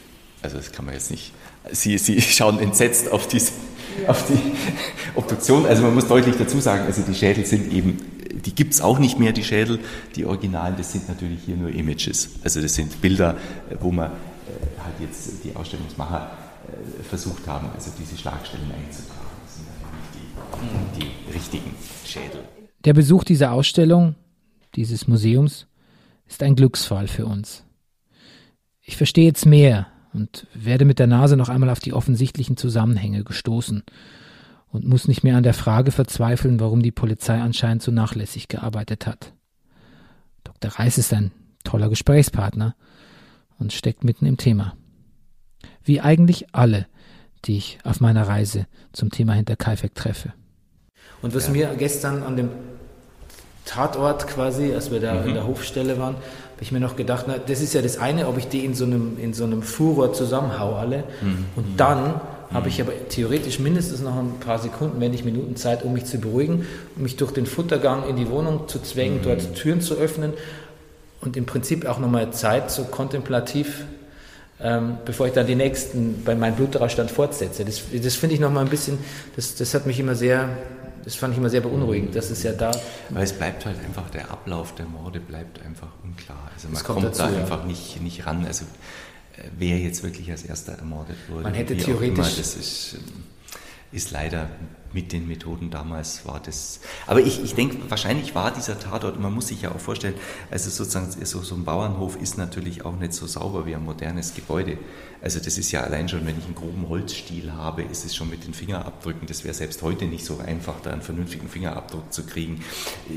Also 0.42 0.56
das 0.56 0.72
kann 0.72 0.84
man 0.84 0.94
jetzt 0.94 1.10
nicht. 1.10 1.32
Sie, 1.72 1.98
Sie 1.98 2.20
schauen 2.20 2.58
entsetzt 2.58 3.10
auf, 3.10 3.26
diese, 3.28 3.52
auf 4.06 4.24
die 4.26 4.38
Obduktion. 5.14 5.66
Also 5.66 5.82
man 5.82 5.94
muss 5.94 6.08
deutlich 6.08 6.36
dazu 6.36 6.60
sagen, 6.60 6.84
also 6.86 7.02
die 7.02 7.14
Schädel 7.14 7.44
sind 7.44 7.72
eben, 7.72 7.98
die 8.44 8.54
gibt 8.54 8.74
es 8.74 8.80
auch 8.80 8.98
nicht 8.98 9.18
mehr, 9.18 9.32
die 9.32 9.44
Schädel, 9.44 9.80
die 10.16 10.24
Originalen, 10.24 10.76
das 10.76 10.92
sind 10.92 11.08
natürlich 11.08 11.40
hier 11.44 11.56
nur 11.56 11.70
Images. 11.70 12.30
Also 12.44 12.60
das 12.60 12.74
sind 12.74 13.00
Bilder, 13.00 13.36
wo 13.80 13.90
man 13.90 14.10
äh, 14.10 14.14
halt 14.84 14.94
jetzt 15.00 15.44
die 15.44 15.54
Ausstellungsmacher 15.56 16.30
äh, 16.68 17.02
versucht 17.02 17.46
haben, 17.46 17.68
also 17.74 17.90
diese 17.98 18.16
Schlagstellen 18.16 18.70
einzutragen. 18.70 19.18
Das 19.44 19.56
sind 19.56 19.66
natürlich 19.80 20.94
die, 20.94 21.00
die 21.00 21.32
richtigen 21.32 21.74
Schädel. 22.06 22.40
Der 22.84 22.94
Besuch 22.94 23.24
dieser 23.24 23.52
Ausstellung, 23.52 24.14
dieses 24.76 25.08
Museums, 25.08 25.66
ist 26.28 26.42
ein 26.42 26.54
Glücksfall 26.54 27.08
für 27.08 27.26
uns. 27.26 27.64
Ich 28.82 28.96
verstehe 28.96 29.26
jetzt 29.26 29.46
mehr 29.46 29.88
und 30.18 30.48
werde 30.52 30.84
mit 30.84 30.98
der 30.98 31.06
Nase 31.06 31.36
noch 31.36 31.48
einmal 31.48 31.70
auf 31.70 31.78
die 31.78 31.92
offensichtlichen 31.92 32.56
Zusammenhänge 32.56 33.22
gestoßen 33.22 33.84
und 34.66 34.84
muss 34.84 35.06
nicht 35.06 35.22
mehr 35.22 35.36
an 35.36 35.44
der 35.44 35.54
Frage 35.54 35.92
verzweifeln, 35.92 36.58
warum 36.58 36.82
die 36.82 36.90
Polizei 36.90 37.40
anscheinend 37.40 37.84
so 37.84 37.92
nachlässig 37.92 38.48
gearbeitet 38.48 39.06
hat. 39.06 39.32
Dr. 40.42 40.72
Reis 40.72 40.98
ist 40.98 41.14
ein 41.14 41.30
toller 41.62 41.88
Gesprächspartner 41.88 42.74
und 43.60 43.72
steckt 43.72 44.02
mitten 44.02 44.26
im 44.26 44.38
Thema. 44.38 44.76
Wie 45.84 46.00
eigentlich 46.00 46.52
alle, 46.52 46.88
die 47.44 47.56
ich 47.56 47.78
auf 47.84 48.00
meiner 48.00 48.26
Reise 48.26 48.66
zum 48.92 49.10
Thema 49.10 49.34
Hinterkaifeck 49.34 49.94
treffe. 49.94 50.32
Und 51.22 51.32
was 51.32 51.46
ja. 51.46 51.52
mir 51.52 51.76
gestern 51.78 52.24
an 52.24 52.36
dem 52.36 52.48
Tatort 53.68 54.26
quasi, 54.26 54.72
als 54.72 54.90
wir 54.90 54.98
da 54.98 55.14
mhm. 55.14 55.28
in 55.28 55.34
der 55.34 55.46
Hofstelle 55.46 55.98
waren, 55.98 56.14
habe 56.14 56.62
ich 56.62 56.72
mir 56.72 56.80
noch 56.80 56.96
gedacht, 56.96 57.26
na, 57.28 57.36
das 57.36 57.60
ist 57.60 57.74
ja 57.74 57.82
das 57.82 57.98
eine, 57.98 58.26
ob 58.26 58.38
ich 58.38 58.48
die 58.48 58.64
in 58.64 58.74
so 58.74 58.84
einem, 58.84 59.18
in 59.20 59.34
so 59.34 59.44
einem 59.44 59.62
Furor 59.62 60.14
zusammenhau 60.14 60.74
alle. 60.74 61.04
Mhm. 61.20 61.44
Und 61.54 61.64
dann 61.76 62.04
mhm. 62.04 62.54
habe 62.54 62.68
ich 62.70 62.80
aber 62.80 62.92
theoretisch 63.10 63.58
mindestens 63.58 64.00
noch 64.00 64.16
ein 64.16 64.40
paar 64.40 64.58
Sekunden, 64.58 65.00
wenn 65.00 65.10
nicht 65.10 65.24
Minuten 65.24 65.54
Zeit, 65.54 65.84
um 65.84 65.92
mich 65.92 66.06
zu 66.06 66.18
beruhigen, 66.18 66.66
um 66.96 67.02
mich 67.02 67.16
durch 67.16 67.32
den 67.32 67.44
Futtergang 67.44 68.08
in 68.08 68.16
die 68.16 68.30
Wohnung 68.30 68.68
zu 68.68 68.80
zwängen, 68.80 69.18
mhm. 69.18 69.22
dort 69.22 69.54
Türen 69.54 69.82
zu 69.82 69.94
öffnen 69.94 70.32
und 71.20 71.36
im 71.36 71.44
Prinzip 71.44 71.86
auch 71.86 71.98
nochmal 71.98 72.30
Zeit, 72.30 72.70
so 72.70 72.84
kontemplativ, 72.84 73.84
ähm, 74.60 74.96
bevor 75.04 75.26
ich 75.26 75.34
dann 75.34 75.46
die 75.46 75.54
nächsten 75.54 76.22
bei 76.24 76.34
meinem 76.34 76.54
Blutrausstand 76.54 77.10
fortsetze. 77.10 77.66
Das, 77.66 77.82
das 78.02 78.14
finde 78.16 78.34
ich 78.34 78.40
nochmal 78.40 78.64
ein 78.64 78.70
bisschen, 78.70 78.98
das, 79.36 79.56
das 79.56 79.74
hat 79.74 79.86
mich 79.86 80.00
immer 80.00 80.14
sehr 80.14 80.48
das 81.08 81.14
fand 81.14 81.32
ich 81.32 81.38
immer 81.38 81.48
sehr 81.48 81.62
beunruhigend. 81.62 82.14
Das 82.14 82.30
ist 82.30 82.42
ja 82.42 82.52
da. 82.52 82.70
Weil 83.08 83.22
es 83.22 83.32
bleibt 83.32 83.64
halt 83.64 83.82
einfach, 83.82 84.10
der 84.10 84.30
Ablauf 84.30 84.74
der 84.74 84.84
Morde 84.84 85.20
bleibt 85.20 85.64
einfach 85.64 85.88
unklar. 86.04 86.50
Also 86.54 86.68
man 86.68 86.82
kommt, 86.82 87.00
kommt 87.00 87.06
dazu, 87.06 87.32
da 87.32 87.40
einfach 87.40 87.64
nicht, 87.64 88.02
nicht 88.02 88.26
ran. 88.26 88.44
Also 88.44 88.66
äh, 89.38 89.44
wer 89.56 89.78
jetzt 89.78 90.02
wirklich 90.02 90.30
als 90.30 90.42
erster 90.42 90.72
ermordet 90.72 91.16
wurde. 91.28 91.44
Man 91.44 91.54
hätte 91.54 91.78
theoretisch. 91.78 92.18
Immer, 92.18 92.36
das 92.36 92.56
ist, 92.56 92.96
ähm, 92.96 93.24
ist 93.90 94.10
leider 94.10 94.50
mit 94.92 95.12
den 95.12 95.26
Methoden 95.28 95.70
damals 95.70 96.26
war 96.26 96.40
das. 96.44 96.80
Aber 97.06 97.20
ich, 97.20 97.42
ich 97.42 97.54
denke, 97.54 97.78
wahrscheinlich 97.88 98.34
war 98.34 98.50
dieser 98.50 98.78
Tatort, 98.78 99.18
man 99.18 99.32
muss 99.32 99.48
sich 99.48 99.62
ja 99.62 99.70
auch 99.70 99.80
vorstellen, 99.80 100.14
also 100.50 100.68
sozusagen 100.68 101.10
so, 101.24 101.42
so 101.42 101.54
ein 101.54 101.64
Bauernhof 101.64 102.20
ist 102.20 102.36
natürlich 102.36 102.84
auch 102.84 102.96
nicht 102.96 103.14
so 103.14 103.26
sauber 103.26 103.64
wie 103.64 103.74
ein 103.74 103.84
modernes 103.84 104.34
Gebäude. 104.34 104.76
Also 105.20 105.40
das 105.40 105.58
ist 105.58 105.72
ja 105.72 105.82
allein 105.82 106.08
schon, 106.08 106.26
wenn 106.26 106.38
ich 106.38 106.44
einen 106.44 106.54
groben 106.54 106.88
Holzstiel 106.88 107.52
habe, 107.52 107.82
ist 107.82 108.04
es 108.04 108.14
schon 108.14 108.30
mit 108.30 108.46
den 108.46 108.54
Fingerabdrücken. 108.54 109.26
Das 109.26 109.42
wäre 109.44 109.54
selbst 109.54 109.82
heute 109.82 110.04
nicht 110.04 110.24
so 110.24 110.38
einfach, 110.38 110.80
da 110.80 110.90
einen 110.90 111.02
vernünftigen 111.02 111.48
Fingerabdruck 111.48 112.12
zu 112.12 112.24
kriegen. 112.24 112.64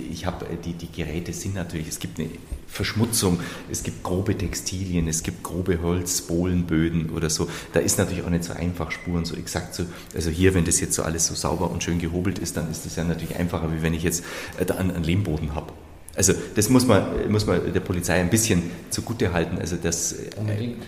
Ich 0.10 0.26
habe 0.26 0.46
äh, 0.48 0.58
die, 0.58 0.74
die 0.74 0.92
Geräte 0.92 1.32
sind 1.34 1.54
natürlich, 1.54 1.88
es 1.88 2.00
gibt 2.00 2.20
eine 2.20 2.30
Verschmutzung, 2.68 3.40
es 3.70 3.84
gibt 3.84 4.02
grobe 4.02 4.36
Textilien, 4.38 5.08
es 5.08 5.22
gibt 5.24 5.44
grobe 5.44 5.82
Holzbohlenböden 5.82 7.12
oder 7.12 7.30
so. 7.30 7.48
Da 7.74 7.80
ist 7.82 8.00
natürlich 8.00 8.24
auch 8.24 8.30
nicht 8.30 8.46
so 8.46 8.54
einfach, 8.54 8.92
Spuren 8.92 9.26
so 9.26 9.36
exakt 9.36 9.76
zu. 9.76 9.86
Also 10.16 10.32
hier, 10.32 10.54
wenn 10.54 10.66
das 10.66 10.80
jetzt 10.80 10.96
so 10.96 11.04
alles 11.04 11.28
so 11.28 11.36
sauber 11.36 11.70
und 11.70 11.84
schön 11.84 12.00
gehobelt 12.00 12.40
ist, 12.40 12.58
dann 12.58 12.72
ist 12.72 12.86
das 12.86 12.96
ja 12.96 13.04
natürlich 13.04 13.36
einfacher, 13.36 13.72
wie 13.72 13.84
wenn 13.84 13.94
ich 13.94 14.04
jetzt 14.04 14.24
äh, 14.58 14.72
einen, 14.72 14.92
einen 14.92 15.04
Lehmboden 15.04 15.54
habe. 15.54 15.72
Also 16.16 16.34
das 16.56 16.70
muss 16.70 16.86
man, 16.86 17.32
muss 17.32 17.46
man 17.46 17.74
der 17.74 17.80
Polizei 17.80 18.20
ein 18.20 18.30
bisschen 18.30 18.64
zugute 18.90 19.34
halten, 19.34 19.58
also 19.60 19.78
dass 19.78 20.16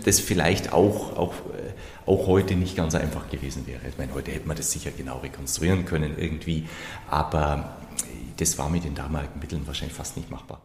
das 0.03 0.19
vielleicht 0.19 0.73
auch, 0.73 1.15
auch, 1.17 1.33
äh, 1.33 2.09
auch 2.09 2.27
heute 2.27 2.55
nicht 2.55 2.75
ganz 2.75 2.93
einfach 2.95 3.29
gewesen 3.29 3.65
wäre. 3.65 3.79
Ich 3.89 3.97
meine, 3.97 4.13
heute 4.13 4.31
hätte 4.31 4.47
man 4.47 4.57
das 4.57 4.71
sicher 4.71 4.91
genau 4.95 5.19
rekonstruieren 5.19 5.85
können 5.85 6.15
irgendwie, 6.17 6.67
aber 7.09 7.77
das 8.37 8.57
war 8.57 8.69
mit 8.69 8.83
den 8.83 8.95
damaligen 8.95 9.39
Mitteln 9.39 9.65
wahrscheinlich 9.65 9.95
fast 9.95 10.17
nicht 10.17 10.29
machbar. 10.29 10.61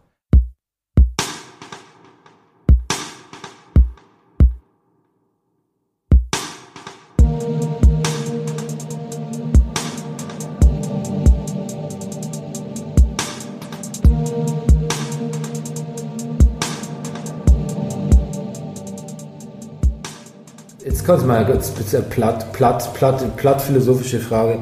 Ganz 21.09 21.24
mal 21.24 21.44
ganz 21.46 21.70
platt, 22.11 22.52
platt, 22.52 22.92
platt, 22.92 23.36
platt 23.36 23.62
philosophische 23.62 24.20
Frage. 24.20 24.59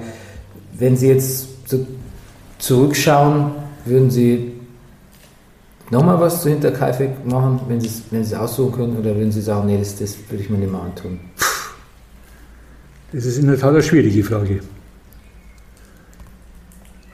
Wenn 0.79 0.97
Sie 0.97 1.09
jetzt 1.09 1.69
so 1.69 1.85
zurückschauen, 2.59 3.51
würden 3.85 4.11
Sie 4.11 4.53
nochmal 5.91 6.21
was 6.21 6.43
zu 6.43 6.49
Hinterkaifeck 6.49 7.27
machen, 7.27 7.61
wenn 7.69 7.81
Sie, 7.81 7.91
wenn 8.11 8.21
es 8.21 8.33
aussuchen 8.33 8.73
können, 8.73 8.97
oder 8.97 9.15
würden 9.17 9.33
Sie 9.33 9.43
sagen, 9.43 9.67
nee, 9.67 9.77
das, 9.77 9.99
das 9.99 10.17
würde 10.29 10.45
ich 10.45 10.49
mir 10.49 10.59
nicht 10.59 10.71
mehr 10.71 10.81
antun? 10.81 11.19
Das 13.13 13.25
ist 13.25 13.39
in 13.39 13.49
der 13.49 13.59
Tat 13.59 13.71
eine 13.71 13.83
schwierige 13.83 14.23
Frage. 14.23 14.61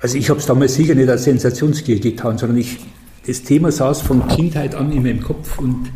Also 0.01 0.19
ich 0.19 0.29
habe 0.29 0.41
es 0.41 0.47
damals 0.47 0.75
sicher 0.75 0.95
nicht 0.95 1.09
als 1.09 1.25
Sensationsgier 1.25 2.01
getan, 2.01 2.37
sondern 2.37 2.59
ich, 2.59 2.81
das 3.27 3.43
Thema 3.43 3.71
saß 3.71 4.03
von 4.03 4.27
Kindheit 4.29 4.75
an 4.75 4.93
in 4.93 5.03
meinem 5.03 5.23
Kopf 5.23 5.59
und 5.59 5.91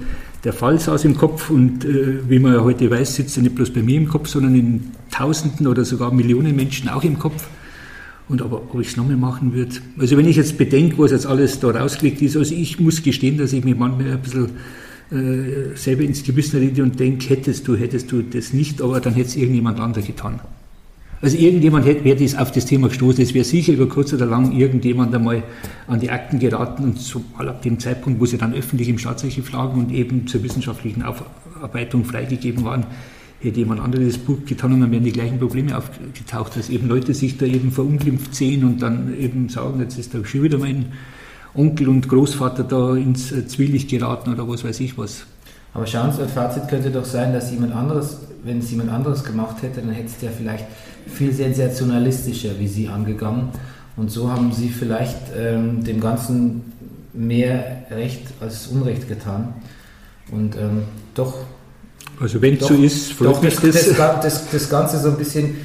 der 0.44 0.52
Fall 0.52 0.78
saß 0.78 1.04
im 1.04 1.16
Kopf 1.16 1.50
und 1.50 1.84
äh, 1.84 2.28
wie 2.28 2.38
man 2.38 2.54
ja 2.54 2.62
heute 2.62 2.90
weiß, 2.90 3.16
sitzt 3.16 3.36
er 3.36 3.42
nicht 3.42 3.54
bloß 3.54 3.70
bei 3.70 3.82
mir 3.82 3.96
im 3.96 4.08
Kopf, 4.08 4.28
sondern 4.28 4.54
in 4.54 4.92
Tausenden 5.10 5.66
oder 5.66 5.84
sogar 5.84 6.12
Millionen 6.12 6.54
Menschen 6.54 6.88
auch 6.88 7.02
im 7.04 7.18
Kopf. 7.18 7.48
Und 8.28 8.42
aber 8.42 8.56
ob 8.56 8.80
ich 8.80 8.88
es 8.88 8.96
nochmal 8.96 9.16
machen 9.16 9.54
würde, 9.54 9.76
also 9.98 10.16
wenn 10.16 10.26
ich 10.26 10.36
jetzt 10.36 10.58
bedenke, 10.58 10.98
was 10.98 11.12
jetzt 11.12 11.26
alles 11.26 11.60
da 11.60 11.70
rausgelegt 11.70 12.22
ist, 12.22 12.36
also 12.36 12.54
ich 12.54 12.80
muss 12.80 13.02
gestehen, 13.02 13.38
dass 13.38 13.52
ich 13.52 13.64
mich 13.64 13.76
manchmal 13.76 14.12
ein 14.12 14.20
bisschen 14.20 14.50
äh, 15.12 15.76
selber 15.76 16.02
ins 16.02 16.24
Gewissen 16.24 16.58
rede 16.58 16.82
und 16.82 16.98
denke, 16.98 17.28
hättest 17.28 17.68
du, 17.68 17.76
hättest 17.76 18.10
du 18.10 18.22
das 18.22 18.52
nicht, 18.52 18.82
aber 18.82 19.00
dann 19.00 19.14
hätte 19.14 19.28
es 19.28 19.36
irgendjemand 19.36 19.78
anderes 19.78 20.06
getan. 20.06 20.40
Also 21.22 21.38
irgendjemand 21.38 21.86
hätte, 21.86 22.04
wäre 22.04 22.16
das 22.16 22.36
auf 22.36 22.52
das 22.52 22.66
Thema 22.66 22.88
gestoßen. 22.88 23.22
Es 23.22 23.32
wäre 23.32 23.44
sicher 23.44 23.72
über 23.72 23.88
kurz 23.88 24.12
oder 24.12 24.26
lang 24.26 24.52
irgendjemand 24.52 25.14
einmal 25.14 25.42
an 25.86 26.00
die 26.00 26.10
Akten 26.10 26.38
geraten 26.38 26.84
und 26.84 27.00
so 27.00 27.22
mal 27.36 27.48
ab 27.48 27.62
dem 27.62 27.78
Zeitpunkt, 27.78 28.20
wo 28.20 28.26
sie 28.26 28.36
dann 28.36 28.52
öffentlich 28.52 28.88
im 28.88 28.98
Staatsarchiv 28.98 29.50
lagen 29.52 29.80
und 29.80 29.92
eben 29.92 30.26
zur 30.26 30.42
wissenschaftlichen 30.42 31.02
Aufarbeitung 31.02 32.04
freigegeben 32.04 32.64
waren, 32.64 32.86
hätte 33.40 33.58
jemand 33.60 33.80
anderes 33.80 34.14
das 34.14 34.18
Buch 34.18 34.38
getan 34.44 34.74
und 34.74 34.80
dann 34.82 34.90
wären 34.90 35.04
die 35.04 35.12
gleichen 35.12 35.38
Probleme 35.38 35.76
aufgetaucht, 35.76 36.56
dass 36.56 36.68
eben 36.68 36.88
Leute 36.88 37.14
sich 37.14 37.38
da 37.38 37.46
eben 37.46 37.72
verunglimpft 37.72 38.34
sehen 38.34 38.64
und 38.64 38.82
dann 38.82 39.18
eben 39.18 39.48
sagen, 39.48 39.80
jetzt 39.80 39.98
ist 39.98 40.14
da 40.14 40.24
schon 40.24 40.42
wieder 40.42 40.58
mein 40.58 40.86
Onkel 41.54 41.88
und 41.88 42.08
Großvater 42.08 42.64
da 42.64 42.94
ins 42.94 43.28
Zwielicht 43.48 43.88
geraten 43.88 44.32
oder 44.32 44.46
was 44.46 44.64
weiß 44.64 44.80
ich 44.80 44.98
was. 44.98 45.24
Aber 45.72 45.86
schauen 45.86 46.12
Sie, 46.12 46.22
ein 46.22 46.28
Fazit 46.28 46.68
könnte 46.68 46.90
doch 46.90 47.04
sein, 47.04 47.32
dass 47.32 47.50
jemand 47.50 47.74
anderes, 47.74 48.25
wenn 48.46 48.60
es 48.60 48.70
jemand 48.70 48.90
anderes 48.90 49.24
gemacht 49.24 49.62
hätte, 49.62 49.80
dann 49.80 49.90
hätte 49.90 50.06
es 50.16 50.22
ja 50.22 50.30
vielleicht 50.30 50.64
viel 51.06 51.32
sensationalistischer 51.32 52.58
wie 52.58 52.68
Sie 52.68 52.88
angegangen. 52.88 53.48
Und 53.96 54.10
so 54.10 54.30
haben 54.30 54.52
Sie 54.52 54.68
vielleicht 54.68 55.18
ähm, 55.36 55.82
dem 55.84 56.00
Ganzen 56.00 56.72
mehr 57.12 57.84
Recht 57.90 58.22
als 58.40 58.68
Unrecht 58.68 59.08
getan. 59.08 59.54
Und 60.30 60.56
ähm, 60.56 60.82
doch. 61.14 61.34
Also 62.20 62.40
wenn 62.40 62.54
es 62.54 62.66
so 62.66 62.74
ist, 62.74 63.20
doch 63.20 63.40
das, 63.40 63.60
das, 63.60 63.96
das, 64.22 64.50
das, 64.50 64.70
Ganze 64.70 64.98
so 64.98 65.10
ein 65.10 65.16
bisschen 65.16 65.56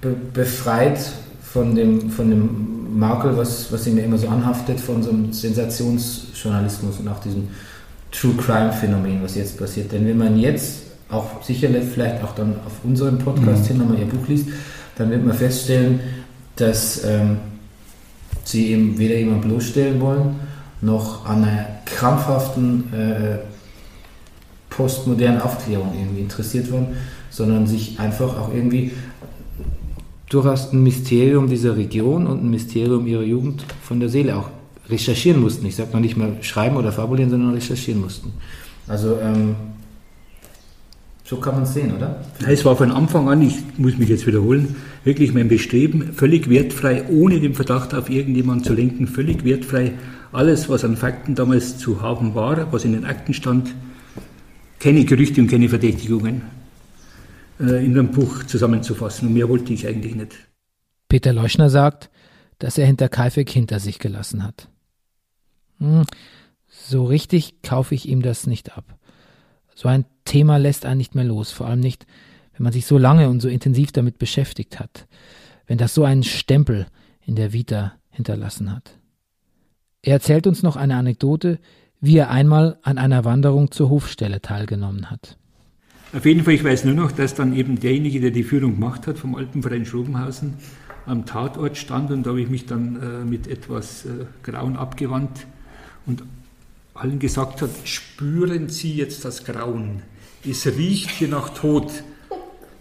be 0.00 0.16
befreit 0.32 0.98
von 1.42 1.74
dem, 1.74 2.10
von 2.10 2.30
dem 2.30 2.98
Makel, 2.98 3.36
was, 3.36 3.70
was 3.70 3.86
ihm 3.86 3.98
immer 3.98 4.18
so 4.18 4.28
anhaftet, 4.28 4.80
von 4.80 5.02
so 5.02 5.10
einem 5.10 5.32
Sensationsjournalismus 5.32 6.98
und 6.98 7.08
auch 7.08 7.20
diesem 7.20 7.48
True 8.10 8.34
Crime 8.34 8.72
Phänomen, 8.72 9.22
was 9.22 9.34
jetzt 9.36 9.58
passiert. 9.58 9.92
Denn 9.92 10.06
wenn 10.06 10.18
man 10.18 10.38
jetzt 10.38 10.85
auch 11.10 11.42
sicherlich 11.42 11.84
vielleicht 11.84 12.22
auch 12.22 12.34
dann 12.34 12.56
auf 12.66 12.84
unserem 12.84 13.18
Podcast 13.18 13.64
mhm. 13.64 13.66
hin 13.66 13.78
nochmal 13.78 13.98
ihr 13.98 14.06
Buch 14.06 14.26
liest, 14.28 14.48
dann 14.96 15.10
wird 15.10 15.24
man 15.24 15.36
feststellen, 15.36 16.00
dass 16.56 17.04
ähm, 17.04 17.38
sie 18.44 18.72
eben 18.72 18.98
weder 18.98 19.16
jemand 19.16 19.42
bloßstellen 19.42 20.00
wollen, 20.00 20.36
noch 20.80 21.26
an 21.26 21.44
einer 21.44 21.66
krampfhaften 21.84 22.92
äh, 22.92 23.38
postmodernen 24.70 25.40
Aufklärung 25.40 25.92
irgendwie 25.98 26.22
interessiert 26.22 26.70
wollen, 26.70 26.96
sondern 27.30 27.66
sich 27.66 27.98
einfach 27.98 28.38
auch 28.38 28.52
irgendwie 28.52 28.92
durchaus 30.28 30.72
ein 30.72 30.82
Mysterium 30.82 31.48
dieser 31.48 31.76
Region 31.76 32.26
und 32.26 32.44
ein 32.44 32.50
Mysterium 32.50 33.06
ihrer 33.06 33.22
Jugend 33.22 33.64
von 33.82 34.00
der 34.00 34.08
Seele 34.08 34.36
auch 34.36 34.50
recherchieren 34.88 35.40
mussten. 35.40 35.66
Ich 35.66 35.76
sage 35.76 35.92
noch 35.92 36.00
nicht 36.00 36.16
mal 36.16 36.36
schreiben 36.42 36.76
oder 36.76 36.92
fabulieren, 36.92 37.30
sondern 37.30 37.54
recherchieren 37.54 38.00
mussten. 38.00 38.32
Also 38.88 39.18
ähm, 39.20 39.56
so 41.26 41.36
kann 41.38 41.54
man 41.54 41.64
es 41.64 41.74
sehen, 41.74 41.92
oder? 41.92 42.24
Es 42.46 42.64
war 42.64 42.76
von 42.76 42.92
Anfang 42.92 43.28
an, 43.28 43.42
ich 43.42 43.56
muss 43.78 43.98
mich 43.98 44.08
jetzt 44.08 44.28
wiederholen, 44.28 44.76
wirklich 45.02 45.34
mein 45.34 45.48
Bestreben, 45.48 46.12
völlig 46.12 46.48
wertfrei, 46.48 47.04
ohne 47.08 47.40
den 47.40 47.54
Verdacht 47.54 47.94
auf 47.94 48.08
irgendjemanden 48.08 48.64
zu 48.64 48.74
lenken, 48.74 49.08
völlig 49.08 49.44
wertfrei, 49.44 49.94
alles, 50.30 50.68
was 50.68 50.84
an 50.84 50.96
Fakten 50.96 51.34
damals 51.34 51.78
zu 51.78 52.00
haben 52.00 52.36
war, 52.36 52.72
was 52.72 52.84
in 52.84 52.92
den 52.92 53.04
Akten 53.04 53.34
stand, 53.34 53.74
keine 54.78 55.04
Gerüchte 55.04 55.40
und 55.40 55.48
keine 55.48 55.68
Verdächtigungen 55.68 56.42
äh, 57.58 57.84
in 57.84 57.98
einem 57.98 58.12
Buch 58.12 58.44
zusammenzufassen. 58.44 59.26
Und 59.26 59.34
mehr 59.34 59.48
wollte 59.48 59.72
ich 59.72 59.86
eigentlich 59.88 60.14
nicht. 60.14 60.32
Peter 61.08 61.32
Leuschner 61.32 61.70
sagt, 61.70 62.08
dass 62.58 62.78
er 62.78 62.86
hinter 62.86 63.08
Kaifek 63.08 63.50
hinter 63.50 63.80
sich 63.80 63.98
gelassen 63.98 64.44
hat. 64.44 64.68
Hm, 65.80 66.04
so 66.68 67.04
richtig 67.04 67.62
kaufe 67.62 67.96
ich 67.96 68.08
ihm 68.08 68.22
das 68.22 68.46
nicht 68.46 68.76
ab. 68.76 68.84
So 69.76 69.88
ein 69.88 70.06
Thema 70.24 70.56
lässt 70.56 70.86
einen 70.86 70.96
nicht 70.96 71.14
mehr 71.14 71.24
los, 71.24 71.52
vor 71.52 71.66
allem 71.66 71.80
nicht, 71.80 72.06
wenn 72.54 72.64
man 72.64 72.72
sich 72.72 72.86
so 72.86 72.96
lange 72.96 73.28
und 73.28 73.40
so 73.40 73.48
intensiv 73.48 73.92
damit 73.92 74.18
beschäftigt 74.18 74.80
hat, 74.80 75.06
wenn 75.66 75.76
das 75.76 75.94
so 75.94 76.02
einen 76.02 76.24
Stempel 76.24 76.86
in 77.26 77.36
der 77.36 77.52
Vita 77.52 77.92
hinterlassen 78.08 78.72
hat. 78.74 78.98
Er 80.00 80.14
erzählt 80.14 80.46
uns 80.46 80.62
noch 80.62 80.76
eine 80.76 80.96
Anekdote, 80.96 81.58
wie 82.00 82.16
er 82.16 82.30
einmal 82.30 82.78
an 82.82 82.96
einer 82.96 83.26
Wanderung 83.26 83.70
zur 83.70 83.90
Hofstelle 83.90 84.40
teilgenommen 84.40 85.10
hat. 85.10 85.36
Auf 86.14 86.24
jeden 86.24 86.44
Fall, 86.44 86.54
ich 86.54 86.64
weiß 86.64 86.84
nur 86.84 86.94
noch, 86.94 87.12
dass 87.12 87.34
dann 87.34 87.54
eben 87.54 87.78
derjenige, 87.78 88.20
der 88.20 88.30
die 88.30 88.44
Führung 88.44 88.74
gemacht 88.76 89.06
hat 89.06 89.18
vom 89.18 89.34
Alpenverein 89.34 89.84
Schrobenhausen, 89.84 90.54
am 91.04 91.26
Tatort 91.26 91.76
stand 91.76 92.10
und 92.10 92.24
da 92.24 92.30
habe 92.30 92.40
ich 92.40 92.48
mich 92.48 92.64
dann 92.64 92.96
äh, 92.96 93.24
mit 93.24 93.46
etwas 93.46 94.06
äh, 94.06 94.24
Grauen 94.42 94.76
abgewandt 94.76 95.46
und 96.06 96.22
allen 97.00 97.18
gesagt 97.18 97.62
hat, 97.62 97.70
spüren 97.84 98.68
Sie 98.68 98.94
jetzt 98.94 99.24
das 99.24 99.44
Grauen. 99.44 100.02
Es 100.48 100.66
riecht 100.66 101.10
hier 101.10 101.28
nach 101.28 101.50
Tod. 101.50 101.90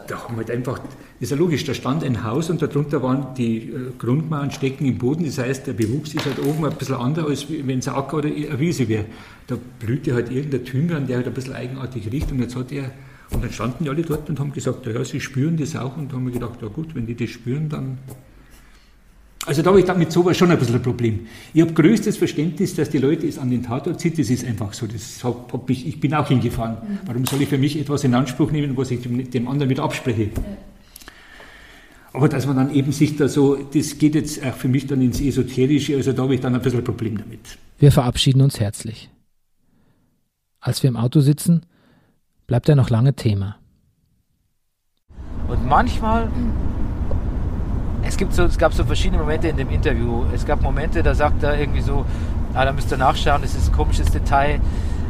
Da 0.07 0.23
haben 0.23 0.35
wir 0.35 0.45
halt 0.45 0.51
einfach, 0.51 0.79
ist 1.19 1.31
ja 1.31 1.37
logisch, 1.37 1.63
da 1.63 1.73
stand 1.73 2.03
ein 2.03 2.23
Haus 2.23 2.49
und 2.49 2.61
darunter 2.61 3.01
waren 3.01 3.33
die 3.35 3.69
äh, 3.69 3.91
Grundmauern 3.97 4.51
stecken 4.51 4.85
im 4.85 4.97
Boden. 4.97 5.25
Das 5.25 5.39
heißt, 5.39 5.65
der 5.65 5.73
Bewuchs 5.73 6.13
ist 6.13 6.25
halt 6.25 6.39
oben 6.39 6.65
ein 6.65 6.75
bisschen 6.75 6.95
anders, 6.95 7.25
als 7.25 7.47
wenn 7.49 7.79
es 7.79 7.87
ein 7.87 7.95
Acker 7.95 8.17
oder 8.17 8.29
eine 8.29 8.59
Wiese 8.59 8.87
wäre. 8.87 9.05
Da 9.47 9.57
blühte 9.79 10.13
halt 10.13 10.31
irgendein 10.31 10.63
Thymian, 10.63 11.07
der 11.07 11.17
halt 11.17 11.27
ein 11.27 11.33
bisschen 11.33 11.53
eigenartig 11.53 12.11
riecht. 12.11 12.31
Und 12.31 12.39
jetzt 12.39 12.55
hat 12.55 12.71
er, 12.71 12.91
und 13.31 13.43
dann 13.43 13.51
standen 13.51 13.85
die 13.85 13.89
alle 13.89 14.03
dort 14.03 14.29
und 14.29 14.39
haben 14.39 14.53
gesagt, 14.53 14.85
ja, 14.85 15.03
sie 15.03 15.19
spüren 15.19 15.57
das 15.57 15.75
auch. 15.75 15.97
Und 15.97 16.13
haben 16.13 16.25
wir 16.25 16.33
gedacht, 16.33 16.61
ja 16.61 16.67
gut, 16.67 16.93
wenn 16.93 17.07
die 17.07 17.15
das 17.15 17.31
spüren, 17.31 17.69
dann 17.69 17.97
also 19.45 19.61
da 19.61 19.69
habe 19.69 19.79
ich 19.79 19.85
damit 19.85 20.11
sowas 20.11 20.37
schon 20.37 20.49
ein 20.51 20.57
bisschen 20.57 20.75
ein 20.75 20.81
Problem. 20.81 21.27
Ich 21.53 21.61
habe 21.61 21.73
größtes 21.73 22.17
Verständnis, 22.17 22.75
dass 22.75 22.89
die 22.89 22.97
Leute 22.97 23.27
es 23.27 23.37
an 23.37 23.49
den 23.49 23.63
Tatort 23.63 23.99
zieht. 23.99 24.17
Das 24.17 24.29
ist 24.29 24.45
einfach 24.45 24.73
so. 24.73 24.87
Das 24.87 25.23
hab, 25.23 25.53
hab 25.53 25.69
ich, 25.69 25.87
ich 25.87 25.99
bin 25.99 26.13
auch 26.13 26.27
hingefahren. 26.27 26.77
Mhm. 26.81 26.99
Warum 27.05 27.25
soll 27.25 27.41
ich 27.41 27.49
für 27.49 27.57
mich 27.57 27.79
etwas 27.79 28.03
in 28.03 28.13
Anspruch 28.13 28.51
nehmen, 28.51 28.75
was 28.75 28.91
ich 28.91 29.01
dem, 29.01 29.29
dem 29.29 29.47
anderen 29.47 29.69
mit 29.69 29.79
abspreche? 29.79 30.23
Ja. 30.23 30.29
Aber 32.15 32.29
dass 32.29 32.47
man 32.47 32.55
dann 32.55 32.73
eben 32.73 32.93
sich 32.93 33.17
da 33.17 33.27
so, 33.27 33.55
das 33.55 33.97
geht 33.97 34.15
jetzt 34.15 34.41
auch 34.43 34.53
für 34.53 34.69
mich 34.69 34.87
dann 34.87 35.01
ins 35.01 35.19
Esoterische, 35.19 35.97
also 35.97 36.13
da 36.13 36.23
habe 36.23 36.35
ich 36.35 36.39
dann 36.39 36.55
ein 36.55 36.61
bisschen 36.61 36.79
ein 36.79 36.85
Problem 36.85 37.17
damit. 37.17 37.57
Wir 37.77 37.91
verabschieden 37.91 38.41
uns 38.41 38.59
herzlich. 38.59 39.09
Als 40.61 40.81
wir 40.81 40.87
im 40.87 40.95
Auto 40.95 41.19
sitzen, 41.19 41.65
bleibt 42.47 42.69
er 42.69 42.75
noch 42.75 42.89
lange 42.89 43.15
Thema. 43.15 43.57
Und 45.49 45.65
manchmal 45.67 46.31
es, 48.05 48.17
gibt 48.17 48.33
so, 48.33 48.43
es 48.43 48.57
gab 48.57 48.73
so 48.73 48.83
verschiedene 48.83 49.21
Momente 49.21 49.47
in 49.47 49.57
dem 49.57 49.69
Interview. 49.69 50.23
Es 50.33 50.45
gab 50.45 50.61
Momente, 50.61 51.03
da 51.03 51.13
sagt 51.13 51.43
er 51.43 51.59
irgendwie 51.59 51.81
so, 51.81 52.05
ah, 52.53 52.65
da 52.65 52.71
müsst 52.71 52.91
ihr 52.91 52.97
nachschauen, 52.97 53.41
das 53.41 53.55
ist 53.55 53.69
ein 53.69 53.75
komisches 53.75 54.11
Detail. 54.11 54.59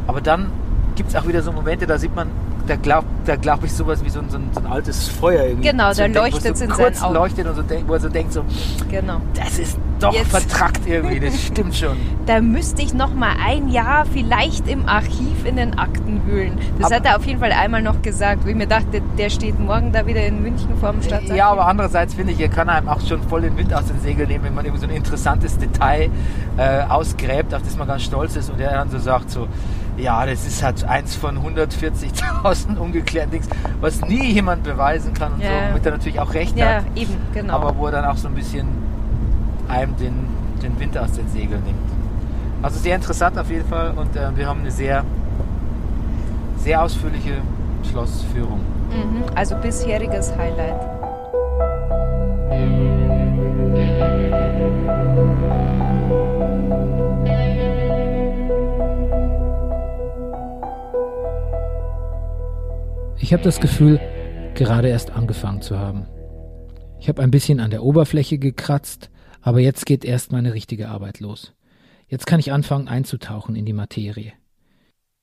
Aber 0.06 0.20
dann 0.20 0.50
gibt 0.94 1.10
es 1.10 1.16
auch 1.16 1.26
wieder 1.26 1.42
so 1.42 1.52
Momente, 1.52 1.86
da 1.86 1.98
sieht 1.98 2.14
man, 2.14 2.28
da 2.66 2.76
glaubt 2.76 3.06
da 3.26 3.36
glaub 3.36 3.64
ich 3.64 3.72
sowas 3.72 4.04
wie 4.04 4.08
so 4.08 4.20
ein, 4.20 4.30
so 4.30 4.36
ein, 4.36 4.50
so 4.52 4.60
ein 4.60 4.66
altes 4.66 5.08
Feuer 5.08 5.44
irgendwie. 5.44 5.68
Genau, 5.68 5.92
da 5.92 6.06
leuchtet 6.06 6.54
es 6.54 6.58
so 6.60 6.64
in 6.64 6.70
kurz 6.70 7.00
seinen 7.00 7.06
Augen. 7.06 7.14
leuchtet 7.14 7.46
und 7.46 7.56
so 7.56 7.62
wo 7.86 7.94
er 7.94 8.00
so 8.00 8.08
denkt 8.08 8.32
so, 8.32 8.44
genau. 8.88 9.20
das 9.34 9.58
ist 9.58 9.78
doch 9.98 10.12
Jetzt. 10.12 10.30
vertrackt 10.30 10.86
irgendwie, 10.86 11.20
das 11.20 11.42
stimmt 11.42 11.74
schon. 11.74 11.96
Da 12.26 12.40
müsste 12.40 12.82
ich 12.82 12.92
noch 12.92 13.14
mal 13.14 13.36
ein 13.44 13.68
Jahr 13.68 14.04
vielleicht 14.04 14.66
im 14.66 14.88
Archiv 14.88 15.44
in 15.44 15.54
den 15.54 15.78
Akten 15.78 16.26
wühlen. 16.26 16.58
Das 16.76 16.86
aber 16.86 16.96
hat 16.96 17.04
er 17.06 17.16
auf 17.16 17.24
jeden 17.24 17.38
Fall 17.38 17.52
einmal 17.52 17.82
noch 17.82 18.02
gesagt, 18.02 18.44
wo 18.44 18.48
ich 18.48 18.56
mir 18.56 18.66
dachte, 18.66 19.00
der 19.16 19.30
steht 19.30 19.60
morgen 19.60 19.92
da 19.92 20.06
wieder 20.08 20.26
in 20.26 20.42
München 20.42 20.76
vor 20.80 20.90
dem 20.90 21.02
Stadtarchiv. 21.02 21.36
Ja, 21.36 21.50
aber 21.50 21.66
andererseits 21.66 22.14
finde 22.14 22.32
ich, 22.32 22.40
er 22.40 22.48
kann 22.48 22.68
einem 22.68 22.88
auch 22.88 23.00
schon 23.00 23.22
voll 23.22 23.42
den 23.42 23.56
Wind 23.56 23.72
aus 23.72 23.86
den 23.86 24.00
Segeln 24.00 24.28
nehmen, 24.28 24.44
wenn 24.44 24.54
man 24.54 24.64
irgendwie 24.64 24.84
so 24.84 24.88
ein 24.88 24.96
interessantes 24.96 25.56
Detail 25.56 26.10
äh, 26.56 26.82
ausgräbt, 26.82 27.54
auf 27.54 27.62
das 27.62 27.76
man 27.76 27.86
ganz 27.86 28.02
stolz 28.02 28.34
ist 28.34 28.50
und 28.50 28.60
er 28.60 28.72
dann 28.72 28.90
so 28.90 28.98
sagt 28.98 29.30
so, 29.30 29.46
ja, 29.96 30.26
das 30.26 30.46
ist 30.46 30.62
halt 30.62 30.84
eins 30.84 31.14
von 31.14 31.38
140.000 31.38 32.76
ungeklärten 32.76 33.30
Dings, 33.32 33.48
was 33.80 34.00
nie 34.02 34.32
jemand 34.32 34.62
beweisen 34.62 35.14
kann 35.14 35.34
und 35.34 35.40
ja. 35.40 35.48
so, 35.48 35.70
womit 35.70 35.86
er 35.86 35.92
natürlich 35.92 36.20
auch 36.20 36.34
recht 36.34 36.56
ja, 36.56 36.66
hat. 36.66 36.84
Ja, 36.94 37.02
eben, 37.02 37.16
genau. 37.32 37.54
Aber 37.54 37.76
wo 37.76 37.86
er 37.86 37.92
dann 37.92 38.04
auch 38.04 38.16
so 38.16 38.28
ein 38.28 38.34
bisschen 38.34 38.66
einem 39.68 39.96
den, 39.96 40.14
den 40.62 40.78
Wind 40.78 40.96
aus 40.98 41.12
den 41.12 41.28
Segeln 41.28 41.62
nimmt. 41.64 41.78
Also 42.62 42.78
sehr 42.78 42.96
interessant 42.96 43.38
auf 43.38 43.50
jeden 43.50 43.68
Fall 43.68 43.92
und 43.96 44.16
äh, 44.16 44.36
wir 44.36 44.46
haben 44.46 44.60
eine 44.60 44.70
sehr, 44.70 45.04
sehr 46.58 46.82
ausführliche 46.82 47.34
Schlossführung. 47.90 48.60
Mhm, 48.90 49.24
also 49.34 49.56
bisheriges 49.56 50.32
Highlight. 50.36 50.96
Ich 63.18 63.32
habe 63.32 63.42
das 63.42 63.60
Gefühl, 63.60 63.98
gerade 64.54 64.88
erst 64.88 65.10
angefangen 65.10 65.62
zu 65.62 65.78
haben. 65.78 66.06
Ich 67.00 67.08
habe 67.08 67.22
ein 67.22 67.30
bisschen 67.30 67.60
an 67.60 67.70
der 67.70 67.82
Oberfläche 67.82 68.38
gekratzt, 68.38 69.10
aber 69.40 69.60
jetzt 69.60 69.86
geht 69.86 70.04
erst 70.04 70.32
meine 70.32 70.52
richtige 70.52 70.88
Arbeit 70.88 71.20
los. 71.20 71.54
Jetzt 72.08 72.26
kann 72.26 72.40
ich 72.40 72.52
anfangen 72.52 72.88
einzutauchen 72.88 73.56
in 73.56 73.64
die 73.64 73.72
Materie. 73.72 74.32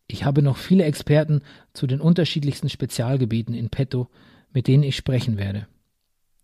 Ich 0.07 0.25
habe 0.25 0.41
noch 0.41 0.57
viele 0.57 0.83
Experten 0.83 1.41
zu 1.73 1.87
den 1.87 2.01
unterschiedlichsten 2.01 2.67
Spezialgebieten 2.67 3.53
in 3.53 3.69
petto, 3.69 4.09
mit 4.51 4.67
denen 4.67 4.83
ich 4.83 4.95
sprechen 4.95 5.37
werde. 5.37 5.67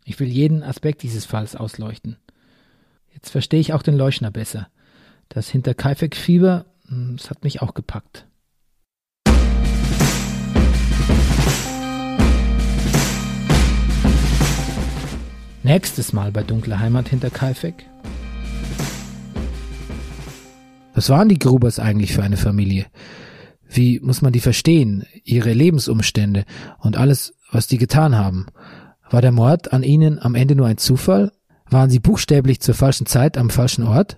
Ich 0.06 0.20
will 0.20 0.28
jeden 0.28 0.64
Aspekt 0.64 1.04
dieses 1.04 1.26
Falls 1.26 1.56
ausleuchten. 1.56 2.18
Jetzt 3.12 3.32
verstehe 3.32 3.60
ich 3.60 3.74
auch 3.74 3.84
den 3.84 3.97
Leuschner 3.97 4.32
besser. 4.32 4.70
Das 5.30 5.50
Hinterkaifeck-Fieber, 5.50 6.66
hm, 6.88 7.18
das 7.18 7.30
hat 7.30 7.43
mich 7.43 7.62
auch 7.62 7.74
gepackt. 7.74 8.29
Nächstes 15.64 16.14
Mal 16.14 16.32
bei 16.32 16.43
Dunkle 16.43 16.80
Heimat 16.80 17.10
hinter 17.10 17.30
Kaifek. 17.30 17.86
Was 20.93 21.10
waren 21.10 21.28
die 21.28 21.38
Grubers 21.38 21.80
eigentlich 21.80 22.14
für 22.14 22.24
eine 22.24 22.38
Familie? 22.38 22.86
Wie 23.70 23.99
muss 23.99 24.22
man 24.22 24.32
die 24.32 24.39
verstehen? 24.39 25.05
Ihre 25.26 25.51
Lebensumstände 25.51 26.45
und 26.80 26.97
alles, 26.97 27.34
was 27.51 27.68
die 27.68 27.78
getan 27.78 28.16
haben? 28.18 28.47
War 29.10 29.22
der 29.22 29.34
Mord 29.34 29.74
an 29.74 29.84
ihnen 29.84 30.18
am 30.20 30.34
Ende 30.34 30.55
nur 30.55 30.68
ein 30.68 30.78
Zufall? 30.78 31.34
Waren 31.70 31.89
sie 31.89 31.99
buchstäblich 31.99 32.62
zur 32.62 32.74
falschen 32.74 33.05
Zeit 33.05 33.38
am 33.38 33.49
falschen 33.49 33.84
Ort? 33.84 34.18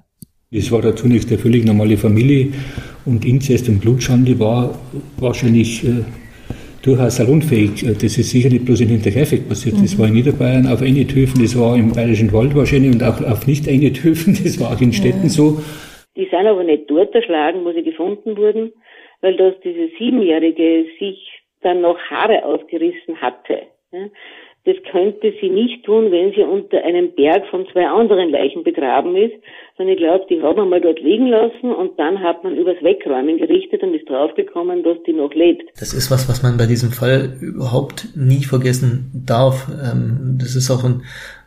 Es 0.52 0.72
war 0.72 0.82
dazu 0.82 1.08
nicht 1.08 1.28
eine 1.30 1.40
völlig 1.40 1.66
normale 1.66 1.98
Familie 1.98 2.54
und 3.06 3.26
Inzest 3.26 3.68
und 3.68 3.80
Blutschande 3.80 4.38
war 4.38 4.78
wahrscheinlich 5.18 5.84
äh, 5.86 6.04
durchaus 6.84 7.18
salonfähig. 7.18 7.84
Äh, 7.84 7.94
das 7.94 8.18
ist 8.18 8.32
sicher 8.32 8.50
nicht 8.50 8.66
bloß 8.66 8.82
in 8.82 8.90
Hinterkaifeck 8.90 9.48
passiert. 9.48 9.76
Das 9.82 9.98
war 9.98 10.08
in 10.08 10.14
Niederbayern 10.14 10.68
auf 10.68 10.82
Einethöfen, 10.82 11.42
das 11.42 11.58
war 11.58 11.76
im 11.76 11.94
Bayerischen 11.94 12.32
Wald 12.34 12.56
wahrscheinlich 12.56 12.94
und 12.94 13.04
auch 13.04 13.22
auf 13.22 13.48
Nicht-Einethöfen, 13.48 14.38
das 14.44 14.60
war 14.60 14.74
auch 14.74 14.82
in 14.82 14.94
Städten 14.94 15.30
so. 15.30 15.62
Die 16.16 16.26
sind 16.26 16.46
aber 16.46 16.64
nicht 16.64 16.90
dort 16.90 17.16
erschlagen, 17.16 17.64
wo 17.64 17.72
sie 17.72 17.84
gefunden 17.84 18.38
wurden, 18.38 18.74
weil 19.22 19.38
das 19.38 19.54
diese 19.64 19.90
Siebenjährige 19.98 20.86
sich 21.00 21.42
dann 21.62 21.82
noch 21.82 21.98
Haare 22.10 22.44
ausgerissen 22.44 23.22
hatte. 23.22 23.62
Das 24.64 24.76
könnte 24.92 25.34
sie 25.42 25.50
nicht 25.50 25.84
tun, 25.86 26.12
wenn 26.12 26.34
sie 26.34 26.44
unter 26.44 26.84
einem 26.84 27.14
Berg 27.16 27.48
von 27.50 27.66
zwei 27.74 27.88
anderen 27.88 28.30
Leichen 28.30 28.64
begraben 28.64 29.16
ist, 29.16 29.34
sondern 29.76 29.96
ich 29.96 30.00
glaube, 30.00 30.26
die 30.30 30.40
hat 30.44 30.56
man 30.56 30.70
mal 30.70 30.80
dort 30.80 31.00
liegen 31.00 31.28
lassen 31.28 31.72
und 31.74 31.98
dann 31.98 32.22
hat 32.22 32.44
man 32.44 32.56
übers 32.56 32.76
Wegräumen 32.84 33.40
gerichtet 33.40 33.82
und 33.82 33.96
ist 33.96 34.08
draufgekommen, 34.08 34.84
dass 34.84 35.02
die 35.08 35.14
noch 35.14 35.34
lebt. 35.34 35.64
Das 35.80 35.94
ist 35.96 36.12
was, 36.12 36.30
was 36.30 36.44
man 36.44 36.58
bei 36.58 36.68
diesem 36.68 36.92
Fall 36.92 37.38
überhaupt 37.42 38.10
nie 38.16 38.44
vergessen 38.44 39.10
darf. 39.26 39.68
Ähm, 39.70 40.38
das 40.40 40.56
ist 40.56 40.70
auch 40.70 40.84
ein, 40.84 41.02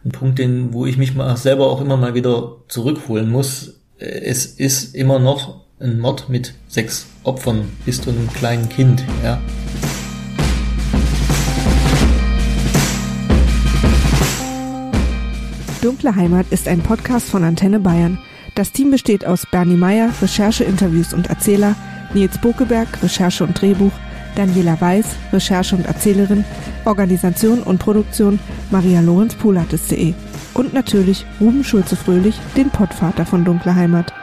ein 0.04 0.10
Punkt, 0.10 0.40
den, 0.40 0.72
wo 0.72 0.84
ich 0.84 0.98
mich 0.98 1.14
mal 1.14 1.36
selber 1.36 1.70
auch 1.70 1.80
immer 1.80 1.96
mal 1.96 2.16
wieder 2.16 2.56
zurückholen 2.66 3.30
muss. 3.30 3.80
Es 3.98 4.58
ist 4.58 4.96
immer 4.96 5.20
noch 5.20 5.64
ein 5.78 6.00
Mord 6.00 6.28
mit 6.28 6.54
sechs 6.66 7.08
Opfern 7.22 7.70
bis 7.86 8.02
zu 8.02 8.10
einem 8.10 8.28
kleinen 8.28 8.68
Kind, 8.68 9.04
ja. 9.22 9.40
Dunkle 15.84 16.16
Heimat 16.16 16.46
ist 16.48 16.66
ein 16.66 16.80
Podcast 16.80 17.28
von 17.28 17.44
Antenne 17.44 17.78
Bayern. 17.78 18.18
Das 18.54 18.72
Team 18.72 18.90
besteht 18.90 19.26
aus 19.26 19.44
Bernie 19.44 19.76
Meyer, 19.76 20.08
Recherche, 20.22 20.64
Interviews 20.64 21.12
und 21.12 21.26
Erzähler, 21.26 21.76
Nils 22.14 22.38
Bokeberg, 22.38 22.88
Recherche 23.02 23.44
und 23.44 23.60
Drehbuch, 23.60 23.92
Daniela 24.34 24.80
Weiß, 24.80 25.04
Recherche 25.30 25.76
und 25.76 25.84
Erzählerin, 25.84 26.42
Organisation 26.86 27.62
und 27.62 27.80
Produktion 27.80 28.38
Maria 28.70 29.02
Lorenz 29.02 29.34
Pulates.de 29.34 30.14
und 30.54 30.72
natürlich 30.72 31.26
Ruben 31.38 31.62
Schulze-Fröhlich, 31.62 32.40
den 32.56 32.70
Pottvater 32.70 33.26
von 33.26 33.44
Dunkle 33.44 33.74
Heimat. 33.74 34.14